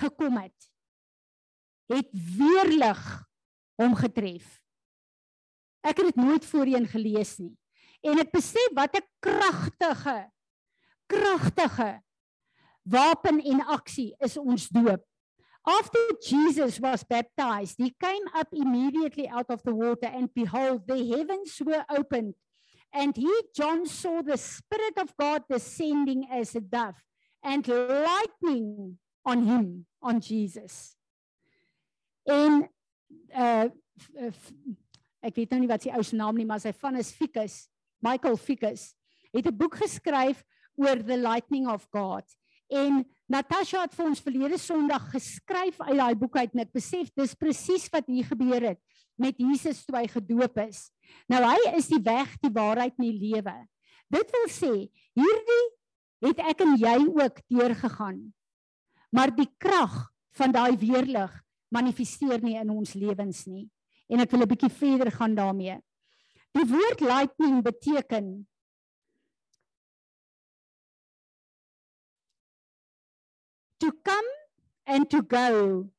gekom 0.00 0.40
het 0.42 0.70
het 1.92 2.08
weerlig 2.12 3.00
hom 3.80 3.94
getref. 3.98 4.63
Ek 5.84 6.00
het 6.00 6.14
dit 6.14 6.16
nooit 6.16 6.44
voorheen 6.48 6.86
gelees 6.88 7.36
nie. 7.38 7.52
En 8.04 8.18
ek 8.20 8.32
besef 8.32 8.72
wat 8.76 8.96
'n 8.96 9.04
kragtige 9.20 10.30
kragtige 11.06 12.02
wapen 12.82 13.40
en 13.40 13.60
aksie 13.60 14.14
is 14.18 14.36
ons 14.36 14.68
doop. 14.68 15.04
After 15.64 16.00
Jesus 16.20 16.78
was 16.78 17.04
baptized, 17.04 17.78
he 17.78 17.94
came 17.98 18.28
up 18.34 18.48
immediately 18.52 19.28
out 19.28 19.48
of 19.48 19.62
the 19.62 19.74
water, 19.74 20.08
and 20.12 20.28
behold, 20.34 20.86
the 20.86 21.00
heavens 21.08 21.60
were 21.64 21.84
opened. 21.88 22.34
And 22.92 23.16
he, 23.16 23.32
John, 23.56 23.86
saw 23.86 24.20
the 24.22 24.36
Spirit 24.36 24.98
of 24.98 25.16
God 25.16 25.42
descending 25.48 26.28
as 26.30 26.54
a 26.54 26.60
dove 26.60 27.02
and 27.42 27.66
lightning 27.66 28.98
on 29.24 29.46
him, 29.46 29.86
on 30.02 30.20
Jesus. 30.20 30.96
En 32.26 32.68
uh 33.34 33.68
ek 35.24 35.40
weet 35.40 35.54
nou 35.54 35.62
nie 35.64 35.70
wat 35.70 35.84
sy 35.84 35.92
ou 35.96 36.02
se 36.04 36.16
naam 36.16 36.36
nie, 36.36 36.46
maar 36.48 36.60
sy 36.62 36.72
van 36.76 36.98
is 37.00 37.12
Ficus, 37.16 37.64
Michael 38.04 38.36
Ficus, 38.36 38.92
het 39.32 39.46
'n 39.46 39.56
boek 39.56 39.76
geskryf 39.80 40.44
oor 40.76 41.02
the 41.02 41.16
lightning 41.16 41.68
of 41.68 41.86
God. 41.90 42.24
En 42.70 43.04
Natasha 43.28 43.82
het 43.84 43.94
vir 43.94 44.06
ons 44.06 44.20
verlede 44.20 44.58
Sondag 44.58 45.10
geskryf 45.12 45.80
uit 45.80 45.96
daai 45.96 46.14
boek 46.14 46.36
uit 46.36 46.54
en 46.54 46.60
ek 46.60 46.72
besef 46.72 47.10
dis 47.16 47.34
presies 47.34 47.88
wat 47.92 48.06
hier 48.06 48.24
gebeur 48.24 48.62
het 48.74 48.80
met 49.16 49.38
Jesus 49.38 49.84
toe 49.86 49.96
hy 49.96 50.08
gedoop 50.10 50.58
is. 50.64 50.90
Nou 51.30 51.40
hy 51.44 51.76
is 51.78 51.88
die 51.88 52.02
weg, 52.02 52.34
die 52.42 52.52
waarheid 52.52 52.96
en 52.98 53.06
die 53.06 53.18
lewe. 53.30 53.54
Dit 54.10 54.30
wil 54.34 54.48
sê 54.50 54.72
hierdie 55.14 55.64
het 56.24 56.40
ek 56.50 56.64
en 56.64 56.74
jy 56.80 56.96
ook 57.14 57.40
deurgegaan. 57.52 58.32
Maar 59.14 59.30
die 59.34 59.48
krag 59.58 60.08
van 60.34 60.54
daai 60.54 60.74
weerlig 60.80 61.32
manifesteer 61.74 62.42
nie 62.42 62.56
in 62.58 62.72
ons 62.74 62.94
lewens 62.98 63.44
nie. 63.46 63.68
En 64.06 64.20
ek 64.20 64.30
wil 64.30 64.42
'n 64.42 64.48
bietjie 64.48 64.70
verder 64.70 65.10
gaan 65.12 65.34
daarmee. 65.34 65.78
Die 66.52 66.66
woord 66.70 67.00
lightning 67.00 67.62
beteken 67.62 68.46
to 73.78 73.92
come 74.02 74.30
and 74.86 75.10
to 75.10 75.22
go, 75.22 75.90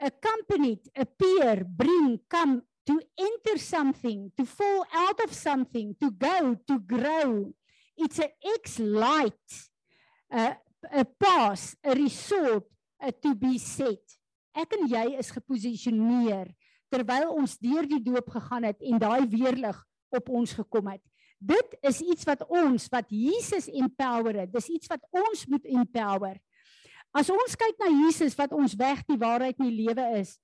accompanied, 0.00 0.80
appear, 0.96 1.64
bring, 1.64 2.20
come, 2.28 2.62
to 2.86 3.00
enter 3.18 3.58
something, 3.58 4.30
to 4.36 4.44
fall 4.44 4.86
out 4.92 5.20
of 5.24 5.32
something, 5.32 5.96
to 6.00 6.10
go, 6.10 6.54
to 6.66 6.78
grow. 6.78 7.52
It's 7.96 8.18
a 8.18 8.30
ex 8.54 8.78
light, 8.78 9.70
a, 10.30 10.56
a 10.92 11.04
pass, 11.04 11.76
a 11.84 11.94
resort, 11.94 12.64
a 13.00 13.12
to 13.12 13.34
be 13.34 13.58
set. 13.58 14.18
Ek 14.54 14.76
en 14.76 14.86
jy 14.88 15.06
is 15.18 15.32
geposisioneer 15.34 16.52
terwyl 16.94 17.34
ons 17.34 17.58
deur 17.58 17.88
die 17.90 18.02
doop 18.02 18.30
gegaan 18.36 18.68
het 18.70 18.82
en 18.82 19.02
daai 19.02 19.26
weerlig 19.30 19.80
op 20.14 20.30
ons 20.30 20.54
gekom 20.54 20.92
het. 20.92 21.02
Dit 21.44 21.74
is 21.84 22.00
iets 22.00 22.26
wat 22.28 22.44
ons 22.46 22.86
wat 22.92 23.10
Jesus 23.10 23.66
empower 23.68 24.44
het. 24.44 24.52
Dis 24.54 24.70
iets 24.72 24.88
wat 24.88 25.02
ons 25.10 25.44
moet 25.50 25.66
empower. 25.74 26.38
As 27.14 27.30
ons 27.30 27.56
kyk 27.58 27.82
na 27.82 27.90
Jesus 27.92 28.36
wat 28.38 28.54
ons 28.54 28.76
weg 28.78 29.02
die 29.08 29.18
waarheid 29.18 29.58
in 29.60 29.68
die 29.68 29.84
lewe 29.84 30.06
is, 30.20 30.36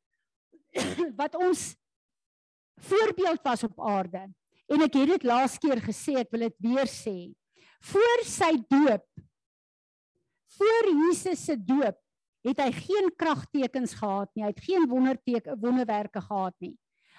wat 1.21 1.39
ons 1.39 1.73
voorbeeld 2.91 3.43
was 3.47 3.65
op 3.67 3.81
aarde. 3.83 4.27
En 4.71 4.85
ek 4.87 5.01
het 5.01 5.15
dit 5.17 5.27
laas 5.27 5.57
keer 5.59 5.81
gesê, 5.83 6.21
ek 6.23 6.31
wil 6.35 6.47
dit 6.47 6.57
weer 6.63 6.91
sê. 6.91 7.17
Voor 7.91 8.23
sy 8.29 8.53
doop, 8.71 9.07
voor 10.59 10.91
Jesus 10.93 11.43
se 11.49 11.57
doop, 11.57 11.97
het 12.47 12.61
hy 12.63 12.71
geen 12.73 13.11
kragtekens 13.21 13.95
gehad 13.99 14.31
nie. 14.35 14.45
Hy 14.45 14.53
het 14.53 14.65
geen 14.65 14.87
wonderteke 14.89 15.57
wonderwerke 15.61 16.23
gehad 16.25 16.57
nie. 16.65 16.75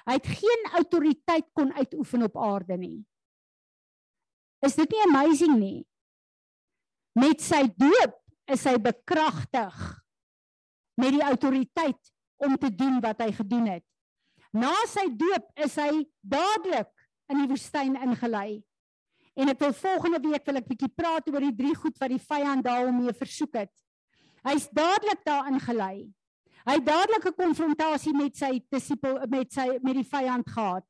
Hy 0.07 0.17
het 0.17 0.29
geen 0.33 0.67
autoriteit 0.79 1.47
kon 1.53 1.73
uitoefen 1.77 2.25
op 2.25 2.37
aarde 2.41 2.77
nie. 2.77 2.97
Is 4.65 4.77
dit 4.77 4.89
nie 4.93 5.03
amazing 5.05 5.57
nie? 5.59 5.79
Met 7.17 7.41
sy 7.43 7.65
doop 7.77 8.17
is 8.51 8.63
hy 8.65 8.77
bekragtig 8.81 9.77
met 11.01 11.13
die 11.15 11.23
autoriteit 11.25 12.11
om 12.41 12.57
te 12.57 12.69
doen 12.73 12.99
wat 13.03 13.21
hy 13.21 13.31
gedoen 13.35 13.69
het. 13.75 13.85
Na 14.51 14.73
sy 14.89 15.07
doop 15.15 15.47
is 15.63 15.77
hy 15.79 16.03
dadelik 16.21 16.91
in 17.31 17.43
die 17.43 17.49
woestyn 17.51 17.95
ingelei. 17.95 18.61
En 19.39 19.51
ek 19.53 19.61
wil 19.63 19.73
volgende 19.77 20.19
week 20.25 20.47
wil 20.47 20.59
ek 20.59 20.67
bietjie 20.67 20.91
praat 20.91 21.29
oor 21.31 21.45
die 21.45 21.55
drie 21.55 21.75
goed 21.77 21.95
wat 22.01 22.11
die 22.11 22.19
vyand 22.19 22.65
daarmee 22.65 23.13
versoek 23.15 23.61
het. 23.61 23.71
Hy's 24.47 24.67
dadelik 24.73 25.21
daar 25.25 25.49
ingelei. 25.51 26.09
Hy 26.65 26.77
het 26.77 26.85
dadelik 26.85 27.25
'n 27.25 27.35
konfrontasie 27.35 28.13
met 28.13 28.37
sy 28.37 28.61
disipel 28.69 29.19
met 29.29 29.53
sy 29.53 29.79
met 29.81 29.95
die 29.95 30.09
vyand 30.13 30.49
gehad. 30.49 30.85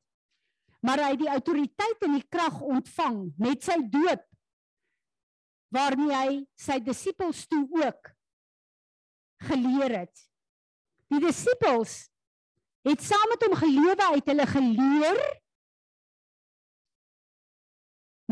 Maar 0.80 0.98
hy 0.98 1.10
het 1.10 1.18
die 1.18 1.28
autoriteit 1.28 1.98
en 2.02 2.12
die 2.12 2.28
krag 2.28 2.60
ontvang 2.60 3.32
met 3.38 3.62
sy 3.62 3.78
doop 3.88 4.24
waarmee 5.68 6.12
hy 6.12 6.46
sy 6.56 6.78
disippels 6.80 7.46
toe 7.46 7.68
ook 7.70 8.10
geleer 9.48 9.98
het. 9.98 10.16
Die 11.08 11.20
disippels 11.20 12.10
het 12.82 13.00
saam 13.02 13.28
met 13.28 13.44
hom 13.46 13.54
gelewe 13.56 14.04
uit 14.12 14.26
hulle 14.26 14.46
geleer 14.46 15.20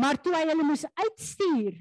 maar 0.01 0.17
toe 0.21 0.33
hy 0.35 0.45
hulle 0.49 0.65
moes 0.65 0.85
uitstuur 0.85 1.73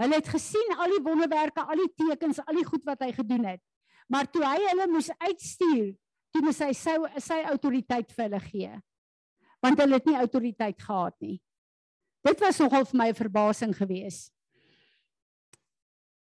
hulle 0.00 0.16
het 0.16 0.30
gesien 0.32 0.76
al 0.78 0.94
die 0.96 1.02
wonderwerke 1.04 1.62
al 1.62 1.82
die 1.82 1.92
tekens 2.00 2.40
al 2.46 2.56
die 2.56 2.66
goed 2.66 2.84
wat 2.88 3.02
hy 3.04 3.12
gedoen 3.12 3.44
het. 3.52 3.62
Maar 4.08 4.30
toe 4.32 4.42
hy 4.44 4.58
hulle 4.64 4.88
moes 4.90 5.10
uitstuur 5.20 5.92
toe 6.32 6.42
moes 6.42 6.60
hy 6.62 6.72
sy 6.74 6.96
sy 7.20 7.40
autoriteit 7.50 8.10
vir 8.16 8.28
hulle 8.28 8.42
gee. 8.48 8.72
Want 9.60 9.80
hulle 9.82 9.98
het 9.98 10.06
nie 10.08 10.16
autoriteit 10.16 10.80
gehad 10.80 11.16
nie. 11.20 11.38
Dit 12.24 12.40
was 12.40 12.58
nogal 12.60 12.84
vir 12.88 12.98
my 12.98 13.08
'n 13.10 13.20
verbasing 13.22 13.74
geweest 13.76 14.32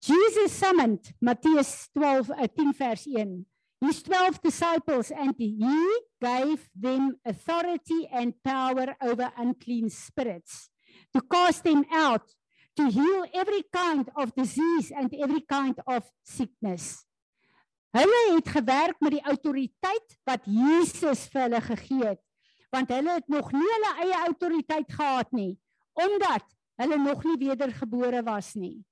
Jesus 0.07 0.53
summoned 0.53 1.15
Matteus 1.19 1.89
12 1.95 2.31
uh, 2.31 2.47
10 2.47 2.75
vers 2.75 3.07
1 3.07 3.47
his 3.81 4.03
12 4.03 4.41
disciples 4.43 5.11
and 5.11 5.35
he 5.39 5.57
gave 6.21 6.69
them 6.75 7.17
authority 7.25 8.07
and 8.13 8.35
power 8.45 8.95
over 9.01 9.33
unclean 9.39 9.89
spirits 9.89 10.69
to 11.15 11.23
cast 11.23 11.65
them 11.65 11.87
out 11.91 12.23
to 12.75 12.91
heal 12.91 13.25
every 13.33 13.63
kind 13.71 14.09
of 14.17 14.35
disease 14.35 14.91
and 14.91 15.13
every 15.15 15.43
kind 15.47 15.79
of 15.87 16.05
sickness. 16.23 17.05
Hulle 17.95 18.35
het 18.35 18.49
gewerk 18.51 18.99
met 18.99 19.15
die 19.15 19.23
autoriteit 19.23 20.17
wat 20.27 20.47
Jesus 20.51 21.29
vir 21.31 21.47
hulle 21.47 21.61
gegee 21.63 22.07
het 22.15 22.23
want 22.75 22.91
hulle 22.91 23.13
het 23.21 23.29
nog 23.31 23.53
nie 23.55 23.69
hulle 23.71 23.93
eie 24.03 24.17
autoriteit 24.27 24.89
gehad 24.91 25.31
nie 25.31 25.53
omdat 25.95 26.43
hulle 26.83 26.99
nog 26.99 27.23
nie 27.23 27.37
wedergebore 27.39 28.23
was 28.27 28.55
nie. 28.59 28.83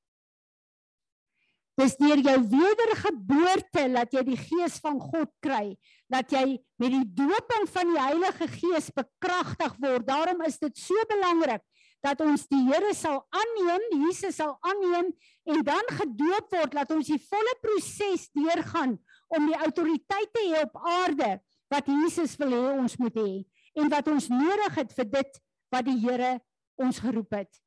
Dis 1.80 1.96
deur 1.98 2.20
jou 2.20 2.36
wedergeboorte 2.52 3.86
dat 3.94 4.12
jy 4.14 4.22
die 4.26 4.38
gees 4.38 4.76
van 4.84 5.00
God 5.00 5.30
kry, 5.42 5.72
dat 6.12 6.30
jy 6.30 6.44
met 6.78 6.92
die 6.92 7.06
doping 7.16 7.64
van 7.74 7.90
die 7.90 8.02
Heilige 8.02 8.48
Gees 8.54 8.90
bekragtig 8.94 9.74
word. 9.80 10.04
Daarom 10.06 10.44
is 10.46 10.60
dit 10.60 10.76
so 10.78 11.08
belangrik 11.10 11.64
dat 12.02 12.20
ons 12.24 12.48
die 12.50 12.62
Here 12.66 12.92
sal 12.98 13.20
aanneem, 13.30 13.84
Jesus 14.08 14.36
sal 14.40 14.56
aanneem 14.60 15.12
en 15.52 15.62
dan 15.66 15.90
gedoop 16.00 16.50
word 16.54 16.74
dat 16.74 16.90
ons 16.94 17.10
die 17.10 17.20
volle 17.30 17.54
proses 17.62 18.28
deurgaan 18.34 18.96
om 19.32 19.46
die 19.48 19.58
autoriteit 19.58 20.32
te 20.34 20.46
hê 20.50 20.64
op 20.64 20.80
aarde 20.82 21.36
wat 21.72 21.88
Jesus 21.88 22.34
wil 22.40 22.56
hê 22.56 22.64
ons 22.74 22.96
moet 23.00 23.20
hê 23.22 23.30
en 23.78 23.92
wat 23.92 24.10
ons 24.12 24.28
nodig 24.32 24.80
het 24.82 24.96
vir 24.98 25.08
dit 25.14 25.38
wat 25.72 25.86
die 25.86 26.00
Here 26.02 26.34
ons 26.82 26.98
geroep 27.00 27.38
het. 27.38 27.62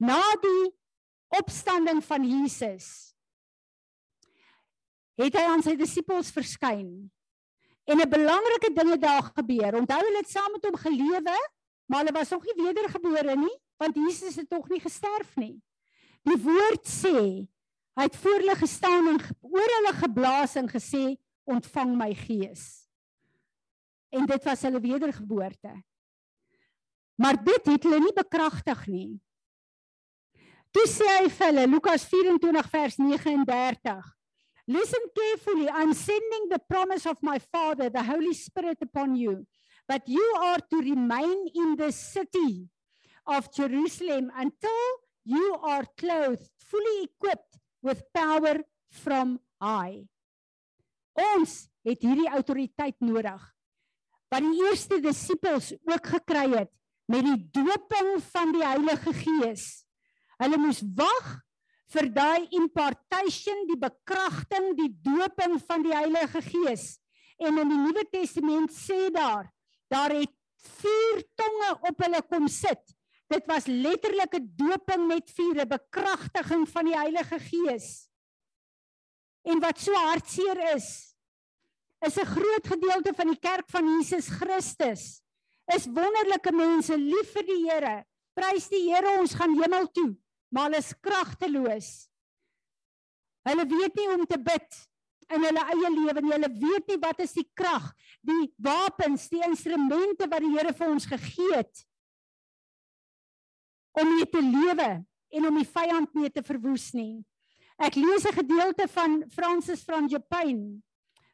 Na 0.00 0.20
die 0.42 0.66
opstanding 1.38 2.02
van 2.04 2.26
Jesus 2.26 3.14
het 5.20 5.36
hy 5.36 5.46
aan 5.52 5.62
sy 5.64 5.76
disippels 5.76 6.32
verskyn. 6.32 7.10
En 7.84 8.00
'n 8.00 8.08
belangrike 8.08 8.72
ding 8.74 8.90
het 8.94 9.02
daar 9.02 9.26
gebeur. 9.36 9.76
Onthou 9.76 10.00
hulle 10.00 10.22
het 10.22 10.30
saam 10.30 10.52
met 10.52 10.64
hom 10.64 10.76
gelewe, 10.76 11.36
maar 11.90 12.04
hulle 12.04 12.14
was 12.14 12.30
nog 12.30 12.44
nie 12.46 12.54
wedergebore 12.62 13.34
nie, 13.36 13.56
want 13.82 13.96
Jesus 13.98 14.36
het 14.38 14.48
tog 14.50 14.68
nie 14.70 14.78
gesterf 14.80 15.32
nie. 15.40 15.56
Die 16.28 16.36
woord 16.38 16.86
sê, 16.86 17.16
hy 17.98 18.06
het 18.06 18.18
voor 18.22 18.38
hulle 18.38 18.56
gestaan 18.60 19.08
en 19.10 19.18
oor 19.42 19.74
hulle 19.74 19.94
geblaas 19.98 20.54
en 20.60 20.68
gesê, 20.70 21.16
"Ontvang 21.44 21.96
my 21.96 22.14
gees." 22.14 22.86
En 24.10 24.26
dit 24.26 24.44
was 24.44 24.62
hulle 24.62 24.80
wedergeboorte. 24.80 25.82
Maar 27.14 27.44
dit 27.44 27.66
het 27.66 27.82
hulle 27.82 28.00
nie 28.00 28.14
bekragtig 28.14 28.86
nie. 28.86 29.20
Toe 30.70 30.86
sê 30.86 31.06
hy 31.18 31.28
vir 31.28 31.46
hulle 31.46 31.66
Lukas 31.66 32.04
24 32.04 32.70
vers 32.70 32.96
39 32.96 34.20
Listen 34.70 35.00
carefully. 35.16 35.68
I'm 35.68 35.92
sending 35.94 36.48
the 36.48 36.60
promise 36.68 37.04
of 37.04 37.16
my 37.22 37.40
Father, 37.40 37.90
the 37.90 38.04
Holy 38.04 38.32
Spirit, 38.32 38.78
upon 38.80 39.16
you. 39.16 39.44
But 39.90 40.06
you 40.06 40.22
are 40.38 40.62
to 40.70 40.76
remain 40.76 41.50
in 41.50 41.74
the 41.74 41.90
city 41.90 42.70
of 43.26 43.50
Jerusalem 43.50 44.30
until 44.38 44.86
you 45.24 45.58
are 45.66 45.82
clothed, 45.98 46.46
fully 46.62 47.10
equipped 47.10 47.58
with 47.82 48.06
power 48.14 48.62
from 48.86 49.40
high. 49.58 50.06
Ons 51.34 51.66
het 51.82 52.06
hierdie 52.06 52.30
autoriteit 52.30 53.02
nodig. 53.02 53.42
Wat 54.30 54.46
die 54.46 54.62
eerste 54.62 55.02
disippels 55.02 55.74
ook 55.82 56.14
gekry 56.14 56.46
het 56.54 56.70
met 57.10 57.26
die 57.26 57.38
doping 57.58 58.14
van 58.30 58.54
die 58.54 58.62
Heilige 58.62 59.18
Gees. 59.26 59.68
Hulle 60.38 60.66
moes 60.70 60.86
wag 60.86 61.38
vir 61.90 62.14
daai 62.14 62.46
impartation, 62.54 63.66
die 63.66 63.82
bekragting, 63.90 64.76
die 64.78 64.92
doping 65.02 65.58
van 65.66 65.82
die 65.82 65.98
Heilige 65.98 66.46
Gees. 66.46 66.92
En 67.42 67.58
in 67.58 67.74
die 67.74 67.86
Nuwe 67.88 68.06
Testament 68.14 68.70
sê 68.70 69.08
daar, 69.10 69.50
daar 69.90 70.14
het 70.14 70.32
vier 70.80 71.22
tonge 71.38 71.70
op 71.90 72.04
hulle 72.04 72.22
kom 72.30 72.48
sit. 72.48 72.82
Dit 73.30 73.46
was 73.46 73.66
letterlik 73.66 74.34
'n 74.34 74.52
doping 74.56 75.06
met 75.06 75.30
vuur, 75.30 75.60
'n 75.60 75.68
bekragtiging 75.68 76.68
van 76.68 76.84
die 76.84 76.96
Heilige 76.96 77.38
Gees. 77.38 78.08
En 79.42 79.60
wat 79.60 79.78
so 79.78 79.92
hartseer 79.92 80.74
is, 80.74 81.14
is 82.00 82.16
'n 82.16 82.32
groot 82.36 82.66
gedeelte 82.66 83.12
van 83.14 83.26
die 83.26 83.38
kerk 83.38 83.68
van 83.70 83.84
Jesus 83.86 84.28
Christus 84.28 85.22
is 85.74 85.86
wonderlike 85.86 86.52
mense, 86.52 86.96
lief 86.98 87.32
vir 87.32 87.46
die 87.46 87.70
Here. 87.70 88.04
Prys 88.34 88.68
die 88.68 88.90
Here, 88.90 89.20
ons 89.20 89.34
gaan 89.34 89.54
hemel 89.62 89.86
toe 89.90 90.16
maar 90.50 90.68
hulle 90.68 90.82
is 90.82 90.94
kragteloos. 91.00 91.90
Hulle 93.48 93.66
weet 93.70 93.96
nie 93.96 94.06
hoe 94.10 94.18
om 94.18 94.26
te 94.28 94.38
bid 94.42 94.80
in 95.34 95.44
hulle 95.46 95.62
eie 95.74 95.90
lewe 95.94 96.22
nie. 96.22 96.32
Hulle 96.34 96.50
weet 96.60 96.90
nie 96.90 96.98
wat 97.02 97.22
is 97.24 97.34
die 97.36 97.46
krag, 97.54 97.90
die 98.26 98.50
wapens, 98.58 99.28
die 99.30 99.42
instrumente 99.46 100.28
wat 100.30 100.44
die 100.44 100.52
Here 100.56 100.74
vir 100.76 100.90
ons 100.90 101.08
gegee 101.08 101.54
het 101.54 101.86
om 103.98 104.06
mee 104.06 104.26
te 104.30 104.40
lewe 104.42 104.90
en 105.34 105.46
om 105.48 105.56
die 105.58 105.66
vyand 105.66 106.14
mee 106.14 106.30
te 106.30 106.42
verwoes 106.46 106.90
nie. 106.94 107.24
Ek 107.80 107.96
lees 107.96 108.26
'n 108.26 108.38
gedeelte 108.38 108.86
van 108.88 109.24
Francis 109.30 109.82
van 109.84 110.06
Japan. 110.06 110.82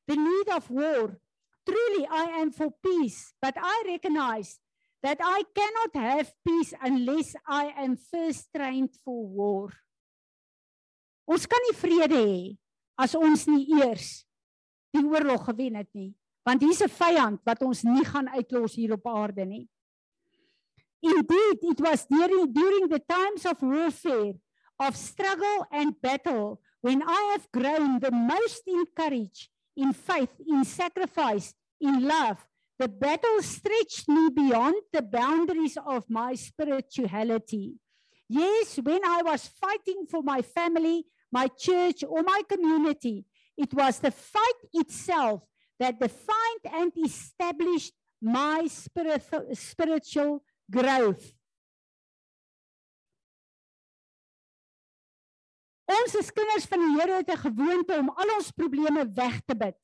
The 0.07 0.17
need 0.17 0.49
of 0.55 0.71
war. 0.71 1.21
Truly 1.67 2.07
I 2.07 2.41
am 2.41 2.53
for 2.53 2.71
peace, 2.71 3.35
but 3.43 3.57
I 3.57 3.83
recognize 3.87 4.61
that 5.03 5.19
I 5.21 5.43
cannot 5.53 5.93
have 5.95 6.33
peace 6.45 6.73
unless 6.81 7.35
I 7.47 7.75
am 7.77 7.97
first 7.97 8.53
trained 8.55 8.95
for 9.05 9.27
war. 9.27 9.73
Ons 11.27 11.47
kan 11.47 11.59
nie 11.67 11.75
vrede 11.75 12.15
hê 12.15 12.57
as 12.99 13.15
ons 13.15 13.47
nie 13.47 13.67
eers 13.79 14.25
die 14.97 15.05
oorlog 15.05 15.45
gewen 15.51 15.77
het 15.77 15.91
nie, 15.93 16.15
want 16.47 16.63
hier's 16.63 16.83
'n 16.83 16.89
vyand 16.89 17.41
wat 17.45 17.63
ons 17.63 17.83
nie 17.83 18.05
gaan 18.05 18.29
uitlos 18.29 18.75
hier 18.75 18.93
op 18.93 19.07
aarde 19.07 19.45
nie. 19.45 19.69
Indeed, 21.01 21.59
it 21.63 21.81
was 21.81 22.07
during 22.07 22.53
during 22.53 22.89
the 22.89 23.03
times 23.07 23.45
of 23.45 23.61
warfare, 23.61 24.35
of 24.79 24.97
struggle 24.97 25.67
and 25.71 26.01
battle 26.01 26.61
when 26.81 27.03
I 27.03 27.33
have 27.33 27.49
grown 27.53 27.99
the 28.01 28.11
most 28.11 28.67
in 28.67 28.87
courage, 28.95 29.51
in 29.75 29.93
faith, 29.93 30.41
in 30.47 30.65
sacrifice, 30.65 31.55
in 31.79 32.07
love 32.07 32.47
The 32.79 32.89
battle 32.89 33.41
stretched 33.43 34.07
me 34.07 34.29
beyond 34.29 34.77
the 34.93 35.01
boundaries 35.01 35.79
of 35.87 36.05
my 36.11 36.35
spirituality. 36.35 37.77
Yes, 38.29 38.79
when 38.83 39.01
I 39.03 39.23
was 39.23 39.49
fighting 39.49 40.05
for 40.11 40.23
my 40.23 40.43
family, 40.43 41.07
my 41.33 41.49
church, 41.59 42.05
or 42.05 42.23
my 42.23 42.43
community, 42.49 43.25
it 43.57 43.73
was 43.75 43.99
the 43.99 44.11
fight 44.11 44.61
itself 44.73 45.43
that 45.79 46.01
defined 46.01 46.65
and 46.73 46.93
established 47.05 47.93
my 48.21 48.67
spiritual 49.53 50.43
growth. 50.71 51.33
Ons 55.87 56.17
as 56.19 56.33
kinders 56.35 56.67
van 56.67 56.83
die 56.83 56.95
Here 56.99 57.21
het 57.21 57.31
'n 57.31 57.45
gewoonte 57.47 57.99
om 57.99 58.11
al 58.11 58.31
ons 58.37 58.51
probleme 58.51 59.07
weg 59.15 59.41
te 59.47 59.55
bid, 59.55 59.79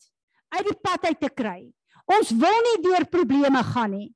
uit 0.49 0.67
die 0.67 0.81
pad 0.83 1.05
uit 1.05 1.21
te 1.21 1.31
kry. 1.31 1.73
Ons 2.07 2.31
wil 2.31 2.59
nie 2.67 2.83
deur 2.83 3.07
probleme 3.07 3.63
gaan 3.63 3.91
nie. 3.91 4.15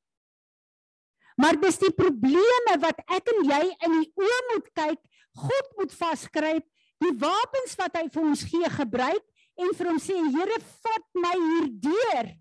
Maar 1.36 1.60
dis 1.60 1.78
die 1.78 1.92
probleme 1.92 2.78
wat 2.80 2.98
ek 3.06 3.28
en 3.28 3.44
jy 3.44 3.76
in 3.86 3.92
die 4.00 4.12
oë 4.16 4.40
moet 4.52 4.68
kyk, 4.74 5.00
God 5.36 5.66
moet 5.76 5.92
vasgryp, 5.92 6.64
die 7.03 7.12
wapens 7.20 7.76
wat 7.80 7.97
hy 7.99 8.07
vir 8.12 8.22
ons 8.24 8.44
gee 8.49 8.70
gebruik 8.76 9.24
en 9.61 9.72
vir 9.76 9.90
hom 9.90 10.01
sê 10.03 10.16
Here, 10.16 10.59
vat 10.84 11.07
my 11.16 11.34
hierdeur. 11.34 12.32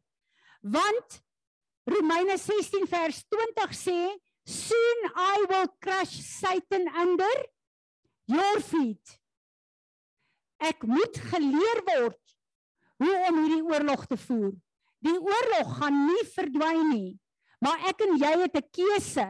Want 0.76 1.20
Romeine 1.89 2.38
16 2.41 2.88
vers 2.89 3.22
20 3.30 3.76
sê, 3.78 3.99
soon 4.45 5.10
I 5.14 5.45
will 5.49 5.70
crush 5.82 6.16
Satan 6.22 6.88
under 7.01 7.45
your 8.32 8.62
feet. 8.62 9.20
Ek 10.62 10.86
moet 10.88 11.20
geleer 11.32 11.82
word 11.91 12.22
hoe 13.03 13.16
om 13.28 13.41
hierdie 13.43 13.64
oorlog 13.68 14.06
te 14.10 14.18
voer. 14.18 14.53
Die 15.06 15.18
oorlog 15.20 15.74
gaan 15.80 16.06
nie 16.08 16.24
verdwyn 16.34 16.86
nie. 16.89 17.12
Maar 17.62 17.89
ek 17.91 18.06
en 18.06 18.16
jy 18.22 18.34
het 18.45 18.56
'n 18.56 18.70
keuse. 18.72 19.28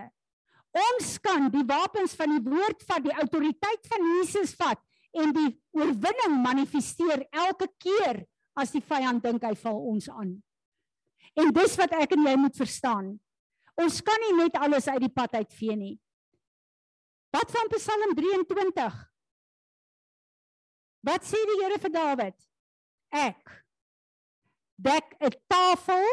Ons 0.76 1.18
kan 1.24 1.50
die 1.50 1.64
wapens 1.64 2.16
van 2.16 2.30
die 2.36 2.44
woord 2.44 2.84
vat, 2.84 3.04
die 3.04 3.20
autoriteit 3.24 3.88
van 3.88 4.02
Jesus 4.16 4.56
vat 4.60 4.80
en 5.16 5.34
die 5.36 5.52
oorwinning 5.76 6.40
manifesteer 6.44 7.26
elke 7.32 7.68
keer 7.82 8.24
as 8.56 8.72
die 8.76 8.84
vyand 8.84 9.24
dink 9.24 9.44
hy 9.44 9.54
val 9.60 9.80
ons 9.92 10.10
aan. 10.12 10.36
En 11.36 11.52
dis 11.56 11.76
wat 11.80 11.96
ek 11.98 12.16
en 12.16 12.28
jy 12.28 12.36
moet 12.40 12.56
verstaan. 12.56 13.14
Ons 13.82 14.00
kan 14.06 14.22
nie 14.24 14.36
net 14.38 14.56
alles 14.60 14.88
uit 14.88 15.02
die 15.04 15.12
pad 15.12 15.36
uitvee 15.36 15.76
nie. 15.76 15.96
Wat 17.36 17.52
van 17.52 17.68
Psalm 17.74 18.16
23? 18.16 19.02
Wat 21.06 21.28
sê 21.28 21.42
die 21.50 21.60
Here 21.60 21.80
vir 21.84 21.92
Dawid? 21.92 22.38
Ek 23.12 23.52
dek 24.76 25.16
'n 25.20 25.36
tafel 25.48 26.06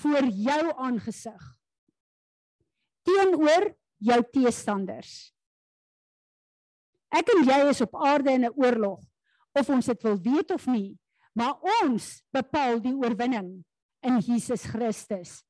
voor 0.00 0.28
jou 0.28 0.64
aangesig 0.76 1.42
teenoor 3.02 3.74
jou 3.98 4.20
teestanders. 4.32 5.32
Ek 7.12 7.28
en 7.34 7.44
jy 7.44 7.58
is 7.68 7.82
op 7.84 7.96
aarde 8.00 8.32
in 8.32 8.46
'n 8.48 8.56
oorlog 8.56 9.00
of 9.52 9.68
ons 9.68 9.86
dit 9.86 10.02
wil 10.02 10.16
weet 10.16 10.50
of 10.50 10.66
nie, 10.66 10.98
maar 11.36 11.60
ons 11.84 12.22
bepaal 12.32 12.80
die 12.80 12.94
oorwinning 12.96 13.64
in 14.00 14.18
Jesus 14.18 14.64
Christus. 14.64 15.42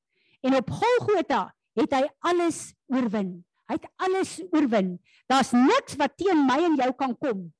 En 0.42 0.56
op 0.58 0.70
Golgotha 0.70 1.54
het 1.78 1.92
hy 1.92 2.08
alles 2.18 2.74
oorwin. 2.90 3.44
Hy 3.70 3.78
het 3.78 3.86
alles 3.96 4.42
oorwin. 4.50 4.98
Daar's 5.30 5.52
niks 5.52 5.94
wat 5.96 6.16
teen 6.16 6.46
my 6.46 6.58
en 6.66 6.76
jou 6.76 6.92
kan 6.98 7.16
kom 7.16 7.52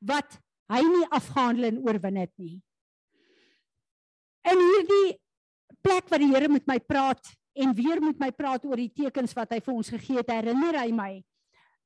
wat 0.00 0.38
hy 0.72 0.82
nie 0.82 1.06
afgehandel 1.14 1.70
en 1.70 1.78
oorwin 1.86 2.18
het 2.20 2.32
nie. 2.36 2.58
In 4.46 4.60
hierdie 4.60 5.16
plek 5.82 6.10
waar 6.10 6.22
die 6.22 6.32
Here 6.32 6.48
met 6.48 6.66
my 6.68 6.78
praat 6.78 7.32
en 7.56 7.72
weer 7.74 8.02
met 8.02 8.18
my 8.20 8.30
praat 8.30 8.66
oor 8.68 8.76
die 8.76 8.92
tekens 8.92 9.32
wat 9.36 9.54
hy 9.54 9.60
vir 9.64 9.74
ons 9.74 9.88
gegee 9.88 10.20
het, 10.20 10.30
herinner 10.30 10.76
hy 10.82 10.90
my 10.92 11.12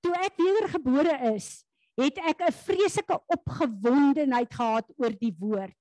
toe 0.04 0.12
ek 0.24 0.38
wedergebore 0.40 1.16
is, 1.34 1.64
het 2.00 2.18
ek 2.18 2.42
'n 2.46 2.52
vreeslike 2.64 3.16
opgewondenheid 3.26 4.54
gehad 4.54 4.86
oor 4.96 5.12
die 5.20 5.34
woord. 5.38 5.76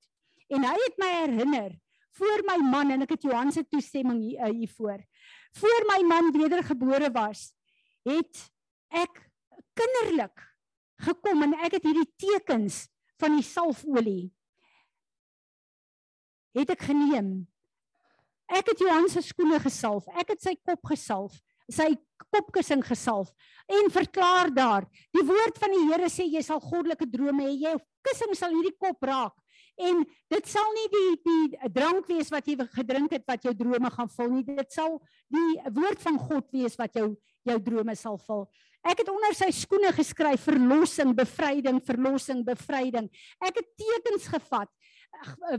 En 0.49 0.63
hy 0.63 0.77
het 0.85 0.97
my 0.97 1.11
herinner 1.23 1.79
voor 2.17 2.43
my 2.43 2.57
man 2.57 2.91
en 2.91 3.01
ek 3.01 3.15
het 3.15 3.23
Johan 3.23 3.51
se 3.51 3.63
toestemming 3.63 4.19
hier 4.19 4.47
uh, 4.47 4.51
hiervoor. 4.51 4.99
Voor 5.55 5.81
my 5.87 6.03
man 6.03 6.31
wedergebore 6.31 7.11
was, 7.11 7.53
het 8.03 8.51
ek 8.89 9.31
kinderlik 9.73 10.35
gekom 10.99 11.43
en 11.43 11.53
ek 11.63 11.79
het 11.79 11.83
hierdie 11.83 12.11
tekens 12.17 12.87
van 13.19 13.35
die 13.35 13.45
salfolie 13.45 14.33
het 16.51 16.69
ek 16.69 16.81
geneem 16.81 17.47
Ek 18.49 18.71
het 18.71 18.81
Johan 18.81 19.05
se 19.09 19.21
skoene 19.21 19.59
gesalf. 19.61 20.07
Ek 20.17 20.33
het 20.33 20.41
sy 20.41 20.55
kop 20.65 20.89
gesalf, 20.89 21.35
sy 21.73 21.93
kopkussing 22.29 22.83
gesalf 22.85 23.31
en 23.69 23.91
verklaar 23.93 24.49
daar. 24.53 24.87
Die 25.15 25.25
woord 25.25 25.59
van 25.61 25.73
die 25.73 25.85
Here 25.89 26.09
sê 26.11 26.25
jy 26.29 26.41
sal 26.45 26.61
goddelike 26.61 27.07
drome 27.09 27.45
hê. 27.45 27.55
Jou 27.65 27.75
kussing 28.05 28.35
sal 28.37 28.53
hierdie 28.55 28.75
kop 28.77 29.05
raak. 29.05 29.35
En 29.79 30.01
dit 30.33 30.49
sal 30.51 30.67
nie 30.75 30.87
die 30.91 31.11
die 31.23 31.71
drank 31.73 32.09
wees 32.11 32.31
wat 32.33 32.47
jy 32.49 32.57
gedrink 32.75 33.13
het 33.15 33.23
wat 33.29 33.45
jou 33.47 33.53
drome 33.55 33.91
gaan 33.93 34.09
vul 34.11 34.33
nie. 34.33 34.43
Dit 34.47 34.73
sal 34.75 34.97
die 35.31 35.71
woord 35.75 36.01
van 36.03 36.19
God 36.19 36.49
wees 36.55 36.75
wat 36.79 36.97
jou 36.99 37.13
jou 37.47 37.59
drome 37.63 37.95
sal 37.95 38.19
vul. 38.25 38.43
Ek 38.87 39.01
het 39.01 39.09
onder 39.11 39.35
sy 39.35 39.49
skoene 39.55 39.91
geskryf 39.95 40.45
verlossing, 40.47 41.13
bevryding, 41.15 41.79
verlossing, 41.83 42.43
bevryding. 42.47 43.09
Ek 43.43 43.59
het 43.59 43.71
tekens 43.79 44.27
gevat 44.31 44.69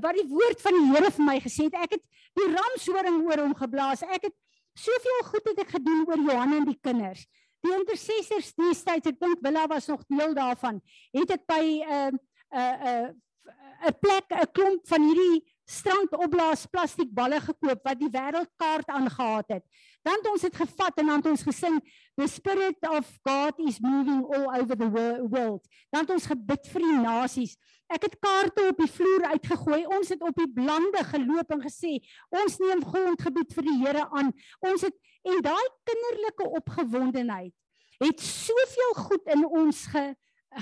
wat 0.01 0.15
die 0.17 0.29
woord 0.31 0.61
van 0.63 0.77
die 0.77 0.87
Here 0.93 1.11
vir 1.17 1.27
my 1.27 1.39
gesê 1.43 1.67
het. 1.69 1.81
Ek 1.89 1.97
het 1.97 2.05
die 2.39 2.49
ramshoring 2.53 3.21
oor 3.27 3.45
hom 3.45 3.57
geblaas. 3.57 4.05
Ek 4.05 4.29
het 4.29 4.37
soveel 4.75 5.23
goed 5.31 5.49
het 5.53 5.63
ek 5.65 5.75
gedoen 5.77 6.05
oor 6.09 6.21
Johan 6.25 6.57
en 6.61 6.69
die 6.69 6.79
kinders. 6.81 7.27
Die 7.61 7.73
intercessors 7.77 8.55
destyds, 8.57 9.11
ek 9.11 9.19
dink 9.21 9.43
Willa 9.45 9.67
was 9.69 9.89
nog 9.91 10.05
deel 10.09 10.33
daarvan, 10.35 10.81
het 11.13 11.31
ek 11.31 11.47
by 11.47 11.65
'n 11.85 12.19
'n 12.51 12.77
'n 12.91 13.21
'n 13.89 13.99
plek 14.01 14.27
'n 14.31 14.53
klomp 14.53 14.87
van 14.89 15.03
hierdie 15.03 15.45
strand 15.71 16.13
opblaas 16.17 16.67
plastiek 16.67 17.13
balle 17.15 17.41
gekoop 17.41 17.85
wat 17.85 17.99
die 18.01 18.11
wêreldkaart 18.11 18.89
aangehaat 18.89 19.49
het. 19.49 19.65
Dan 20.03 20.17
het 20.17 20.29
ons 20.31 20.45
dit 20.47 20.57
gevat 20.57 21.01
en 21.03 21.11
dan 21.11 21.21
het 21.21 21.29
ons 21.33 21.43
gesing 21.45 21.77
the 22.17 22.27
spirit 22.29 22.89
of 22.89 23.09
God 23.27 23.59
is 23.69 23.81
moving 23.81 24.25
all 24.25 24.49
over 24.61 24.77
the 24.77 24.89
world. 24.89 25.67
Dan 25.91 26.07
het 26.07 26.15
ons 26.17 26.29
gebid 26.31 26.71
vir 26.73 26.87
die 26.87 26.99
nasies. 27.05 27.57
Ek 27.91 28.07
het 28.07 28.17
kaarte 28.23 28.69
op 28.71 28.81
die 28.81 28.91
vloer 28.91 29.27
uitgegooi. 29.35 29.83
Ons 29.99 30.13
het 30.15 30.23
op 30.23 30.37
die 30.39 30.49
blande 30.55 31.05
geloop 31.11 31.53
en 31.57 31.65
gesê, 31.65 31.99
ons 32.33 32.59
neem 32.63 32.85
grondgebied 32.87 33.55
vir 33.57 33.67
die 33.69 33.79
Here 33.83 34.07
aan. 34.09 34.31
Ons 34.65 34.87
het 34.89 34.97
en 35.29 35.43
daai 35.45 35.67
kinderlike 35.85 36.47
opgewondenheid 36.61 37.53
het 38.01 38.21
soveel 38.25 38.95
goed 38.97 39.27
in 39.29 39.45
ons 39.47 39.83
ge, 39.93 40.05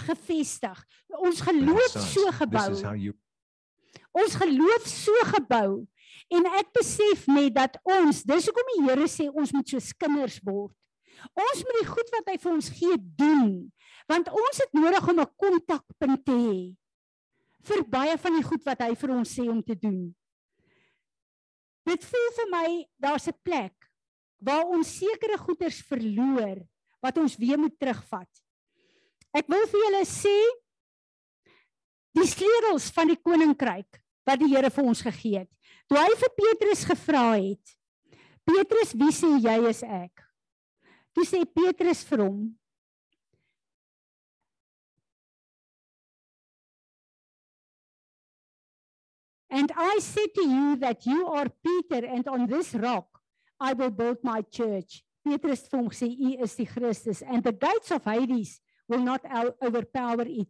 gevestig. 0.09 0.81
Ons 1.07 1.41
geloof 1.47 1.95
so 2.03 2.33
gebou. 2.41 2.71
Ons 4.19 4.35
geloof 4.41 4.89
so 4.91 5.23
gebou 5.31 5.71
en 6.31 6.47
ek 6.59 6.73
besef 6.77 7.27
net 7.31 7.55
dat 7.55 7.79
ons, 7.85 8.25
dis 8.27 8.49
hoekom 8.49 8.75
die 8.75 8.85
Here 8.89 9.09
sê 9.09 9.29
ons 9.29 9.53
moet 9.53 9.69
soos 9.69 9.93
kinders 9.93 10.39
word. 10.45 10.75
Ons 11.35 11.65
moet 11.67 11.81
die 11.81 11.89
goed 11.89 12.13
wat 12.15 12.31
hy 12.31 12.37
vir 12.39 12.53
ons 12.53 12.69
gee 12.71 12.99
doen, 13.19 13.51
want 14.11 14.31
ons 14.31 14.61
het 14.63 14.77
nodig 14.77 15.09
om 15.09 15.21
'n 15.21 15.35
kontakpunt 15.37 16.25
te 16.25 16.33
hê 16.33 16.61
vir 17.69 17.85
baie 17.85 18.17
van 18.17 18.39
die 18.39 18.47
goed 18.47 18.65
wat 18.65 18.81
hy 18.81 18.95
vir 18.95 19.11
ons 19.11 19.35
sê 19.37 19.49
om 19.51 19.63
te 19.63 19.75
doen. 19.75 20.15
Dit 21.89 22.05
voel 22.05 22.31
vir 22.37 22.49
my 22.53 22.69
daar's 23.01 23.29
'n 23.29 23.39
plek 23.43 23.75
waar 24.39 24.65
ons 24.65 24.99
sekere 24.99 25.39
goederes 25.39 25.83
verloor 25.83 26.63
wat 27.03 27.19
ons 27.19 27.37
weer 27.37 27.59
moet 27.59 27.79
terugvat. 27.79 28.29
Ek 29.35 29.49
wil 29.49 29.67
vir 29.67 29.81
julle 29.85 30.05
sê 30.05 30.37
die 32.15 32.27
sleutels 32.27 32.91
van 32.91 33.09
die 33.09 33.21
koninkryk 33.21 34.01
wat 34.27 34.39
die 34.39 34.51
Here 34.55 34.71
vir 34.71 34.85
ons 34.85 35.03
gegee 35.03 35.39
het. 35.39 35.51
Toe 35.89 35.99
hy 35.99 36.15
vir 36.21 36.33
Petrus 36.37 36.85
gevra 36.85 37.27
het, 37.39 37.75
Petrus, 38.49 38.93
wie 38.97 39.13
sê 39.13 39.31
jy 39.41 39.59
is 39.71 39.83
ek? 39.85 40.25
Toe 41.17 41.25
sê 41.25 41.41
Petrus 41.49 42.05
vir 42.09 42.25
hom, 42.27 42.41
And 49.51 49.73
I 49.75 49.99
said 50.01 50.29
to 50.35 50.43
you 50.47 50.77
that 50.77 51.07
you 51.07 51.27
are 51.27 51.49
Peter 51.49 52.07
and 52.07 52.29
on 52.29 52.47
this 52.47 52.75
rock 52.75 53.09
I 53.59 53.73
will 53.73 53.91
build 53.91 54.19
my 54.23 54.43
church. 54.43 55.03
Petrus 55.25 55.65
vir 55.69 55.81
hom 55.81 55.89
sê 55.89 56.07
u 56.13 56.37
is 56.45 56.55
die 56.57 56.69
Christus 56.69 57.23
and 57.23 57.43
the 57.43 57.53
gates 57.53 57.91
of 57.91 58.05
Hades 58.05 58.61
will 58.89 59.01
not 59.01 59.25
overpower 59.65 60.29
it 60.29 60.49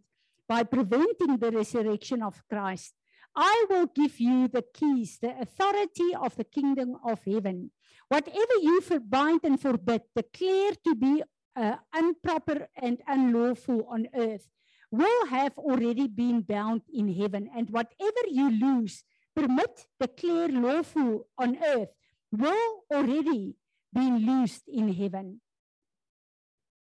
by 0.49 0.64
preventing 0.64 1.39
the 1.39 1.51
resurrection 1.51 2.22
of 2.22 2.43
Christ. 2.51 2.97
I 3.37 3.66
will 3.70 3.87
give 3.87 4.18
you 4.18 4.49
the 4.49 4.64
keys, 4.74 5.18
the 5.20 5.39
authority 5.41 6.14
of 6.14 6.37
the 6.37 6.45
kingdom 6.45 6.97
of 7.05 7.24
heaven. 7.24 7.70
Whatever 8.09 8.57
you 8.62 8.83
bind 9.09 9.41
and 9.45 9.61
forbid, 9.61 10.03
declare 10.16 10.72
to 10.85 10.95
be 10.95 11.22
uh, 11.55 11.76
improper 11.97 12.68
and 12.76 12.99
unlawful 13.07 13.87
on 13.91 14.09
earth 14.14 14.49
will 14.91 15.26
have 15.26 15.57
already 15.59 16.09
been 16.09 16.41
bound 16.41 16.83
in 16.93 17.12
heaven, 17.12 17.51
and 17.55 17.68
whatever 17.70 18.24
you 18.29 18.51
lose, 18.51 19.05
permit, 19.37 19.87
declare 20.01 20.49
lawful 20.49 21.29
on 21.37 21.59
earth, 21.62 21.91
will 22.33 22.85
already 22.93 23.57
been 23.93 24.24
loosed 24.24 24.64
in 24.68 24.93
heaven. 24.93 25.41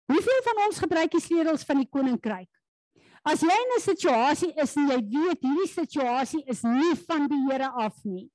Hoeveel 0.06 0.42
van 0.46 0.60
ons 0.68 0.80
gebruik 0.80 1.16
die 1.16 1.24
sleutels 1.24 1.64
van 1.66 1.82
die 1.82 1.90
koninkryk? 1.90 2.52
As 3.26 3.42
jy 3.42 3.50
in 3.50 3.72
'n 3.76 3.82
situasie 3.82 4.54
is 4.62 4.76
en 4.78 4.90
jy 4.90 5.00
weet 5.02 5.42
hierdie 5.42 5.72
situasie 5.74 6.44
is 6.48 6.62
nie 6.64 6.94
van 7.08 7.28
die 7.28 7.42
Here 7.50 7.72
af 7.74 7.98
nie. 8.06 8.30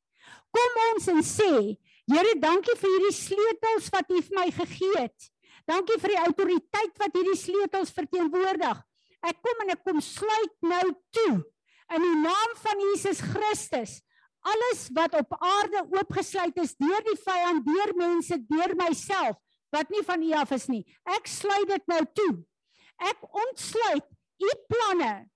Kom 0.50 0.72
ons 0.90 1.08
en 1.08 1.22
sê, 1.22 1.78
Here, 2.10 2.34
dankie 2.42 2.74
vir 2.74 2.90
hierdie 2.90 3.14
sleutels 3.14 3.90
wat 3.94 4.10
U 4.10 4.20
vir 4.20 4.34
my 4.34 4.50
gegee 4.50 4.96
het. 4.98 5.30
Dankie 5.66 5.98
vir 6.02 6.10
die 6.10 6.22
autoriteit 6.26 6.98
wat 6.98 7.14
hierdie 7.14 7.38
sleutels 7.38 7.94
verteenwoordig. 7.94 8.82
Ek 9.22 9.38
kom 9.44 9.62
en 9.62 9.70
ek 9.70 9.84
kom 9.84 10.00
sluit 10.00 10.54
nou 10.62 10.86
toe 11.14 11.44
in 11.94 12.02
die 12.02 12.18
naam 12.22 12.54
van 12.56 12.82
Jesus 12.90 13.20
Christus 13.20 14.00
alles 14.40 14.88
wat 14.96 15.14
op 15.18 15.34
aarde 15.38 15.84
oopgesluit 15.90 16.56
is 16.62 16.76
deur 16.80 17.02
die 17.04 17.18
vyand, 17.20 17.66
deur 17.66 17.92
mense, 17.98 18.38
deur 18.48 18.74
myself 18.78 19.36
wat 19.70 19.90
nie 19.92 20.02
van 20.06 20.22
U 20.24 20.30
af 20.34 20.54
is 20.56 20.66
nie. 20.70 20.82
Ek 21.06 21.28
sluit 21.30 21.68
dit 21.68 21.84
nou 21.92 22.00
toe. 22.16 22.32
Ek 23.10 23.20
ontsluit 23.30 24.06
U 24.40 24.50
planne, 24.68 25.28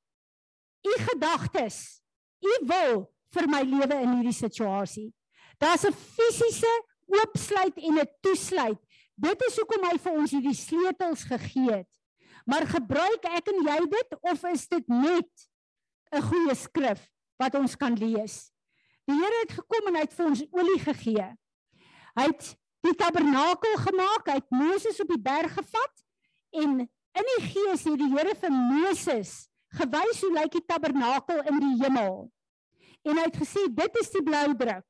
U 0.85 0.95
gedagtes, 1.11 2.01
U 2.45 2.55
wil 2.69 3.05
vir 3.35 3.49
my 3.51 3.63
lewe 3.67 4.01
in 4.05 4.17
hierdie 4.19 4.37
situasie. 4.37 5.11
Daar's 5.59 5.85
'n 5.85 5.93
fisiese 5.93 6.73
oopsluit 7.07 7.77
en 7.77 7.99
'n 8.01 8.09
toesluit. 8.21 8.81
Dit 9.15 9.43
is 9.49 9.57
hoekom 9.59 9.85
hy 9.91 9.99
vir 9.99 10.13
ons 10.13 10.31
hierdie 10.31 10.55
sleutels 10.55 11.25
gegee 11.25 11.71
het. 11.71 11.93
Maar 12.45 12.67
gebruik 12.67 13.25
ek 13.25 13.49
en 13.49 13.63
jy 13.65 13.79
dit 13.89 14.17
of 14.21 14.45
is 14.45 14.69
dit 14.69 14.89
net 14.89 15.31
'n 16.13 16.23
goeie 16.23 16.55
skrif 16.55 17.09
wat 17.39 17.55
ons 17.55 17.77
kan 17.77 17.95
lees? 17.95 18.53
Die 19.07 19.17
Here 19.17 19.41
het 19.43 19.53
gekom 19.53 19.89
en 19.89 19.95
hy 19.95 20.01
het 20.01 20.15
vir 20.15 20.27
ons 20.27 20.45
olie 20.51 20.81
gegee. 20.81 21.27
Hy 22.15 22.27
het 22.31 22.57
die 22.85 22.95
tabernakel 22.95 23.77
gemaak, 23.77 24.29
hy 24.29 24.35
het 24.35 24.51
Moses 24.51 25.01
op 25.01 25.09
die 25.09 25.21
berg 25.21 25.53
gevat 25.53 26.05
en 26.53 26.89
in 27.19 27.29
die 27.33 27.43
gees 27.51 27.85
het 27.87 27.99
die 28.01 28.11
Here 28.13 28.35
vir 28.39 28.53
Moses 28.55 29.35
gewys 29.75 30.23
hoe 30.23 30.33
lyk 30.35 30.53
die 30.55 30.65
tabernakel 30.67 31.43
in 31.51 31.61
die 31.63 31.77
hemel. 31.83 32.29
En 33.05 33.19
hy 33.19 33.25
het 33.27 33.39
gesê 33.43 33.67
dit 33.69 34.01
is 34.01 34.11
die 34.15 34.23
blou 34.25 34.47
druk. 34.59 34.85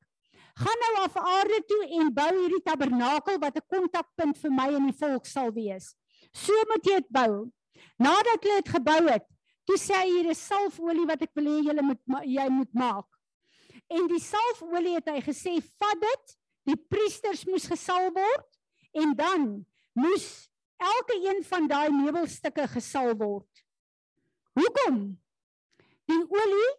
Gaan 0.55 0.81
nou 0.83 0.91
af 1.03 1.17
aarde 1.19 1.59
toe 1.67 1.81
en 1.99 2.13
bou 2.15 2.29
hierdie 2.31 2.63
tabernakel 2.63 3.39
wat 3.41 3.57
'n 3.57 3.67
kontakpunt 3.67 4.37
vir 4.37 4.51
my 4.51 4.69
en 4.75 4.85
die 4.91 4.99
volk 4.99 5.25
sal 5.25 5.51
wees. 5.51 5.95
So 6.33 6.53
moet 6.69 6.85
jy 6.85 6.99
dit 7.01 7.09
bou. 7.09 7.51
Nadat 7.99 8.43
hulle 8.43 8.61
dit 8.61 8.69
gebou 8.69 9.01
het, 9.09 9.25
toe 9.65 9.77
sê 9.77 9.93
hy 9.93 10.07
hier 10.07 10.29
is 10.31 10.47
salfolie 10.47 11.05
wat 11.05 11.21
ek 11.21 11.33
wil 11.35 11.45
hê 11.45 11.59
julle 11.67 11.81
moet 11.81 12.01
jy 12.23 12.47
moet 12.49 12.73
maak 12.73 13.09
en 13.91 14.07
die 14.09 14.21
salfolie 14.21 14.95
het 14.97 15.09
hy 15.11 15.21
gesê 15.25 15.55
vat 15.61 16.01
dit 16.01 16.35
die 16.71 16.77
priesters 16.89 17.45
moes 17.49 17.67
gesalf 17.69 18.15
word 18.15 19.01
en 19.03 19.13
dan 19.17 19.47
moes 19.97 20.27
elke 20.81 21.17
een 21.23 21.43
van 21.47 21.67
daai 21.67 21.89
meubelstukke 21.93 22.67
gesalf 22.75 23.17
word 23.21 23.63
hoekom 24.59 24.99
die 26.11 26.21
olie 26.21 26.71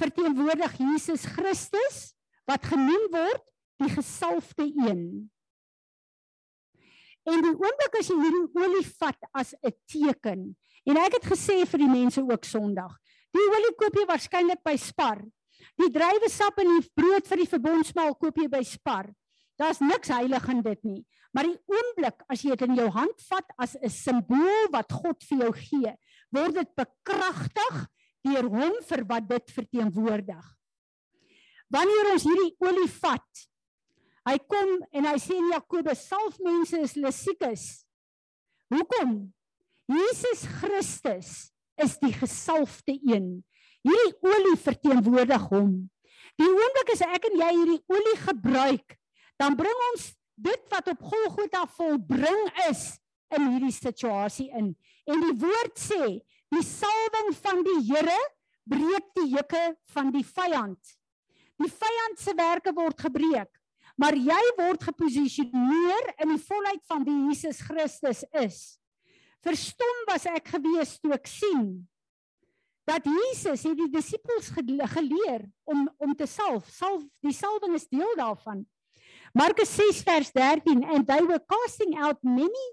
verteenwoordig 0.00 0.78
Jesus 0.80 1.26
Christus 1.36 2.00
wat 2.48 2.64
genoem 2.70 3.08
word 3.12 3.44
die 3.82 3.92
gesalfde 3.92 4.68
een 4.70 5.04
en 7.22 7.44
die 7.44 7.54
oomblik 7.54 8.00
as 8.00 8.10
jy 8.10 8.18
hierdie 8.18 8.64
olie 8.64 8.86
vat 8.98 9.30
as 9.32 9.54
'n 9.62 9.74
teken 9.86 10.48
en 10.86 10.96
ek 10.96 11.20
het 11.20 11.30
gesê 11.34 11.62
vir 11.66 11.78
die 11.84 11.92
mense 11.92 12.22
ook 12.22 12.44
Sondag 12.44 12.98
die 13.32 13.48
olie 13.48 13.76
koop 13.78 13.94
jy 13.94 14.06
waarskynlik 14.06 14.62
by 14.64 14.76
Spar 14.76 15.22
Die 15.80 15.90
druiwesap 15.92 16.60
en 16.62 16.70
die 16.74 16.84
brood 16.96 17.28
vir 17.28 17.42
die 17.42 17.50
verbondsmaal 17.50 18.14
koop 18.20 18.38
jy 18.40 18.48
by 18.52 18.62
Spar. 18.66 19.08
Daar's 19.60 19.80
niks 19.82 20.10
heilig 20.12 20.48
in 20.52 20.62
dit 20.64 20.86
nie. 20.88 21.00
Maar 21.32 21.48
die 21.48 21.58
oomblik 21.72 22.24
as 22.32 22.42
jy 22.44 22.52
dit 22.52 22.66
in 22.68 22.76
jou 22.76 22.88
hand 22.92 23.22
vat 23.30 23.54
as 23.58 23.76
'n 23.76 23.88
simbool 23.88 24.68
wat 24.72 24.92
God 24.92 25.22
vir 25.24 25.38
jou 25.44 25.52
gee, 25.52 25.92
word 26.32 26.54
dit 26.54 26.70
bekragtig 26.76 27.86
deur 28.24 28.48
hom 28.48 28.74
vir 28.88 29.04
wat 29.08 29.28
dit 29.28 29.50
verteenwoordig. 29.50 30.44
Wanneer 31.72 32.12
ons 32.12 32.26
hierdie 32.28 32.56
olie 32.60 32.90
vat, 33.00 33.46
hy 34.28 34.36
kom 34.38 34.74
en 34.92 35.08
hy 35.08 35.16
sê 35.18 35.38
in 35.38 35.52
Jakobus, 35.54 36.06
salf 36.06 36.38
mense 36.38 36.78
is 36.78 36.94
hulle 36.94 37.12
siek 37.12 37.40
is. 37.48 37.84
Hoekom? 38.72 39.32
Jesus 39.88 40.44
Christus 40.60 41.52
is 41.80 41.96
die 41.98 42.12
gesalfde 42.12 42.94
een. 43.08 43.42
Hierdie 43.82 44.14
olie 44.20 44.56
verteenwoordig 44.60 45.48
hom. 45.50 45.72
Die 46.38 46.48
oomblik 46.48 46.92
as 46.94 47.04
ek 47.04 47.26
en 47.28 47.40
jy 47.40 47.50
hierdie 47.56 47.82
olie 47.92 48.18
gebruik, 48.20 48.96
dan 49.40 49.56
bring 49.58 49.80
ons 49.92 50.12
dit 50.34 50.62
wat 50.72 50.88
op 50.92 51.02
Golgotha 51.12 51.66
volbring 51.76 52.48
is 52.68 52.92
in 53.36 53.48
hierdie 53.54 53.74
situasie 53.74 54.48
in. 54.58 54.72
En 55.08 55.24
die 55.24 55.36
woord 55.40 55.78
sê, 55.80 56.04
die 56.52 56.64
salwing 56.66 57.32
van 57.40 57.62
die 57.66 57.78
Here 57.88 58.18
breek 58.68 59.08
die 59.18 59.30
juke 59.32 59.62
van 59.94 60.12
die 60.14 60.24
vyand. 60.26 60.94
Die 61.62 61.70
vyand 61.70 62.20
se 62.20 62.34
werke 62.38 62.72
word 62.74 63.00
gebreek, 63.00 63.50
maar 63.96 64.16
jy 64.16 64.40
word 64.58 64.84
geposisioneer 64.88 66.12
in 66.22 66.34
die 66.34 66.42
volheid 66.42 66.82
van 66.90 67.04
wie 67.06 67.18
Jesus 67.28 67.60
Christus 67.62 68.24
is. 68.42 68.60
Verstom 69.42 70.04
was 70.08 70.26
ek 70.30 70.52
gewees 70.54 70.96
toe 71.02 71.14
ek 71.16 71.26
sien 71.30 71.82
dat 72.86 73.06
Jesus 73.06 73.62
het 73.66 73.78
die 73.78 73.90
disippels 73.90 74.50
geleer 74.54 75.44
om 75.70 75.86
om 76.02 76.14
te 76.18 76.26
salf. 76.26 76.66
Salf, 76.70 77.04
die 77.22 77.34
salwing 77.34 77.76
is 77.78 77.86
deel 77.90 78.10
daarvan. 78.18 78.64
Markus 79.32 79.70
6 79.76 80.02
vers 80.04 80.30
13 80.30 80.84
and 80.84 81.06
they 81.06 81.22
were 81.22 81.40
casting 81.40 81.96
out 81.96 82.18
many 82.22 82.66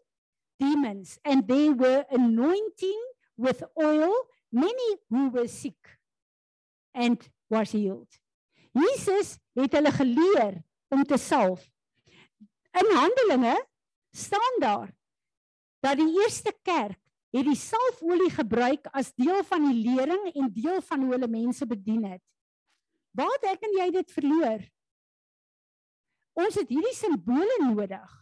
demons 0.60 1.18
and 1.24 1.48
they 1.48 1.70
were 1.70 2.04
anointing 2.12 3.02
with 3.38 3.64
oil 3.82 4.14
many 4.52 4.90
who 5.10 5.30
were 5.30 5.48
sick 5.48 5.80
and 6.94 7.18
was 7.50 7.72
healed. 7.72 8.12
Jesus 8.76 9.38
het 9.56 9.74
hulle 9.74 9.92
geleer 9.92 10.60
om 10.92 11.04
te 11.04 11.18
salf. 11.18 11.64
In 12.76 12.92
Handelinge 12.96 13.56
staan 14.12 14.60
daar 14.60 14.92
dat 15.80 15.98
die 15.98 16.12
eerste 16.22 16.54
kerk 16.62 17.00
het 17.32 17.46
die 17.46 17.56
salfolie 17.56 18.32
gebruik 18.34 18.90
as 18.92 19.14
deel 19.16 19.44
van 19.48 19.70
die 19.70 19.86
lering 19.86 20.32
en 20.34 20.52
deel 20.54 20.82
van 20.82 21.06
hoe 21.06 21.14
hulle 21.16 21.30
mense 21.30 21.66
bedien 21.66 22.04
het. 22.10 22.22
Waar 23.16 23.32
het 23.38 23.48
ek 23.54 23.66
en 23.70 23.76
jy 23.78 23.88
dit 23.96 24.12
verloor? 24.12 24.66
Ons 26.40 26.56
het 26.60 26.72
hierdie 26.72 26.96
simbole 26.96 27.60
nodig 27.66 28.16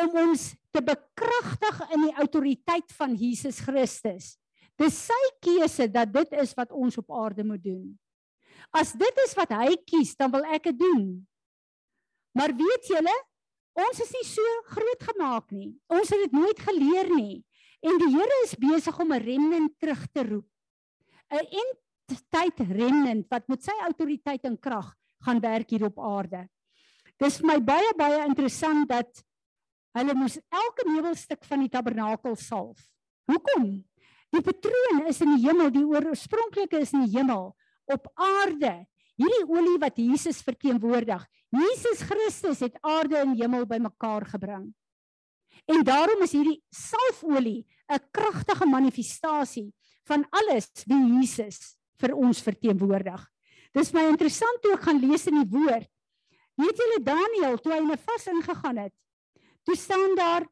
om 0.00 0.14
ons 0.22 0.52
te 0.70 0.82
bekragtig 0.86 1.80
in 1.94 2.06
die 2.06 2.14
autoriteit 2.22 2.92
van 2.94 3.14
Jesus 3.18 3.58
Christus. 3.62 4.36
Dis 4.78 4.96
sy 5.08 5.18
keuse 5.42 5.88
dat 5.92 6.12
dit 6.14 6.36
is 6.40 6.54
wat 6.58 6.70
ons 6.72 6.98
op 7.00 7.10
aarde 7.12 7.44
moet 7.46 7.62
doen. 7.62 7.90
As 8.70 8.94
dit 8.94 9.20
is 9.26 9.34
wat 9.38 9.50
hy 9.58 9.74
kies, 9.82 10.14
dan 10.18 10.30
wil 10.32 10.46
ek 10.54 10.70
dit 10.70 10.78
doen. 10.78 11.04
Maar 12.38 12.54
weet 12.54 12.86
julle, 12.92 13.14
ons 13.74 14.02
is 14.02 14.12
nie 14.14 14.26
so 14.28 14.54
groot 14.70 15.06
gemaak 15.10 15.50
nie. 15.54 15.72
Ons 15.90 16.12
het 16.14 16.22
dit 16.26 16.38
nooit 16.38 16.62
geleer 16.68 17.10
nie. 17.10 17.42
En 17.82 17.98
die 17.98 18.10
Here 18.14 18.38
is 18.44 18.54
besig 18.60 18.98
om 19.00 19.12
'n 19.12 19.24
remnant 19.24 19.78
terug 19.80 20.06
te 20.12 20.22
roep. 20.22 20.48
'n 21.32 21.46
Entiteit 21.62 22.58
remnant 22.70 23.26
wat 23.30 23.48
met 23.48 23.62
sy 23.62 23.74
autoriteit 23.82 24.44
en 24.44 24.58
krag 24.58 24.94
gaan 25.24 25.40
werk 25.40 25.70
hier 25.70 25.84
op 25.84 25.98
aarde. 25.98 26.48
Dis 27.20 27.36
vir 27.40 27.50
my 27.52 27.58
baie 27.60 27.92
baie 27.98 28.22
interessant 28.24 28.88
dat 28.88 29.22
hulle 29.98 30.14
moes 30.16 30.38
elke 30.54 30.86
meubelstuk 30.88 31.44
van 31.48 31.64
die 31.64 31.72
tabernakel 31.72 32.36
salf. 32.38 32.80
Hoekom? 33.30 33.82
Die 34.30 34.42
patroon 34.46 35.04
is 35.10 35.20
in 35.24 35.34
die 35.34 35.44
hemel, 35.48 35.72
die 35.74 35.84
oorspronklike 35.84 36.80
is 36.80 36.94
in 36.94 37.04
die 37.04 37.18
hemel 37.18 37.50
op 37.90 38.06
aarde. 38.14 38.84
Hierdie 39.20 39.46
olie 39.50 39.76
wat 39.82 39.98
Jesus 40.00 40.40
verteenwoordig. 40.46 41.24
Jesus 41.52 42.04
Christus 42.06 42.62
het 42.64 42.78
aarde 42.86 43.18
en 43.20 43.34
hemel 43.36 43.66
bymekaar 43.68 44.28
gebring. 44.30 44.70
En 45.68 45.82
daarom 45.84 46.22
is 46.24 46.32
hierdie 46.32 46.62
salfolie 46.72 47.66
'n 47.90 48.00
kragtige 48.14 48.66
manifestasie 48.66 49.74
van 50.06 50.24
alles 50.30 50.70
wie 50.86 51.02
Jesus 51.18 51.76
vir 52.00 52.14
ons 52.14 52.40
verteenwoordig. 52.40 53.26
Dis 53.74 53.92
my 53.92 54.06
interessant 54.08 54.62
toe 54.62 54.74
ek 54.74 54.86
gaan 54.86 55.00
lees 55.00 55.26
in 55.26 55.42
die 55.42 55.50
woord. 55.50 55.90
Weet 56.60 56.80
julle 56.82 57.00
Daniël 57.04 57.56
toe 57.60 57.72
hy 57.72 57.78
in 57.80 57.92
'n 57.92 58.04
vas 58.06 58.26
ingegaan 58.26 58.76
het. 58.76 58.94
Toe 59.64 59.76
staan 59.76 60.14
daar 60.16 60.44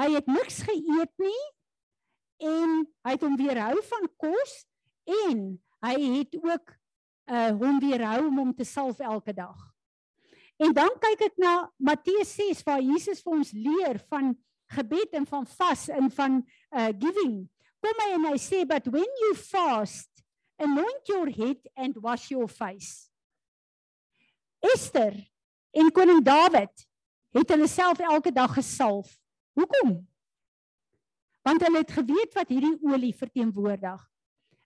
hy 0.00 0.12
het 0.14 0.26
niks 0.26 0.62
geëet 0.64 1.12
nie 1.16 1.42
en 2.40 2.86
hy 3.04 3.12
het 3.14 3.24
hom 3.24 3.36
weerhou 3.36 3.80
van 3.88 4.06
kos 4.16 4.52
en 5.24 5.60
hy 5.84 5.96
het 6.18 6.36
ook 6.36 6.76
uh 7.30 7.50
hom 7.60 7.80
weerhou 7.80 8.26
om 8.26 8.38
hom 8.38 8.54
te 8.54 8.64
salf 8.64 9.00
elke 9.00 9.32
dag. 9.32 9.56
En 10.60 10.72
dan 10.76 10.92
kyk 11.00 11.20
ek 11.30 11.36
na 11.40 11.70
Matteus 11.76 12.34
6 12.36 12.64
waar 12.66 12.82
Jesus 12.84 13.22
vir 13.24 13.32
ons 13.32 13.52
leer 13.52 14.00
van 14.08 14.34
gebed 14.76 15.14
en 15.16 15.26
van 15.26 15.46
vas 15.46 15.88
en 15.88 16.10
van 16.10 16.40
uh 16.76 16.90
giving. 16.92 17.44
Kom 17.80 18.02
hy 18.04 18.10
en 18.16 18.26
hy 18.32 18.38
sê 18.38 18.64
but 18.68 18.88
when 18.92 19.08
you 19.24 19.34
fast 19.34 20.08
anoint 20.60 21.08
your 21.08 21.30
head 21.32 21.60
and 21.76 21.96
wash 21.96 22.30
your 22.30 22.48
face. 22.48 23.09
Esther 24.60 25.16
en 25.72 25.90
koning 25.94 26.20
Dawid 26.24 26.86
het 27.36 27.52
hulle 27.54 27.68
self 27.70 28.00
elke 28.04 28.32
dag 28.34 28.52
gesalf. 28.54 29.10
Hoekom? 29.58 30.00
Want 31.46 31.62
hulle 31.64 31.82
het 31.82 31.92
geweet 31.94 32.34
wat 32.36 32.50
hierdie 32.52 32.76
olie 32.84 33.12
verteenwoordig. 33.16 34.00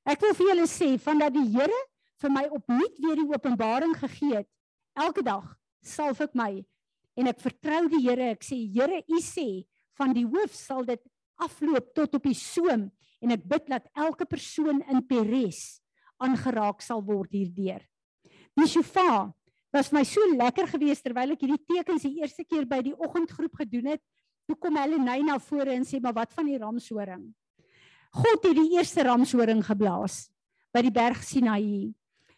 Ek 0.04 0.20
wil 0.24 0.34
vir 0.36 0.50
julle 0.50 0.68
sê 0.68 0.94
van 1.00 1.22
dat 1.22 1.34
die 1.34 1.46
Here 1.54 1.80
vir 2.22 2.32
my 2.32 2.44
opnuut 2.56 2.98
weer 3.02 3.20
die 3.20 3.30
openbaring 3.30 3.94
gegee 3.98 4.42
het 4.42 4.50
elke 4.94 5.24
dag 5.26 5.46
salf 5.84 6.20
ek 6.24 6.34
my 6.38 6.52
en 7.18 7.30
ek 7.30 7.40
vertrou 7.42 7.86
die 7.92 8.02
Here. 8.04 8.32
Ek 8.34 8.44
sê 8.44 8.58
Here, 8.74 9.02
U 9.08 9.20
sê 9.22 9.64
van 9.98 10.14
die 10.16 10.26
hoof 10.26 10.54
sal 10.56 10.84
dit 10.88 11.00
afloop 11.42 11.94
tot 11.94 12.18
op 12.18 12.26
die 12.26 12.36
soem 12.38 12.88
en 13.22 13.34
ek 13.34 13.46
bid 13.48 13.70
dat 13.70 13.86
elke 13.96 14.26
persoon 14.28 14.82
in 14.90 15.02
Peres 15.06 15.80
aangeraak 16.22 16.82
sal 16.82 17.02
word 17.04 17.32
hierdeur. 17.34 17.82
Die 18.54 18.68
shofar 18.70 19.32
was 19.74 19.90
my 19.92 20.04
so 20.06 20.22
lekker 20.38 20.68
geweest 20.70 21.02
terwyl 21.02 21.34
ek 21.34 21.42
hierdie 21.42 21.62
tekens 21.66 22.06
die 22.06 22.20
eerste 22.20 22.44
keer 22.46 22.66
by 22.70 22.78
die 22.86 22.94
oggendgroep 22.94 23.58
gedoen 23.64 23.94
het. 23.94 24.02
Toe 24.46 24.56
kom 24.60 24.76
Helleny 24.78 25.24
na 25.26 25.40
vore 25.42 25.74
en 25.74 25.84
sê, 25.84 26.00
"Maar 26.00 26.14
wat 26.14 26.32
van 26.32 26.46
die 26.46 26.58
ramshoring?" 26.58 27.34
God 28.14 28.44
het 28.44 28.54
die 28.54 28.76
eerste 28.78 29.02
ramshoring 29.02 29.64
geblaas 29.64 30.30
by 30.72 30.82
die 30.82 30.94
berg 30.94 31.24
Sinaï. 31.24 31.92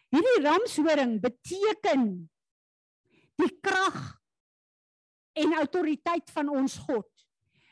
Hierdie 0.09 0.41
ramshoring 0.41 1.21
beteken 1.21 2.29
die 3.37 3.53
krag 3.61 4.17
en 5.37 5.53
autoriteit 5.53 6.29
van 6.33 6.49
ons 6.49 6.77
God 6.87 7.09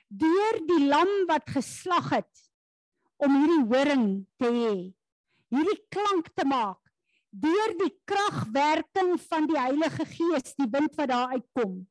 deur 0.07 0.59
die 0.69 0.85
lam 0.85 1.11
wat 1.29 1.49
geslag 1.49 2.11
het 2.13 2.43
om 3.17 3.33
hierdie 3.39 3.65
horing 3.71 4.07
te 4.37 4.51
hê 4.53 4.75
hierdie 5.53 5.79
klank 5.89 6.29
te 6.37 6.45
maak 6.45 6.84
deur 7.41 7.73
die 7.79 7.91
kragwerking 8.07 9.15
van 9.27 9.47
die 9.49 9.59
Heilige 9.59 10.05
Gees, 10.07 10.55
die 10.55 10.69
wind 10.71 10.95
wat 10.95 11.11
daar 11.11 11.33
uitkom. 11.35 11.83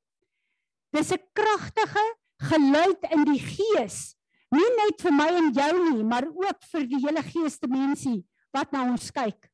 Dis 0.94 1.12
'n 1.12 1.22
kragtige 1.32 2.04
geluid 2.36 3.02
in 3.10 3.24
die 3.24 3.40
gees, 3.40 4.16
nie 4.50 4.70
net 4.78 5.00
vir 5.02 5.12
my 5.12 5.28
en 5.28 5.52
jou 5.52 5.72
nie, 5.90 6.04
maar 6.04 6.26
ook 6.26 6.62
vir 6.72 6.86
die 6.86 7.00
hele 7.02 7.22
geesdimensie 7.22 8.24
wat 8.52 8.72
na 8.72 8.84
ons 8.90 9.10
kyk. 9.10 9.50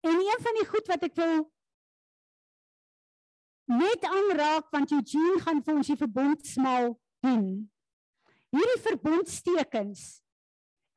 En 0.00 0.14
een 0.14 0.40
van 0.42 0.54
die 0.60 0.68
goed 0.68 0.86
wat 0.86 1.02
ek 1.02 1.16
wil 1.18 1.52
net 3.68 4.04
aanraak 4.04 4.70
want 4.70 4.92
Eugene 4.92 5.40
gaan 5.44 5.62
vir 5.62 5.74
ons 5.74 5.90
die 5.90 5.98
verbondsmaal 5.98 6.94
doen. 7.26 7.48
Hierdie 8.54 8.80
verbondstekens 8.86 10.22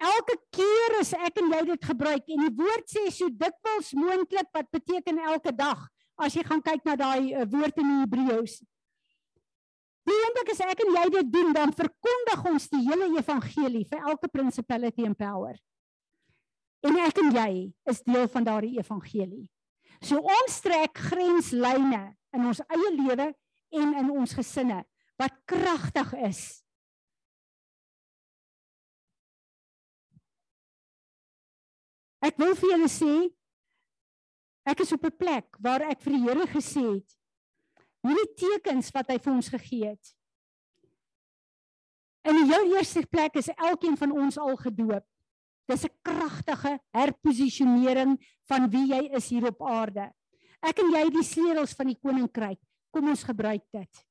Elke 0.01 0.35
keer 0.55 0.97
as 0.97 1.11
ek 1.13 1.37
en 1.37 1.51
jy 1.53 1.61
dit 1.69 1.83
gebruik 1.85 2.29
en 2.33 2.43
die 2.47 2.53
woord 2.57 2.87
sê 2.89 3.03
so 3.13 3.29
dikwels 3.29 3.91
moontlik 3.93 4.49
wat 4.55 4.69
beteken 4.73 5.19
elke 5.29 5.53
dag 5.53 5.83
as 6.21 6.35
jy 6.37 6.43
gaan 6.45 6.61
kyk 6.65 6.85
na 6.85 6.95
daai 6.97 7.33
uh, 7.33 7.45
woord 7.49 7.77
in 7.81 7.89
die 7.89 7.99
Hebreëus. 8.03 8.59
Die 10.09 10.17
oomblik 10.17 10.49
as 10.55 10.63
ek 10.65 10.81
en 10.85 10.95
jy 10.97 11.03
dit 11.17 11.29
doen 11.33 11.51
dan 11.53 11.73
verkondig 11.77 12.45
ons 12.49 12.65
die 12.73 12.81
hele 12.87 13.11
evangelie 13.19 13.83
vir 13.91 14.07
elke 14.09 14.29
principality 14.33 15.05
and 15.05 15.17
power. 15.17 15.53
En 16.81 16.97
ek 17.05 17.21
en 17.21 17.29
jy 17.37 17.51
is 17.93 18.01
deel 18.07 18.25
van 18.33 18.47
daardie 18.47 18.79
evangelie. 18.81 19.45
So 20.01 20.17
ons 20.17 20.57
trek 20.65 20.97
grenslyne 21.11 22.01
in 22.33 22.49
ons 22.49 22.63
eie 22.65 22.91
lewe 22.97 23.29
en 23.77 23.93
in 24.01 24.09
ons 24.09 24.33
gesinne 24.33 24.81
wat 25.21 25.37
kragtig 25.45 26.15
is 26.25 26.41
Ek 32.21 32.37
wil 32.37 32.55
vir 32.55 32.75
julle 32.75 32.89
sê 32.91 33.13
ek 34.65 34.83
is 34.85 34.93
op 34.93 35.05
'n 35.05 35.17
plek 35.17 35.57
waar 35.59 35.81
ek 35.81 36.01
vir 36.01 36.13
die 36.13 36.23
Here 36.27 36.45
gesê 36.47 36.85
het 36.95 37.17
hierdie 38.05 38.33
tekens 38.37 38.89
wat 38.95 39.11
hy 39.13 39.17
vir 39.21 39.33
ons 39.33 39.49
gegee 39.53 39.93
het. 39.93 40.13
In 42.27 42.37
die 42.37 42.49
heel 42.51 42.75
eerste 42.75 43.03
plek 43.09 43.37
is 43.41 43.49
elkeen 43.55 43.97
van 43.97 44.13
ons 44.13 44.37
al 44.41 44.57
gedoop. 44.57 45.05
Dis 45.69 45.85
'n 45.85 45.97
kragtige 46.03 46.79
herposisionering 46.93 48.17
van 48.49 48.69
wie 48.69 48.87
jy 48.93 49.09
is 49.17 49.29
hier 49.29 49.47
op 49.47 49.61
aarde. 49.61 50.11
Ek 50.61 50.79
en 50.79 50.91
jy 50.91 51.05
het 51.05 51.13
die 51.13 51.23
sleutels 51.23 51.73
van 51.73 51.87
die 51.87 51.97
koninkryk. 51.97 52.59
Kom 52.91 53.07
ons 53.07 53.23
gebruik 53.23 53.63
dit. 53.71 54.05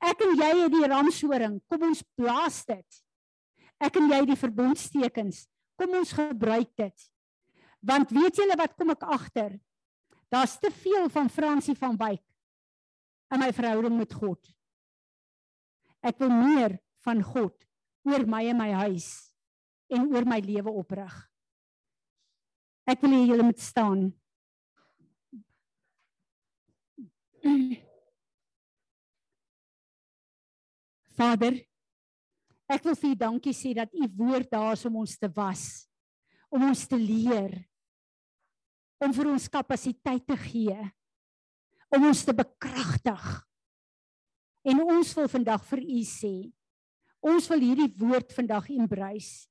Ek 0.00 0.20
en 0.20 0.36
jy 0.36 0.62
het 0.62 0.72
die 0.72 0.86
ramshoring. 0.86 1.60
Kom 1.68 1.82
ons 1.82 2.02
blaas 2.16 2.64
dit. 2.64 3.04
Ek 3.78 3.96
en 3.96 4.08
jy 4.08 4.16
het 4.16 4.28
die 4.28 4.36
verbondstekens. 4.36 5.46
Kom 5.76 5.94
ons 5.94 6.12
gebruik 6.12 6.70
dit. 6.76 7.10
Want 7.80 8.10
weet 8.10 8.36
julle 8.36 8.56
wat 8.58 8.74
kom 8.76 8.90
ek 8.94 9.02
agter? 9.02 9.60
Daar's 10.32 10.58
te 10.58 10.70
veel 10.70 11.08
van 11.12 11.30
Fransie 11.30 11.76
van 11.78 11.96
Wyk 11.96 12.22
in 13.34 13.38
my 13.42 13.52
verhouding 13.54 13.96
met 13.98 14.12
God. 14.14 14.38
Ek 16.06 16.18
wil 16.22 16.30
meer 16.30 16.78
van 17.06 17.22
God 17.22 17.54
oor 18.06 18.26
my 18.26 18.46
en 18.50 18.58
my 18.58 18.70
huis 18.86 19.32
en 19.90 20.06
oor 20.12 20.24
my 20.26 20.40
lewe 20.42 20.70
oprig. 20.70 21.14
Ek 22.86 23.02
wil 23.02 23.10
hê 23.16 23.26
julle 23.26 23.42
moet 23.46 23.60
staan. 23.62 24.12
Vader, 31.16 31.54
ek 32.70 32.84
wil 32.86 32.96
vir 32.98 33.10
U 33.10 33.16
dankie 33.18 33.54
sê 33.56 33.74
dat 33.74 33.90
U 33.94 34.06
woord 34.18 34.50
daar 34.52 34.74
is 34.76 34.84
om 34.86 34.96
ons 35.02 35.18
te 35.18 35.28
was, 35.34 35.85
om 36.52 36.68
ons 36.68 36.86
te 36.88 36.98
leer, 36.98 37.58
om 39.02 39.12
vir 39.12 39.32
ons 39.32 39.50
kapasiteit 39.52 40.24
te 40.26 40.36
gee 40.48 40.78
om 41.94 42.06
ons 42.08 42.24
te 42.26 42.34
bekragtig. 42.34 43.26
En 44.66 44.82
ons 44.82 45.12
wil 45.18 45.28
vandag 45.30 45.64
vir 45.70 45.82
u 45.84 46.00
sê, 46.06 46.34
ons 47.26 47.50
wil 47.50 47.62
hierdie 47.62 47.90
woord 48.00 48.32
vandag 48.34 48.68
embrace. 48.74 49.46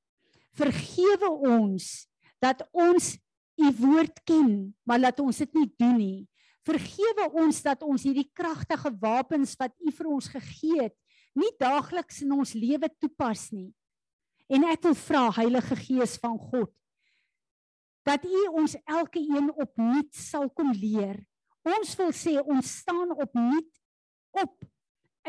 Vergewe 0.56 1.32
ons 1.48 2.06
dat 2.44 2.64
ons 2.72 3.16
u 3.56 3.72
woord 3.80 4.20
ken, 4.28 4.52
maar 4.88 5.02
laat 5.02 5.20
ons 5.24 5.40
dit 5.44 5.58
nie 5.60 5.70
doen 5.80 5.98
nie. 6.00 6.22
Vergewe 6.66 7.30
ons 7.44 7.62
dat 7.64 7.84
ons 7.86 8.04
hierdie 8.04 8.28
kragtige 8.36 8.92
wapens 9.00 9.54
wat 9.60 9.76
u 9.80 9.92
vir 9.94 10.12
ons 10.12 10.30
gegee 10.32 10.88
het, 10.88 10.96
nie 11.36 11.52
daagliks 11.60 12.22
in 12.24 12.32
ons 12.36 12.56
lewe 12.56 12.90
toepas 13.00 13.50
nie. 13.54 13.70
En 14.52 14.64
ek 14.72 14.84
wil 14.88 14.96
vra 14.98 15.28
Heilige 15.36 15.76
Gees 15.80 16.16
van 16.22 16.38
God, 16.40 16.72
dat 18.06 18.26
U 18.26 18.42
ons 18.62 18.76
elke 18.86 19.20
een 19.20 19.50
opnuut 19.54 20.14
sal 20.14 20.50
kom 20.54 20.72
leer. 20.78 21.18
Ons 21.66 21.96
wil 21.98 22.14
sê 22.14 22.38
ons 22.42 22.78
staan 22.82 23.12
opnuut 23.16 23.82
op 24.38 24.66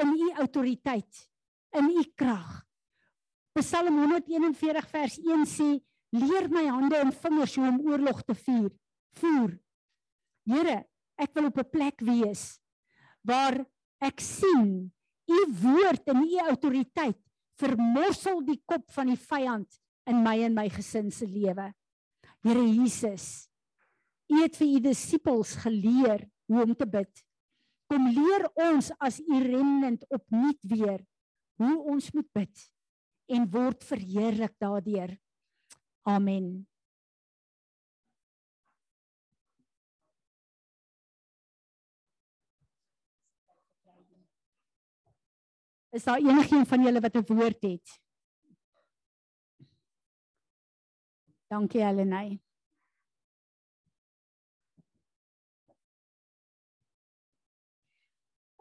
in 0.02 0.12
U 0.12 0.32
autoriteit, 0.42 1.22
in 1.72 1.88
U 1.88 2.04
krag. 2.14 2.66
Psalm 3.56 3.96
141 4.02 4.88
vers 4.92 5.16
1 5.18 5.46
sê: 5.48 5.68
"Leer 6.12 6.50
my 6.52 6.66
hande 6.68 6.96
en 6.96 7.12
vingers 7.12 7.54
hoe 7.56 7.68
om 7.68 7.80
oorlog 7.88 8.22
te 8.22 8.34
vuur." 8.34 8.70
Voer. 9.16 9.56
Here, 10.44 10.84
ek 11.16 11.32
wil 11.34 11.46
op 11.46 11.58
'n 11.58 11.70
plek 11.70 12.00
wees 12.00 12.60
waar 13.22 13.64
ek 14.00 14.20
sien 14.20 14.92
U 15.26 15.38
woord 15.62 16.08
en 16.08 16.22
U 16.22 16.38
autoriteit 16.38 17.18
vermorsel 17.58 18.44
die 18.44 18.60
kop 18.66 18.84
van 18.92 19.06
die 19.06 19.18
vyand 19.18 19.80
in 20.06 20.22
my 20.22 20.36
en 20.44 20.54
my 20.54 20.68
gesin 20.68 21.10
se 21.10 21.26
lewe. 21.26 21.72
Here 22.46 22.62
Jesus, 22.62 23.48
U 24.30 24.38
het 24.38 24.54
vir 24.54 24.68
U 24.76 24.80
disippels 24.84 25.56
geleer 25.64 26.20
hoe 26.46 26.62
om 26.62 26.76
te 26.78 26.86
bid. 26.86 27.24
Kom 27.90 28.06
leer 28.14 28.46
ons 28.68 28.92
as 29.02 29.18
U 29.18 29.40
remnant 29.42 30.04
opnuut 30.14 30.60
weer 30.70 31.02
hoe 31.58 31.74
ons 31.90 32.12
moet 32.14 32.28
bid 32.38 32.62
en 33.34 33.50
word 33.50 33.82
verheerlik 33.88 34.54
daardeur. 34.62 35.16
Amen. 36.06 36.62
Is 45.90 46.06
daar 46.06 46.22
enigiemand 46.22 46.68
van 46.68 46.82
julle 46.86 47.00
wat 47.00 47.16
'n 47.16 47.26
woord 47.26 47.62
het? 47.62 48.05
Dankie 51.50 51.82
Helenay. 51.82 52.38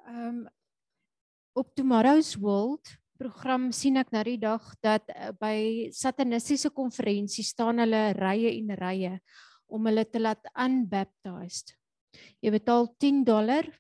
Ehm 0.06 0.46
um, 0.46 0.48
op 1.56 1.72
Tomorrow's 1.74 2.36
World 2.36 2.92
program 3.18 3.72
sien 3.72 3.96
ek 3.98 4.12
nou 4.14 4.22
die 4.28 4.38
dag 4.38 4.62
dat 4.84 5.08
uh, 5.10 5.32
by 5.40 5.88
satanistiese 5.96 6.70
konferensies 6.76 7.54
staan 7.56 7.80
hulle 7.82 8.12
rye 8.20 8.52
en 8.60 8.76
rye 8.78 9.16
om 9.66 9.88
hulle 9.90 10.04
te 10.06 10.22
laat 10.22 10.46
unbaptized. 10.54 11.74
Jy 12.44 12.54
betaal 12.54 12.92
10 13.02 13.24
dollar 13.26 13.72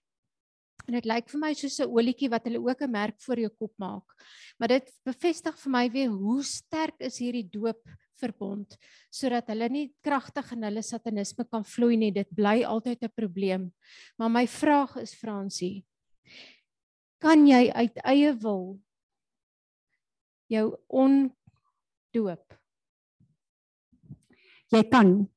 en 0.88 0.98
dit 0.98 1.06
lyk 1.10 1.30
vir 1.32 1.40
my 1.42 1.54
soos 1.54 1.80
'n 1.80 1.90
olietjie 1.90 2.30
wat 2.30 2.46
hulle 2.46 2.62
ook 2.62 2.82
'n 2.82 2.92
merk 2.92 3.22
voor 3.22 3.40
jou 3.40 3.50
kop 3.50 3.74
maak. 3.78 4.06
Maar 4.60 4.68
dit 4.68 4.92
bevestig 5.06 5.58
vir 5.58 5.72
my 5.72 5.90
weer 5.90 6.10
hoe 6.10 6.44
sterk 6.44 6.96
is 7.00 7.18
hierdie 7.18 7.50
doop 7.50 7.82
verbond 8.20 8.78
sodat 9.12 9.48
hulle 9.52 9.70
nie 9.70 9.94
kragtig 10.04 10.52
in 10.52 10.64
hulle 10.64 10.84
satanisme 10.84 11.46
kan 11.50 11.64
vloei 11.64 11.98
nie. 11.98 12.12
Dit 12.12 12.30
bly 12.36 12.64
altyd 12.64 13.04
'n 13.04 13.16
probleem. 13.16 13.74
Maar 14.18 14.30
my 14.30 14.48
vraag 14.48 14.98
is 14.98 15.14
Fransie, 15.14 15.86
kan 17.20 17.48
jy 17.48 17.72
uit 17.72 17.98
eie 18.04 18.34
wil 18.34 18.80
jou 20.48 20.78
ondoop? 20.88 22.60
Jy 24.72 24.84
kan. 24.90 25.30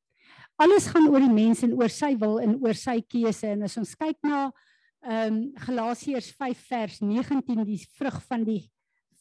Alles 0.59 0.89
gaan 0.91 1.09
oor 1.09 1.21
die 1.21 1.33
mens 1.33 1.63
en 1.63 1.75
oor 1.79 1.89
sy 1.89 2.17
wil 2.19 2.41
en 2.41 2.57
oor 2.65 2.75
sy 2.75 3.01
keuse 3.01 3.47
en 3.47 3.63
as 3.63 3.77
ons 3.77 3.95
kyk 3.95 4.19
na 4.23 4.51
ehm 5.07 5.35
um, 5.35 5.41
Galasiërs 5.55 6.33
5 6.37 6.67
vers 6.69 7.01
19 7.01 7.65
die 7.65 7.81
vrug 7.99 8.23
van 8.27 8.45
die 8.45 8.63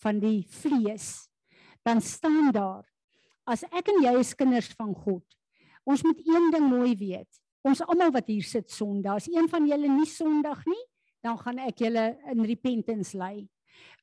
van 0.01 0.19
die 0.19 0.45
vlees 0.49 1.27
dan 1.85 2.01
staan 2.01 2.51
daar 2.51 2.85
as 3.45 3.63
ek 3.71 3.89
en 3.93 4.03
jy 4.03 4.19
is 4.19 4.35
kinders 4.35 4.73
van 4.77 4.93
God 4.93 5.25
Ons 5.87 6.03
moet 6.03 6.19
een 6.19 6.49
ding 6.51 6.67
mooi 6.67 6.95
weet. 6.99 7.39
Ons 7.67 7.81
almal 7.85 8.11
wat 8.15 8.27
hier 8.27 8.43
sit 8.43 8.71
Sondag, 8.71 9.21
as 9.21 9.29
een 9.31 9.47
van 9.51 9.67
julle 9.69 9.87
nie 9.91 10.07
Sondag 10.07 10.65
nie, 10.67 10.83
dan 11.23 11.39
gaan 11.39 11.61
ek 11.63 11.83
julle 11.85 12.09
in 12.33 12.43
repentance 12.47 13.15
lei. 13.17 13.47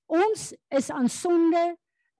Ons 0.08 0.52
is 0.72 0.90
aan 0.92 1.10
sonde 1.12 1.74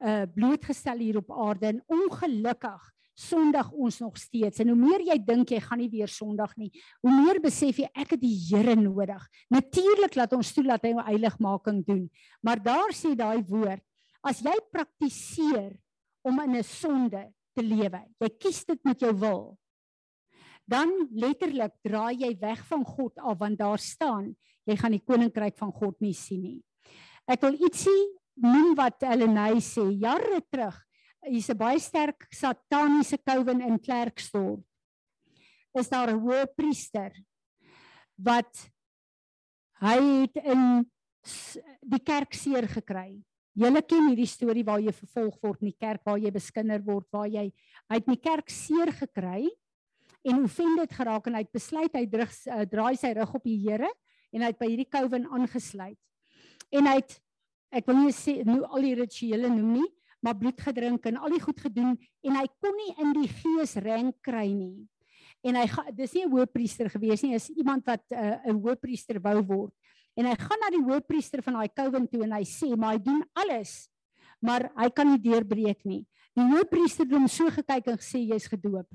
uh 0.04 0.24
blootgestel 0.34 0.98
hier 1.00 1.16
op 1.20 1.30
aarde 1.32 1.68
en 1.70 1.78
ongelukkig 1.94 2.82
Sondag 3.14 3.70
ons 3.70 4.00
nog 4.02 4.16
steeds. 4.18 4.58
En 4.60 4.72
hoe 4.72 4.78
meer 4.78 5.04
jy 5.12 5.18
dink 5.22 5.52
jy 5.54 5.60
gaan 5.62 5.78
nie 5.78 5.90
weer 5.92 6.10
Sondag 6.10 6.56
nie, 6.58 6.70
hoe 7.04 7.12
meer 7.14 7.40
besef 7.42 7.78
jy 7.78 7.88
ek 7.94 8.16
het 8.16 8.22
die 8.22 8.34
Here 8.48 8.74
nodig. 8.78 9.22
Natuurlik 9.54 10.18
laat 10.18 10.34
ons 10.34 10.52
toelaat 10.54 10.86
hy 10.86 10.94
heiligmaking 11.10 11.84
doen. 11.86 12.04
Maar 12.42 12.62
daar 12.62 12.94
sê 12.94 13.14
daai 13.14 13.42
woord, 13.46 13.82
as 14.24 14.40
jy 14.42 14.54
praktiseer 14.72 15.74
om 16.24 16.40
in 16.40 16.56
'n 16.56 16.64
sonde 16.64 17.30
te 17.54 17.62
lewe, 17.62 18.00
jy 18.20 18.30
kies 18.40 18.64
dit 18.64 18.80
met 18.84 19.00
jou 19.00 19.12
wil, 19.12 19.58
dan 20.66 20.90
letterlik 21.12 21.74
draai 21.84 22.16
jy 22.16 22.32
weg 22.40 22.64
van 22.66 22.84
God 22.84 23.18
af 23.20 23.38
want 23.38 23.58
daar 23.58 23.78
staan 23.78 24.34
jy 24.64 24.76
gaan 24.80 24.96
die 24.96 25.04
koninkryk 25.04 25.58
van 25.60 25.72
God 25.72 26.00
nie 26.00 26.14
sien 26.14 26.42
nie. 26.42 26.62
Ek 27.28 27.42
wil 27.44 27.56
ietsie 27.60 28.00
noem 28.40 28.74
wat 28.74 29.02
Elena 29.02 29.50
sê 29.60 29.84
jare 29.92 30.40
terug 30.50 30.80
hier's 31.26 31.50
'n 31.50 31.58
baie 31.58 31.80
sterk 31.80 32.26
sataniese 32.30 33.18
Calvin 33.18 33.60
in 33.60 33.78
Klerksdorp. 33.78 34.64
Is 35.74 35.88
daar 35.88 36.10
'n 36.10 36.20
hoë 36.20 36.46
priester 36.54 37.12
wat 38.16 38.70
hy 39.80 39.98
het 40.22 40.36
in 40.44 40.84
die 41.82 42.02
kerk 42.04 42.34
seer 42.34 42.68
gekry. 42.68 43.22
Julle 43.54 43.82
ken 43.82 44.08
hierdie 44.08 44.26
storie 44.26 44.64
waar 44.64 44.80
jy 44.80 44.92
vervolg 44.92 45.36
word 45.42 45.62
in 45.62 45.70
die 45.70 45.78
kerk 45.78 46.02
waar 46.04 46.18
jy 46.18 46.30
beskinder 46.30 46.82
word, 46.82 47.06
waar 47.12 47.28
jy 47.28 47.52
uit 47.88 48.06
die 48.06 48.20
kerk 48.20 48.50
seer 48.50 48.90
gekry 48.92 49.48
en 50.24 50.40
hoe 50.40 50.48
vind 50.48 50.80
dit 50.80 50.92
geraak 50.92 51.26
en 51.26 51.34
hy 51.34 51.44
het 51.44 51.52
besluit 51.52 51.94
hy 51.94 52.06
drug, 52.10 52.32
uh, 52.48 52.64
draai 52.66 52.96
sy 52.96 53.12
rug 53.14 53.34
op 53.34 53.44
die 53.44 53.58
Here 53.62 53.90
en 54.34 54.42
hy 54.42 54.50
het 54.50 54.58
by 54.58 54.70
hierdie 54.72 54.90
Calvin 54.90 55.28
aangesluit. 55.30 55.98
En 56.74 56.88
hy 56.90 56.96
het 56.98 57.20
ek 57.74 57.86
wil 57.86 58.00
nie 58.02 58.14
sê 58.14 58.40
nou 58.46 58.62
al 58.64 58.86
die 58.86 58.96
rituele 58.98 59.50
noem 59.50 59.70
nie, 59.78 59.88
maar 60.24 60.36
bloed 60.40 60.60
gedrink 60.64 61.04
en 61.10 61.20
al 61.20 61.34
die 61.36 61.42
goed 61.42 61.60
gedoen 61.60 61.92
en 62.24 62.36
hy 62.38 62.44
kon 62.62 62.74
nie 62.78 62.92
in 63.04 63.12
die 63.18 63.28
gees 63.28 63.76
rank 63.84 64.16
kry 64.24 64.48
nie. 64.56 64.86
En 65.44 65.58
hy 65.60 65.66
dis 65.92 66.14
nie 66.16 66.24
'n 66.24 66.32
hoëpriester 66.32 66.88
gewees 66.88 67.22
nie, 67.22 67.34
is 67.36 67.50
iemand 67.52 67.84
wat 67.84 68.04
uh, 68.10 68.40
'n 68.48 68.56
hoëpriester 68.64 69.20
wou 69.20 69.42
word. 69.44 69.74
En 70.16 70.24
hy 70.24 70.34
gaan 70.40 70.60
na 70.62 70.70
die 70.72 70.84
hoëpriester 70.84 71.42
van 71.42 71.60
daai 71.60 71.68
Calvin 71.68 72.08
toe 72.08 72.22
en 72.24 72.32
hy 72.32 72.44
sê, 72.44 72.72
"Maar 72.76 72.96
hy 72.96 73.02
doen 73.02 73.22
alles, 73.34 73.90
maar 74.40 74.70
hy 74.76 74.88
kan 74.90 75.10
nie 75.10 75.20
deurbreek 75.20 75.84
nie." 75.84 76.06
Die 76.34 76.48
hoëpriester 76.48 77.04
het 77.04 77.12
hom 77.12 77.28
so 77.28 77.50
gekyk 77.50 77.86
en 77.86 77.98
gesê, 77.98 78.24
"Jy's 78.24 78.48
gedoop. 78.48 78.88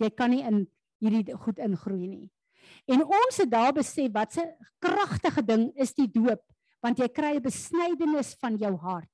Jy 0.00 0.10
kan 0.10 0.30
nie 0.30 0.42
in 0.42 0.66
hierdie 1.00 1.36
goed 1.36 1.58
ingroei 1.58 2.08
nie." 2.08 2.30
En 2.88 3.04
ons 3.04 3.36
het 3.36 3.50
daar 3.50 3.72
besef 3.72 4.10
wat 4.12 4.38
'n 4.38 4.56
kragtige 4.80 5.42
ding 5.44 5.72
is 5.76 5.92
die 5.92 6.08
doop, 6.08 6.40
want 6.80 6.98
jy 6.98 7.08
kry 7.08 7.36
'n 7.36 7.42
besnydenis 7.42 8.34
van 8.40 8.56
jou 8.56 8.76
hart 8.76 9.13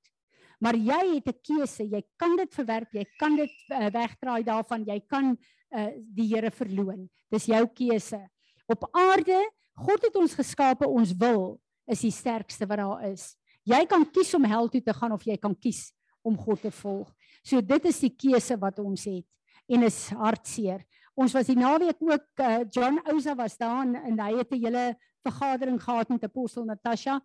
maar 0.61 0.76
jy 0.76 1.16
het 1.16 1.28
'n 1.28 1.40
keuse. 1.42 1.84
Jy 1.84 2.02
kan 2.16 2.36
dit 2.36 2.54
verwerp, 2.54 2.92
jy 2.92 3.06
kan 3.18 3.36
dit 3.36 3.50
uh, 3.68 3.88
wegdraai 3.90 4.42
daarvan, 4.44 4.84
jy 4.84 5.00
kan 5.08 5.36
uh, 5.70 5.88
die 5.98 6.28
Here 6.34 6.50
verloon. 6.50 7.08
Dis 7.30 7.46
jou 7.46 7.66
keuse. 7.66 8.20
Op 8.66 8.88
aarde, 8.92 9.50
God 9.74 10.02
het 10.02 10.16
ons 10.16 10.34
geskape, 10.34 10.86
ons 10.86 11.12
wil 11.16 11.61
is 11.86 12.00
die 12.00 12.12
sterkste 12.12 12.66
wat 12.66 12.78
daar 12.78 13.04
is. 13.11 13.36
Jy 13.64 13.86
kan 13.86 14.04
kies 14.11 14.34
om 14.34 14.44
hel 14.44 14.68
toe 14.68 14.82
te 14.82 14.92
gaan 14.92 15.12
of 15.12 15.24
jy 15.24 15.36
kan 15.36 15.54
kies 15.54 15.92
om 16.22 16.36
God 16.36 16.61
te 16.61 16.70
volg. 16.70 17.08
So 17.42 17.61
dit 17.61 17.84
is 17.84 18.00
die 18.00 18.14
keuse 18.16 18.56
wat 18.61 18.78
ons 18.78 19.04
het 19.04 19.26
en 19.70 19.82
is 19.82 20.08
hartseer. 20.11 20.84
Ons 21.14 21.32
was 21.32 21.46
die 21.46 21.58
naweek 21.58 22.00
ook 22.00 22.40
uh, 22.40 22.61
John 22.70 23.00
Ousa 23.11 23.34
was 23.34 23.56
daar 23.56 23.82
en, 23.84 23.94
en 23.94 24.20
hy 24.20 24.36
het 24.38 24.52
'n 24.52 24.64
hele 24.64 24.84
vergadering 25.22 25.82
gehad 25.82 26.08
met 26.08 26.24
apostel 26.24 26.64
Natasha 26.64 27.20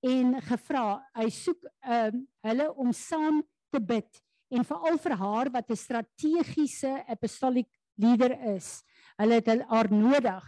en 0.00 0.40
gevra 0.40 1.00
hy 1.14 1.28
soek 1.30 1.64
ehm 1.84 2.16
uh, 2.16 2.26
hulle 2.48 2.66
om 2.80 2.92
saam 2.92 3.42
te 3.70 3.80
bid 3.80 4.22
en 4.50 4.64
veral 4.64 4.98
vir 4.98 5.14
haar 5.16 5.50
wat 5.52 5.70
'n 5.70 5.76
strategiese 5.76 7.04
apostolic 7.06 7.68
leader 7.96 8.32
is. 8.56 8.82
Hulle 9.18 9.34
het 9.34 9.46
haar 9.46 9.92
nodig 9.92 10.44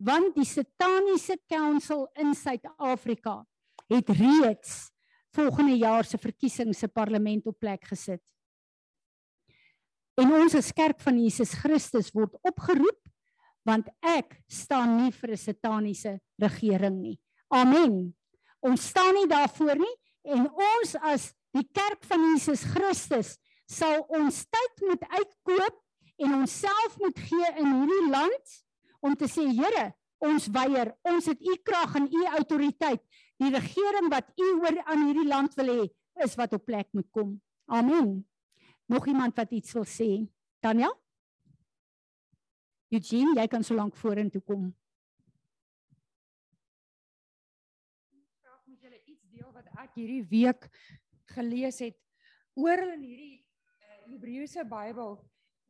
want 0.00 0.34
die 0.34 0.48
sataniese 0.48 1.36
council 1.46 2.08
in 2.16 2.34
Suid-Afrika 2.34 3.44
het 3.88 4.08
reeds 4.08 4.90
volgende 5.36 5.76
jaar 5.76 6.04
se 6.04 6.18
verkiesings 6.18 6.78
se 6.78 6.88
parlement 6.88 7.46
op 7.46 7.58
plek 7.58 7.84
gesit. 7.84 8.22
En 10.16 10.32
ons 10.32 10.54
as 10.54 10.72
kerk 10.72 11.00
van 11.00 11.18
Jesus 11.20 11.52
Christus 11.52 12.10
word 12.12 12.36
opgeroep 12.42 12.98
want 13.68 13.88
ek 14.00 14.38
staan 14.48 14.96
nie 15.02 15.12
vir 15.12 15.30
'n 15.32 15.36
sataniese 15.36 16.20
regering 16.38 16.96
nie. 17.00 17.20
Amen. 17.48 18.14
Ons 18.60 18.88
staan 18.92 19.14
nie 19.16 19.28
daarvoor 19.30 19.78
nie 19.80 19.94
en 20.28 20.48
ons 20.48 20.96
as 21.12 21.30
die 21.56 21.66
kerk 21.74 22.04
van 22.06 22.24
Jesus 22.30 22.62
Christus 22.74 23.36
sal 23.70 24.02
ons 24.12 24.42
tyd 24.50 24.82
moet 24.88 25.06
uitkoop 25.08 25.78
en 26.20 26.34
onsself 26.42 26.98
moet 27.00 27.18
gee 27.28 27.48
in 27.62 27.72
hierdie 27.78 28.10
land 28.12 28.56
om 29.00 29.16
te 29.16 29.28
sê 29.30 29.46
Here, 29.48 29.90
ons 30.20 30.48
weier. 30.52 30.92
Ons 31.08 31.30
het 31.30 31.40
u 31.40 31.56
krag 31.64 31.96
en 31.96 32.08
u 32.12 32.24
autoriteit. 32.36 33.02
Die 33.40 33.52
regering 33.54 34.10
wat 34.12 34.28
u 34.36 34.48
oor 34.60 34.80
aan 34.84 35.06
hierdie 35.06 35.28
land 35.28 35.56
wil 35.56 35.72
hê, 35.72 35.86
is 36.24 36.36
wat 36.36 36.52
op 36.58 36.66
plek 36.68 36.90
moet 36.92 37.08
kom. 37.14 37.38
Amen. 37.72 38.18
Nog 38.90 39.06
iemand 39.08 39.38
wat 39.38 39.54
iets 39.56 39.72
wil 39.72 39.86
sê? 39.88 40.10
Tanya? 40.60 40.90
Eugene, 42.90 43.36
jy 43.38 43.46
kan 43.48 43.64
so 43.64 43.78
lank 43.78 43.96
vorentoe 43.96 44.42
kom. 44.44 44.68
Ek 49.90 49.98
hierdie 49.98 50.22
week 50.30 50.68
gelees 51.34 51.80
het 51.82 51.96
oral 52.54 52.94
in 52.94 53.02
hierdie 53.02 53.36
uh, 53.40 54.12
Hebreëse 54.14 54.62
Bybel 54.70 55.16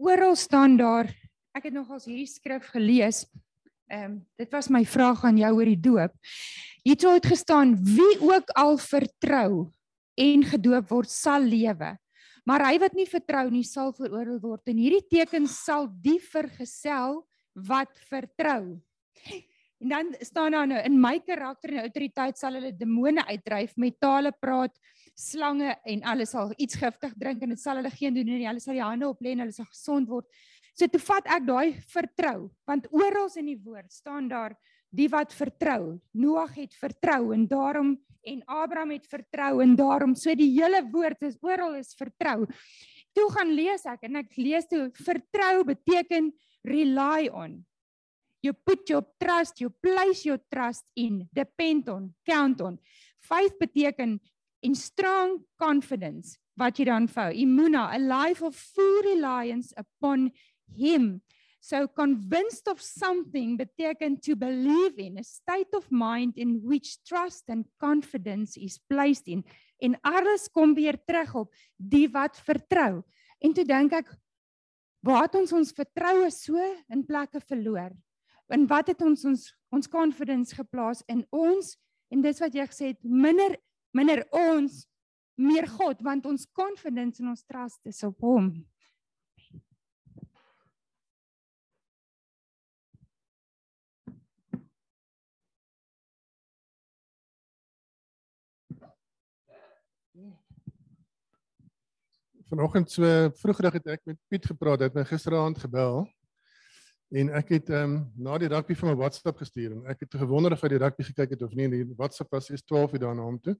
oral 0.01 0.37
staan 0.37 0.77
daar 0.77 1.09
ek 1.57 1.71
het 1.71 1.75
nogals 1.75 2.05
hierdie 2.09 2.29
skrif 2.29 2.69
gelees 2.75 3.25
ehm 3.91 4.05
um, 4.05 4.19
dit 4.39 4.53
was 4.53 4.69
my 4.71 4.85
vraag 4.85 5.25
aan 5.27 5.39
jou 5.41 5.49
oor 5.57 5.67
die 5.67 5.81
doop. 5.83 6.13
Hierso 6.87 7.11
het 7.17 7.27
gestaan 7.27 7.73
wie 7.83 8.21
ook 8.23 8.53
al 8.55 8.79
vertrou 8.79 9.73
en 10.15 10.45
gedoop 10.47 10.93
word 10.93 11.11
sal 11.11 11.43
lewe. 11.43 11.97
Maar 12.47 12.69
hy 12.69 12.79
wat 12.79 12.95
nie 12.95 13.09
vertrou 13.11 13.49
nie 13.51 13.67
sal 13.67 13.91
veroordeel 13.97 14.39
word. 14.45 14.63
En 14.71 14.79
hierdie 14.79 15.03
teken 15.11 15.49
sal 15.51 15.91
die 15.91 16.21
vergesel 16.23 17.19
wat 17.67 17.91
vertrou 18.07 18.79
En 19.81 19.89
dan 19.89 20.15
staan 20.21 20.53
daar 20.53 20.67
nou 20.67 20.81
in 20.85 21.01
my 21.01 21.21
karakter 21.25 21.73
en 21.73 21.87
autoriteit 21.87 22.39
sal 22.39 22.59
hulle 22.59 22.75
demone 22.77 23.23
uitdryf 23.27 23.77
met 23.81 23.97
tale 24.01 24.33
praat, 24.33 24.75
slange 25.17 25.73
en 25.89 26.03
alles 26.03 26.35
sal 26.35 26.53
iets 26.57 26.77
giftig 26.77 27.15
drink 27.17 27.43
en 27.43 27.55
dit 27.55 27.61
sal 27.61 27.81
hulle 27.81 27.93
geen 27.95 28.15
doen 28.15 28.29
nie. 28.29 28.45
Hulle 28.45 28.61
sal 28.61 28.77
die 28.77 28.85
hande 28.85 29.09
op 29.09 29.23
lê 29.25 29.33
en 29.33 29.47
hulle 29.47 29.57
sal 29.57 29.69
gesond 29.71 30.11
word. 30.13 30.29
So 30.77 30.89
toe 30.89 31.01
vat 31.01 31.31
ek 31.33 31.47
daai 31.49 31.81
vertrou, 31.93 32.51
want 32.69 32.91
oral 32.93 33.33
in 33.41 33.49
die 33.55 33.59
woord 33.65 33.89
staan 33.93 34.29
daar 34.29 34.55
die 34.93 35.09
wat 35.09 35.33
vertrou. 35.33 35.97
Noag 36.13 36.55
het 36.61 36.77
vertrou 36.77 37.33
en 37.33 37.49
daarom 37.49 37.97
en 38.29 38.43
Abraham 38.53 38.93
het 38.93 39.09
vertrou 39.09 39.63
en 39.65 39.73
daarom 39.77 40.13
so 40.15 40.35
die 40.37 40.51
hele 40.59 40.83
woord 40.93 41.25
is 41.25 41.41
oral 41.41 41.79
is 41.81 41.97
vertrou. 41.97 42.45
Toe 43.17 43.27
gaan 43.33 43.57
lees 43.57 43.89
ek 43.89 44.05
en 44.11 44.21
ek 44.21 44.37
lees 44.37 44.69
toe 44.69 44.91
vertrou 45.09 45.65
beteken 45.73 46.29
rely 46.69 47.31
on 47.33 47.63
you 48.43 48.53
put 48.53 48.89
your 48.89 49.05
trust, 49.23 49.61
you 49.61 49.71
place 49.83 50.25
your 50.25 50.41
trust 50.53 50.85
in, 50.97 51.29
depend 51.33 51.89
on, 51.89 52.15
count 52.27 52.61
on. 52.61 52.79
Faith 53.21 53.59
beteken 53.59 54.21
in 54.63 54.75
strong 54.75 55.45
confidence 55.57 56.39
wat 56.61 56.79
jy 56.79 56.89
dan 56.89 57.09
vou. 57.09 57.31
Imuna, 57.33 57.89
a 57.95 57.99
life 57.99 58.45
of 58.45 58.57
full 58.57 59.03
reliance 59.05 59.73
upon 59.77 60.31
him. 60.77 61.21
So 61.61 61.87
convinced 61.87 62.69
of 62.69 62.81
something 62.81 63.59
beteken 63.61 64.21
to 64.25 64.35
believe 64.37 64.97
in, 64.97 65.19
a 65.19 65.25
state 65.25 65.69
of 65.77 65.91
mind 65.91 66.39
in 66.41 66.61
which 66.65 67.05
trust 67.05 67.45
and 67.49 67.69
confidence 67.79 68.57
is 68.57 68.81
placed 68.89 69.29
in. 69.29 69.45
En 69.81 69.97
alles 70.01 70.49
kom 70.49 70.75
weer 70.75 70.97
terug 71.05 71.35
op 71.35 71.53
die 71.77 72.09
wat 72.09 72.41
vertrou. 72.41 73.03
En 73.41 73.53
toe 73.53 73.65
dink 73.65 73.93
ek, 73.97 74.09
waar 75.05 75.29
het 75.29 75.37
ons 75.41 75.53
ons 75.57 75.73
vertroue 75.77 76.29
so 76.33 76.57
in 76.93 77.05
plekke 77.05 77.41
verloor? 77.45 77.93
En 78.51 78.67
wat 78.67 78.91
het 78.91 79.03
ons 79.03 79.25
ons 79.25 79.49
ons 79.71 79.89
confidence 79.89 80.55
geplaas 80.55 81.03
in 81.07 81.23
ons 81.31 81.77
en 82.11 82.23
dis 82.23 82.41
wat 82.43 82.55
jy 82.55 82.67
gesê 82.67 82.93
het 82.93 83.03
minder 83.03 83.55
minder 83.95 84.25
ons 84.35 84.85
meer 85.41 85.69
God 85.79 86.03
want 86.03 86.27
ons 86.27 86.49
confidence 86.53 87.23
en 87.23 87.33
ons 87.33 87.47
trust 87.47 87.87
is 87.87 88.03
op 88.05 88.19
hom. 88.27 88.53
Vanoggend 102.51 102.91
so 102.91 103.07
vroegoggend 103.39 103.79
het 103.79 103.93
ek 103.95 104.09
met 104.11 104.19
Piet 104.27 104.47
gepraat, 104.51 104.83
het 104.83 104.97
my 104.97 105.05
gisteraand 105.07 105.61
gebel 105.63 106.03
En 107.11 107.33
ek 107.35 107.49
het 107.57 107.71
ehm 107.75 107.95
um, 107.95 107.95
na 108.23 108.37
die 108.39 108.49
rugby 108.49 108.75
vir 108.79 108.93
my 108.93 108.99
WhatsApp 109.01 109.41
gestuur 109.43 109.73
en 109.75 109.87
ek 109.91 110.05
het 110.05 110.13
gewonder 110.21 110.55
of 110.55 110.61
hy 110.63 110.69
die 110.71 110.79
rugby 110.79 111.07
gekyk 111.09 111.33
het 111.35 111.41
of 111.43 111.57
nie. 111.59 111.67
Die 111.73 111.87
WhatsApp 111.99 112.31
was 112.37 112.51
eers 112.53 112.63
12 112.63 112.95
uur 112.95 113.03
daarna 113.07 113.25
hom 113.27 113.41
toe. 113.43 113.57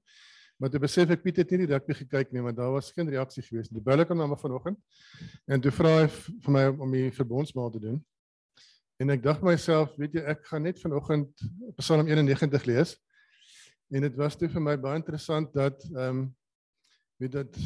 Maar 0.61 0.69
toe 0.69 0.79
besef 0.79 1.11
ek 1.11 1.23
Piet 1.25 1.41
het 1.41 1.51
nie 1.51 1.65
die 1.65 1.71
rugby 1.73 1.97
gekyk 1.97 2.31
nie, 2.31 2.43
want 2.45 2.55
daar 2.55 2.71
was 2.71 2.91
geen 2.95 3.09
reaksie 3.11 3.43
gewees 3.43 3.67
nie. 3.71 3.81
Die 3.81 3.83
bel 3.83 4.05
ek 4.05 4.13
hom 4.13 4.23
dan 4.23 4.37
vanoggend. 4.39 4.79
En 5.51 5.63
toe 5.63 5.71
vra 5.75 5.95
hy 5.97 6.07
vir 6.13 6.55
my 6.55 6.65
om 6.85 6.95
die 6.95 7.11
verbondsmaal 7.15 7.71
te 7.75 7.81
doen. 7.89 7.99
En 9.01 9.09
ek 9.09 9.23
dink 9.25 9.43
myself, 9.43 9.95
weet 9.97 10.15
jy, 10.15 10.23
ek 10.31 10.45
gaan 10.47 10.63
net 10.69 10.79
vanoggend 10.79 11.43
Psalm 11.81 12.07
91 12.07 12.67
lees. 12.69 12.95
En 13.91 14.05
dit 14.05 14.19
was 14.21 14.37
toe 14.37 14.47
vir 14.53 14.63
my 14.63 14.77
baie 14.79 15.01
interessant 15.01 15.51
dat 15.57 15.83
ehm 15.91 16.21
um, 16.21 16.27
weet 17.21 17.35
dat 17.35 17.57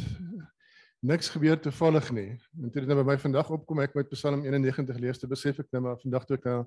niks 0.99 1.29
gebeur 1.29 1.59
toevallig 1.59 2.11
nie. 2.11 2.29
En 2.61 2.71
toe 2.71 2.81
dit 2.81 2.89
nou 2.89 2.97
by 3.01 3.07
my 3.11 3.17
vandag 3.21 3.49
opkom 3.49 3.81
ek 3.83 3.95
met 3.97 4.09
Psalm 4.13 4.43
91 4.45 4.99
lees 4.99 5.19
te 5.21 5.29
besef 5.29 5.59
ek 5.59 5.71
nou 5.75 5.81
maar 5.87 5.99
vandag 6.01 6.25
toe 6.25 6.37
ek 6.37 6.45
nou 6.49 6.59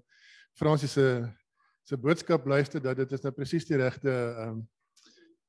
Fransie 0.58 0.88
se 0.88 1.06
se 1.88 1.96
boodskap 1.96 2.44
luister 2.44 2.82
dat 2.84 2.98
dit 3.00 3.12
is 3.16 3.22
nou 3.24 3.32
presies 3.32 3.64
die 3.64 3.78
regte 3.80 4.12
ehm 4.12 4.58
um, 4.58 4.66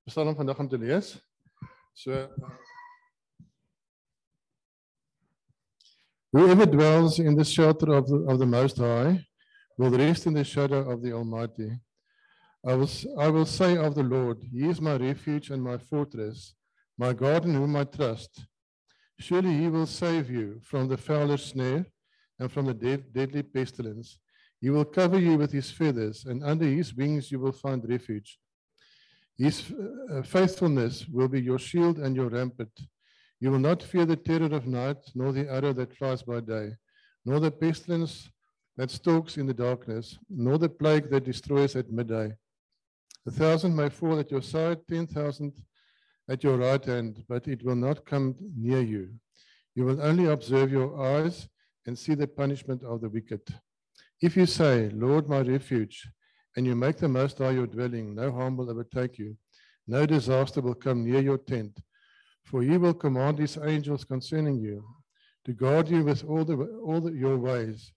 Psalm 0.10 0.34
vandag 0.36 0.60
om 0.60 0.70
te 0.70 0.78
lees. 0.78 1.18
So 1.94 2.28
Whoever 6.32 6.66
dwells 6.66 7.20
in 7.20 7.36
the 7.36 7.44
shelter 7.44 7.92
of 7.94 8.06
the, 8.06 8.24
of 8.28 8.38
the 8.40 8.46
Most 8.46 8.78
High 8.78 9.26
will 9.78 9.90
rest 9.90 10.28
in 10.28 10.34
the 10.34 10.44
shadow 10.44 10.92
of 10.92 11.02
the 11.02 11.12
Almighty. 11.12 11.72
I 12.66 12.76
will, 12.76 12.90
I 13.18 13.30
will 13.30 13.46
say 13.46 13.78
of 13.78 13.96
the 13.96 14.04
Lord, 14.04 14.38
He 14.52 14.68
is 14.68 14.80
my 14.80 14.96
refuge 14.96 15.50
and 15.50 15.64
my 15.64 15.78
fortress, 15.78 16.54
my 16.98 17.14
God 17.14 17.46
in 17.46 17.56
whom 17.56 17.76
I 17.76 17.86
trust. 17.86 18.46
Surely 19.20 19.58
he 19.58 19.68
will 19.68 19.86
save 19.86 20.30
you 20.30 20.60
from 20.64 20.88
the 20.88 20.98
fowler's 20.98 21.46
snare 21.46 21.86
and 22.40 22.52
from 22.52 22.66
the 22.68 22.74
dead, 22.74 23.12
deadly 23.14 23.44
pestilence. 23.44 24.18
He 24.62 24.70
will 24.70 24.86
cover 24.86 25.20
you 25.20 25.38
with 25.38 25.52
his 25.52 25.72
feathers, 25.72 26.26
and 26.26 26.44
under 26.44 26.66
his 26.66 26.96
wings 26.96 27.32
you 27.32 27.40
will 27.40 27.52
find 27.52 27.88
refuge. 27.88 28.40
His 29.38 29.72
uh, 30.12 30.22
faithfulness 30.22 31.06
will 31.08 31.28
be 31.28 31.42
your 31.42 31.60
shield 31.60 32.00
and 32.00 32.16
your 32.16 32.30
rampart. 32.30 32.72
You 33.40 33.52
will 33.52 33.60
not 33.60 33.84
fear 33.84 34.06
the 34.06 34.18
terror 34.18 34.54
of 34.54 34.68
night, 34.68 34.98
nor 35.16 35.32
the 35.32 35.50
arrow 35.50 35.74
that 35.74 35.96
flies 35.96 36.24
by 36.24 36.42
day, 36.42 36.76
nor 37.26 37.40
the 37.40 37.52
pestilence 37.52 38.30
that 38.76 38.92
stalks 38.92 39.38
in 39.38 39.48
the 39.48 39.54
darkness, 39.54 40.18
nor 40.30 40.58
the 40.58 40.70
plague 40.70 41.10
that 41.10 41.26
destroys 41.26 41.76
at 41.76 41.92
midday. 41.92 42.34
A 43.28 43.32
thousand 43.32 43.76
may 43.76 43.90
fall 43.90 44.20
at 44.20 44.32
your 44.32 44.42
side, 44.42 44.80
ten 44.90 45.08
thousand 45.08 45.54
at 46.30 46.44
your 46.44 46.58
right 46.58 46.84
hand, 46.86 47.24
but 47.28 47.48
it 47.48 47.64
will 47.64 47.76
not 47.76 48.06
come 48.06 48.36
near 48.56 48.82
you. 48.82 49.10
You 49.76 49.86
will 49.86 50.02
only 50.02 50.26
observe 50.26 50.72
your 50.72 51.02
eyes 51.02 51.48
and 51.86 51.98
see 51.98 52.14
the 52.14 52.28
punishment 52.28 52.84
of 52.84 53.02
the 53.02 53.10
wicked. 53.10 53.42
If 54.22 54.38
you 54.38 54.46
say, 54.46 54.90
Lord, 54.94 55.28
my 55.28 55.40
refuge, 55.40 56.08
and 56.56 56.66
you 56.66 56.76
make 56.76 56.98
the 56.98 57.08
Most 57.08 57.38
High 57.38 57.52
your 57.52 57.68
dwelling, 57.68 58.16
no 58.16 58.32
harm 58.32 58.58
will 58.58 58.70
overtake 58.70 59.18
you, 59.18 59.38
no 59.88 60.06
disaster 60.06 60.62
will 60.62 60.76
come 60.76 61.04
near 61.04 61.22
your 61.22 61.38
tent. 61.38 61.80
For 62.44 62.62
he 62.62 62.78
will 62.78 62.94
command 62.94 63.40
his 63.40 63.58
angels 63.58 64.04
concerning 64.04 64.60
you 64.60 64.84
to 65.46 65.54
guard 65.54 65.90
you 65.90 66.04
with 66.04 66.24
all, 66.26 66.44
the, 66.44 66.58
all 66.84 67.02
the, 67.02 67.12
your 67.12 67.38
ways. 67.38 67.92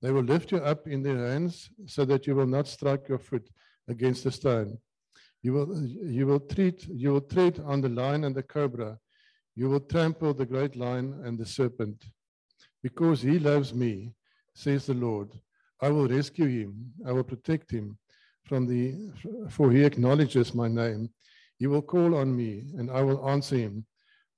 They 0.00 0.10
will 0.10 0.22
lift 0.22 0.52
you 0.52 0.58
up 0.58 0.86
in 0.86 1.02
their 1.02 1.18
hands 1.18 1.70
so 1.86 2.04
that 2.04 2.26
you 2.26 2.34
will 2.34 2.46
not 2.46 2.68
strike 2.68 3.08
your 3.08 3.18
foot 3.18 3.48
against 3.88 4.26
a 4.26 4.30
stone. 4.30 4.78
You 5.42 5.52
will, 5.52 5.86
you 5.86 6.26
will 6.26 6.40
treat, 6.40 6.86
you 6.88 7.12
will 7.12 7.20
tread 7.20 7.60
on 7.64 7.80
the 7.80 7.88
lion 7.88 8.24
and 8.24 8.34
the 8.34 8.42
cobra. 8.42 8.98
You 9.54 9.68
will 9.68 9.80
trample 9.80 10.34
the 10.34 10.46
great 10.46 10.76
lion 10.76 11.20
and 11.24 11.38
the 11.38 11.46
serpent. 11.46 12.04
Because 12.82 13.22
he 13.22 13.38
loves 13.38 13.72
me, 13.74 14.14
says 14.54 14.86
the 14.86 14.94
Lord, 14.94 15.28
I 15.80 15.90
will 15.90 16.08
rescue 16.08 16.46
him. 16.46 16.92
I 17.06 17.12
will 17.12 17.24
protect 17.24 17.70
him 17.70 17.98
from 18.44 18.66
the, 18.66 19.12
for 19.50 19.70
he 19.70 19.84
acknowledges 19.84 20.54
my 20.54 20.68
name. 20.68 21.10
He 21.58 21.66
will 21.66 21.82
call 21.82 22.14
on 22.14 22.34
me 22.34 22.64
and 22.76 22.90
I 22.90 23.02
will 23.02 23.28
answer 23.28 23.56
him. 23.56 23.84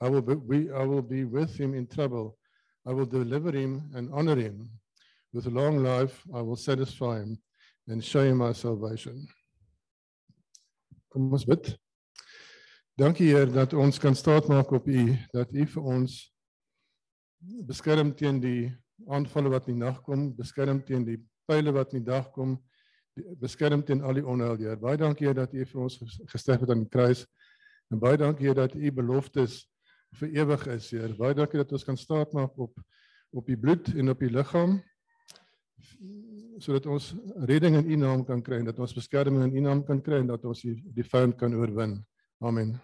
I 0.00 0.08
will 0.08 0.22
be, 0.22 0.70
I 0.70 0.84
will 0.84 1.02
be 1.02 1.24
with 1.24 1.54
him 1.58 1.74
in 1.74 1.86
trouble. 1.86 2.36
I 2.86 2.92
will 2.92 3.06
deliver 3.06 3.52
him 3.52 3.90
and 3.94 4.10
honor 4.12 4.36
him. 4.36 4.70
With 5.32 5.46
a 5.46 5.50
long 5.50 5.82
life, 5.82 6.22
I 6.34 6.40
will 6.40 6.56
satisfy 6.56 7.20
him 7.20 7.38
and 7.88 8.02
show 8.02 8.22
him 8.22 8.38
my 8.38 8.52
salvation. 8.52 9.28
Kom 11.10 11.32
ons 11.34 11.42
bid. 11.42 11.72
Dankie 12.94 13.32
Heer 13.32 13.48
dat 13.50 13.72
ons 13.74 13.98
kan 13.98 14.14
staatmaak 14.14 14.70
op 14.76 14.84
U, 14.86 15.06
dat 15.34 15.50
U 15.50 15.64
vir 15.72 15.88
ons 15.96 16.18
beskerm 17.66 18.12
teen 18.14 18.38
die 18.38 18.68
aanvalle 19.10 19.50
wat 19.50 19.66
in 19.66 19.80
die 19.80 19.82
nag 19.82 19.98
kom, 20.06 20.28
beskerm 20.38 20.78
teen 20.86 21.02
die 21.08 21.16
pile 21.50 21.74
wat 21.74 21.96
in 21.96 22.04
die 22.04 22.10
dag 22.12 22.28
kom, 22.30 22.54
beskerm 23.42 23.82
teen 23.82 24.04
al 24.06 24.20
die 24.20 24.22
onheil 24.22 24.54
Heer. 24.60 24.78
Baie 24.78 25.00
dankie 25.00 25.26
Heer 25.26 25.40
dat 25.40 25.56
U 25.56 25.66
vir 25.72 25.82
ons 25.82 25.98
gesterf 26.30 26.62
het 26.62 26.70
aan 26.70 26.84
die 26.84 26.92
kruis. 26.94 27.24
En 27.90 27.98
baie 27.98 28.20
dankie 28.20 28.46
Heer 28.46 28.60
dat 28.60 28.78
U 28.78 28.94
beloftes 29.00 29.64
vir 30.20 30.30
ewig 30.44 30.68
is 30.76 30.92
Heer. 30.94 31.16
Baie 31.18 31.34
dankie 31.34 31.58
dat 31.58 31.74
ons 31.74 31.88
kan 31.88 31.98
staatmaak 31.98 32.54
op 32.54 32.78
op 33.34 33.50
U 33.50 33.58
bloed 33.58 33.92
en 33.94 34.10
op 34.10 34.22
U 34.22 34.30
liggaam 34.30 34.78
sodat 36.60 36.86
ons 36.86 37.14
redding 37.48 37.76
in 37.80 37.90
U 37.90 37.96
naam 37.96 38.24
kan 38.24 38.42
kry 38.44 38.60
en 38.60 38.68
dat 38.70 38.78
ons 38.78 38.94
beskerming 38.94 39.48
in 39.48 39.56
U 39.56 39.66
naam 39.68 39.82
kan 39.86 40.00
kry 40.04 40.20
en 40.20 40.30
dat 40.30 40.44
ons 40.44 40.62
die, 40.62 40.76
die 40.94 41.06
vyand 41.06 41.36
kan 41.40 41.54
oorwin. 41.56 41.98
Amen. 42.40 42.76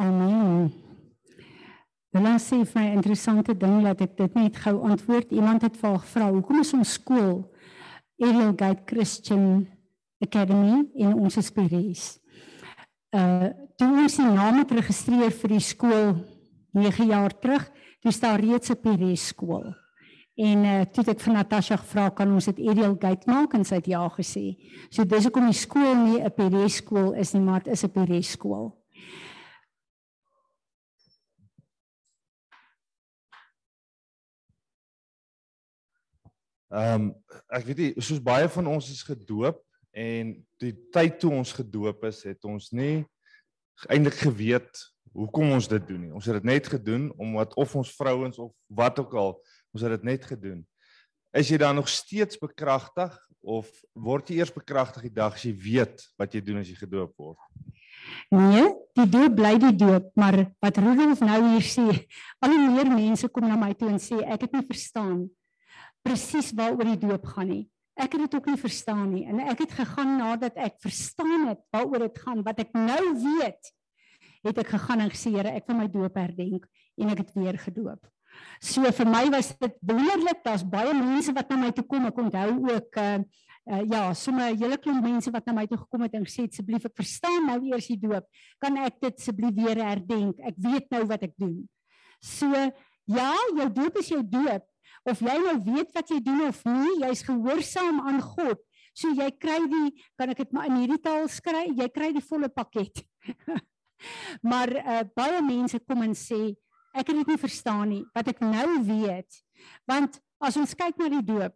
Amen. 0.00 0.70
Hulle 2.10 2.38
sê 2.42 2.64
vir 2.64 2.82
'n 2.82 2.96
interessante 2.98 3.54
ding 3.54 3.82
dat 3.82 4.00
ek 4.00 4.16
dit 4.16 4.34
net 4.34 4.56
gou 4.56 4.82
antwoord. 4.82 5.30
Iemand 5.30 5.62
het 5.62 5.76
vir 5.76 5.98
gevra, 5.98 6.30
"Hoekom 6.30 6.60
is 6.60 6.72
ons 6.72 6.92
skool 6.92 7.52
Ariel 8.18 8.54
Gate 8.56 8.82
Christian 8.86 9.68
Academy 10.20 10.88
in 10.94 11.14
ons 11.14 11.36
Esperes?" 11.36 12.18
Uh 13.10 13.50
toe 13.80 13.88
ons 13.88 14.16
die 14.20 14.24
name 14.28 14.62
geregistreer 14.68 15.32
vir 15.34 15.52
die 15.54 15.62
skool 15.64 16.10
9 16.76 17.06
jaar 17.08 17.32
terug, 17.42 17.64
toe 18.04 18.12
staan 18.12 18.38
reeds 18.38 18.70
'n 18.70 18.76
PRS 18.78 19.32
skool. 19.32 19.74
En 20.36 20.64
uh 20.64 20.84
toe 20.84 21.02
het 21.02 21.16
ek 21.16 21.20
vir 21.20 21.34
Natasha 21.34 21.76
gevra 21.76 22.10
kan 22.10 22.30
ons 22.30 22.44
dit 22.44 22.60
Ariel 22.68 22.94
Gate 23.00 23.26
maak 23.26 23.54
en 23.54 23.64
sy 23.64 23.74
het 23.74 23.86
ja 23.86 24.06
gesê. 24.08 24.54
So 24.90 25.04
dis 25.04 25.24
hoekom 25.24 25.46
die 25.50 25.58
skool 25.58 25.94
nie 25.94 26.20
'n 26.22 26.30
PRS 26.30 26.76
skool 26.76 27.12
is 27.12 27.34
nie, 27.34 27.42
maar 27.42 27.62
dit 27.62 27.72
is 27.72 27.84
'n 27.84 27.90
PRS 27.90 28.30
skool. 28.30 28.76
Ehm 36.70 36.94
um, 36.94 37.14
ek 37.50 37.64
weet 37.66 37.78
nie 37.78 37.94
soos 37.98 38.22
baie 38.22 38.48
van 38.48 38.66
ons 38.66 38.90
is 38.90 39.02
gedoop 39.02 39.58
en 39.90 40.34
die 40.62 40.74
tyd 40.94 41.18
toe 41.22 41.32
ons 41.34 41.52
gedoop 41.56 42.04
is, 42.08 42.22
het 42.28 42.44
ons 42.46 42.70
nie 42.76 43.04
eintlik 43.88 44.20
geweet 44.20 44.82
hoekom 45.16 45.54
ons 45.56 45.66
dit 45.70 45.86
doen 45.88 46.04
nie. 46.06 46.12
Ons 46.14 46.28
het 46.30 46.38
dit 46.38 46.46
net 46.46 46.68
gedoen 46.70 47.08
omdat 47.18 47.56
of 47.58 47.72
ons 47.76 47.94
vrouens 47.96 48.38
of 48.38 48.52
wat 48.68 49.00
ook 49.02 49.16
al, 49.18 49.32
ons 49.74 49.82
het 49.84 49.96
dit 49.96 50.06
net 50.06 50.26
gedoen. 50.28 50.60
Is 51.36 51.50
jy 51.50 51.58
dan 51.62 51.78
nog 51.78 51.88
steeds 51.90 52.38
bekragtig 52.38 53.14
of 53.40 53.70
word 53.96 54.30
jy 54.30 54.40
eers 54.40 54.52
bekragtig 54.52 55.08
die 55.08 55.14
dag 55.14 55.34
as 55.38 55.46
jy 55.46 55.54
weet 55.56 56.04
wat 56.20 56.34
jy 56.34 56.42
doen 56.44 56.60
as 56.60 56.70
jy 56.70 56.76
gedoop 56.78 57.14
word? 57.18 57.40
Nee, 58.34 58.68
die 58.96 59.08
doop 59.10 59.34
bly 59.36 59.54
die 59.60 59.74
doop, 59.76 60.08
maar 60.18 60.36
wat 60.62 60.78
Rudolf 60.80 61.20
nou 61.22 61.40
hier 61.52 61.66
sê, 61.66 61.84
al 62.40 62.54
hoe 62.54 62.70
meer 62.72 62.90
mense 62.90 63.28
kom 63.28 63.46
na 63.46 63.58
my 63.60 63.74
toe 63.78 63.90
en 63.92 64.00
sê 64.02 64.22
ek 64.24 64.46
het 64.46 64.56
nie 64.56 64.66
verstaan 64.66 65.24
presies 66.04 66.50
waaroor 66.56 66.94
die 66.94 67.02
doop 67.02 67.26
gaan 67.34 67.50
nie 67.50 67.64
ek 68.00 68.14
het 68.16 68.24
dit 68.26 68.36
ook 68.38 68.48
nie 68.50 68.60
verstaan 68.60 69.08
nie. 69.12 69.24
En 69.28 69.42
ek 69.52 69.64
het 69.66 69.74
gegaan 69.80 70.16
nadat 70.20 70.56
ek 70.56 70.78
verstaan 70.82 71.50
het 71.50 71.60
waaroor 71.74 72.06
dit 72.08 72.22
gaan 72.24 72.42
wat 72.46 72.62
ek 72.64 72.72
nou 72.76 73.02
weet 73.20 73.74
het 74.46 74.62
ek 74.62 74.72
gegaan 74.72 75.04
en 75.04 75.12
gesê 75.12 75.34
Here 75.34 75.52
ek 75.52 75.68
wil 75.68 75.76
my 75.82 75.88
doop 75.92 76.16
herdenk 76.16 76.64
en 77.00 77.12
ek 77.12 77.24
het 77.24 77.36
weer 77.36 77.58
gedoop. 77.60 78.08
So 78.62 78.86
vir 78.94 79.08
my 79.08 79.24
was 79.32 79.52
dit 79.58 79.76
wonderlik. 79.84 80.42
Daar's 80.44 80.64
baie 80.64 80.94
mense 80.96 81.32
wat 81.36 81.50
na 81.50 81.58
my 81.60 81.70
toe 81.76 81.84
kom. 81.88 82.06
Ek 82.08 82.20
onthou 82.22 82.48
ook 82.70 83.00
uh, 83.02 83.18
uh 83.70 83.82
ja 83.90 84.02
sommer 84.14 84.52
'n 84.52 84.60
hele 84.62 84.78
klomp 84.78 85.04
mense 85.04 85.30
wat 85.30 85.46
na 85.46 85.52
my 85.52 85.66
toe 85.66 85.78
gekom 85.78 86.06
het 86.06 86.14
en 86.14 86.24
gesê 86.24 86.46
asseblief 86.48 86.86
ek 86.88 86.96
verstaan 86.96 87.46
nou 87.46 87.58
eers 87.72 87.90
die 87.90 87.98
doop. 88.00 88.24
Kan 88.58 88.78
ek 88.78 89.00
dit 89.00 89.18
asseblief 89.18 89.54
weer 89.54 89.84
herdenk? 89.84 90.40
Ek 90.40 90.56
weet 90.56 90.90
nou 90.90 91.04
wat 91.06 91.22
ek 91.22 91.34
doen. 91.36 91.68
So 92.20 92.48
ja 93.04 93.32
jou 93.56 93.68
doop 93.68 93.98
is 93.98 94.08
jou 94.08 94.22
doop 94.22 94.69
of 95.08 95.20
jy 95.24 95.36
nou 95.40 95.56
weet 95.64 95.92
wat 95.96 96.10
jy 96.12 96.20
doen 96.24 96.42
of 96.48 96.60
nie, 96.68 96.96
jy's 97.04 97.22
gehoorsaam 97.26 98.00
aan 98.08 98.20
God. 98.24 98.60
So 98.96 99.12
jy 99.16 99.30
kry 99.40 99.58
die 99.70 99.92
kan 100.18 100.32
ek 100.32 100.42
dit 100.42 100.52
maar 100.54 100.68
in 100.68 100.80
hierdie 100.82 101.00
taal 101.02 101.28
skryf, 101.30 101.72
jy 101.78 101.88
kry 101.92 102.10
die 102.16 102.24
volle 102.24 102.50
pakket. 102.52 103.04
maar 104.50 104.72
uh, 104.80 105.04
baie 105.16 105.40
mense 105.44 105.80
kom 105.86 106.02
en 106.04 106.16
sê 106.16 106.50
ek 106.96 107.06
het 107.12 107.20
dit 107.20 107.30
nie 107.30 107.38
verstaan 107.38 107.86
nie 107.92 108.02
wat 108.16 108.32
ek 108.32 108.42
nou 108.42 108.80
weet. 108.88 109.40
Want 109.88 110.18
as 110.42 110.58
ons 110.60 110.74
kyk 110.76 110.98
na 111.00 111.10
die 111.12 111.24
doop, 111.24 111.54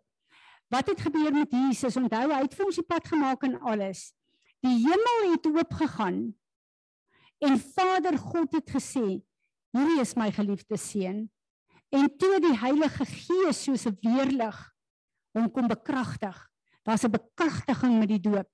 wat 0.73 0.89
het 0.91 1.03
gebeur 1.07 1.35
met 1.35 1.53
Jesus? 1.53 1.99
Onthou 2.01 2.29
hy 2.31 2.41
het 2.45 2.57
vir 2.57 2.69
ons 2.69 2.81
die 2.81 2.87
pad 2.87 3.07
gemaak 3.09 3.45
en 3.49 3.59
alles. 3.61 4.09
Die 4.65 4.79
hemel 4.87 5.31
het 5.35 5.47
oop 5.51 5.77
gegaan. 5.77 6.25
En 7.45 7.59
Vader 7.61 8.17
God 8.19 8.55
het 8.57 8.71
gesê: 8.71 9.21
"Hierdie 9.75 10.01
is 10.01 10.15
my 10.17 10.31
geliefde 10.33 10.79
seun." 10.81 11.29
En 11.95 12.11
toe 12.19 12.41
die 12.43 12.57
Heilige 12.59 13.07
Gees 13.07 13.63
soos 13.63 13.87
'n 13.87 13.99
weerlig 14.03 14.59
hom 15.35 15.51
kom 15.51 15.69
bekragtig. 15.69 16.37
Daar's 16.83 17.05
'n 17.05 17.11
bekragtiging 17.11 17.99
met 17.99 18.09
die 18.09 18.21
doop. 18.21 18.49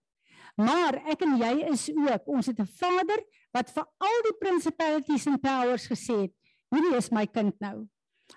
Maar 0.57 0.95
ek 1.09 1.23
en 1.23 1.37
jy 1.39 1.55
is 1.73 1.91
ook, 1.95 2.27
ons 2.27 2.47
het 2.47 2.61
'n 2.61 2.67
Vader 2.67 3.25
wat 3.53 3.71
vir 3.71 3.87
al 3.99 4.19
die 4.29 4.37
principalities 4.39 5.27
and 5.27 5.41
powers 5.41 5.87
gesê 5.87 6.17
het: 6.23 6.33
"Hierdie 6.71 6.97
is 6.97 7.11
my 7.11 7.27
kind 7.27 7.61
nou." 7.61 7.89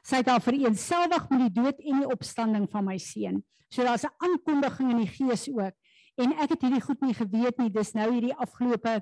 Sy 0.04 0.16
het 0.16 0.26
daar 0.26 0.42
vereenselwig 0.42 1.30
met 1.30 1.40
die 1.40 1.62
dood 1.62 1.80
en 1.80 2.00
die 2.00 2.10
opstanding 2.10 2.70
van 2.70 2.86
my 2.86 2.98
seun. 2.98 3.44
So 3.70 3.84
daar's 3.84 4.04
'n 4.04 4.16
aankondiging 4.18 4.92
in 4.92 4.98
die 4.98 5.08
Gees 5.08 5.50
ook. 5.50 5.74
En 6.16 6.32
ek 6.38 6.50
het 6.50 6.62
hierdie 6.62 6.82
goed 6.82 7.02
nie 7.02 7.14
geweet 7.14 7.58
nie. 7.58 7.70
Dis 7.70 7.94
nou 7.94 8.12
hierdie 8.12 8.36
afgelope 8.36 9.02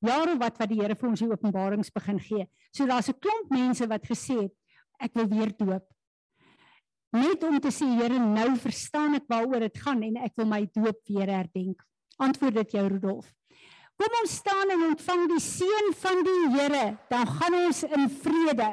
jare 0.00 0.36
wat 0.36 0.58
wat 0.58 0.68
die 0.68 0.80
Here 0.80 0.94
vir 0.94 1.08
ons 1.08 1.20
die 1.20 1.30
openbarings 1.30 1.90
begin 1.90 2.20
gee. 2.20 2.48
So 2.72 2.86
daar's 2.86 3.08
'n 3.08 3.18
klomp 3.18 3.50
mense 3.50 3.86
wat 3.86 4.06
gesê 4.06 4.42
het 4.42 4.52
ek 5.02 5.14
wil 5.18 5.28
weer 5.30 5.52
doop. 5.56 5.86
Net 7.14 7.44
om 7.46 7.60
te 7.62 7.70
sê 7.70 7.86
Here, 7.94 8.18
nou 8.18 8.54
verstaan 8.58 9.14
ek 9.20 9.28
waaroor 9.30 9.66
dit 9.68 9.82
gaan 9.84 10.02
en 10.02 10.16
ek 10.26 10.34
wil 10.40 10.48
my 10.50 10.64
doop 10.74 10.98
weer 11.06 11.30
herdenk. 11.30 11.82
Antwoord 12.22 12.58
dit 12.62 12.76
jou 12.78 12.86
Rudolf. 12.88 13.30
Kom 13.94 14.16
ons 14.22 14.32
staan 14.40 14.72
en 14.74 14.88
ontvang 14.88 15.28
die 15.30 15.42
seën 15.42 15.92
van 16.00 16.24
die 16.26 16.40
Here, 16.56 16.86
dan 17.10 17.28
gaan 17.36 17.58
ons 17.60 17.84
in 17.86 18.08
vrede 18.22 18.72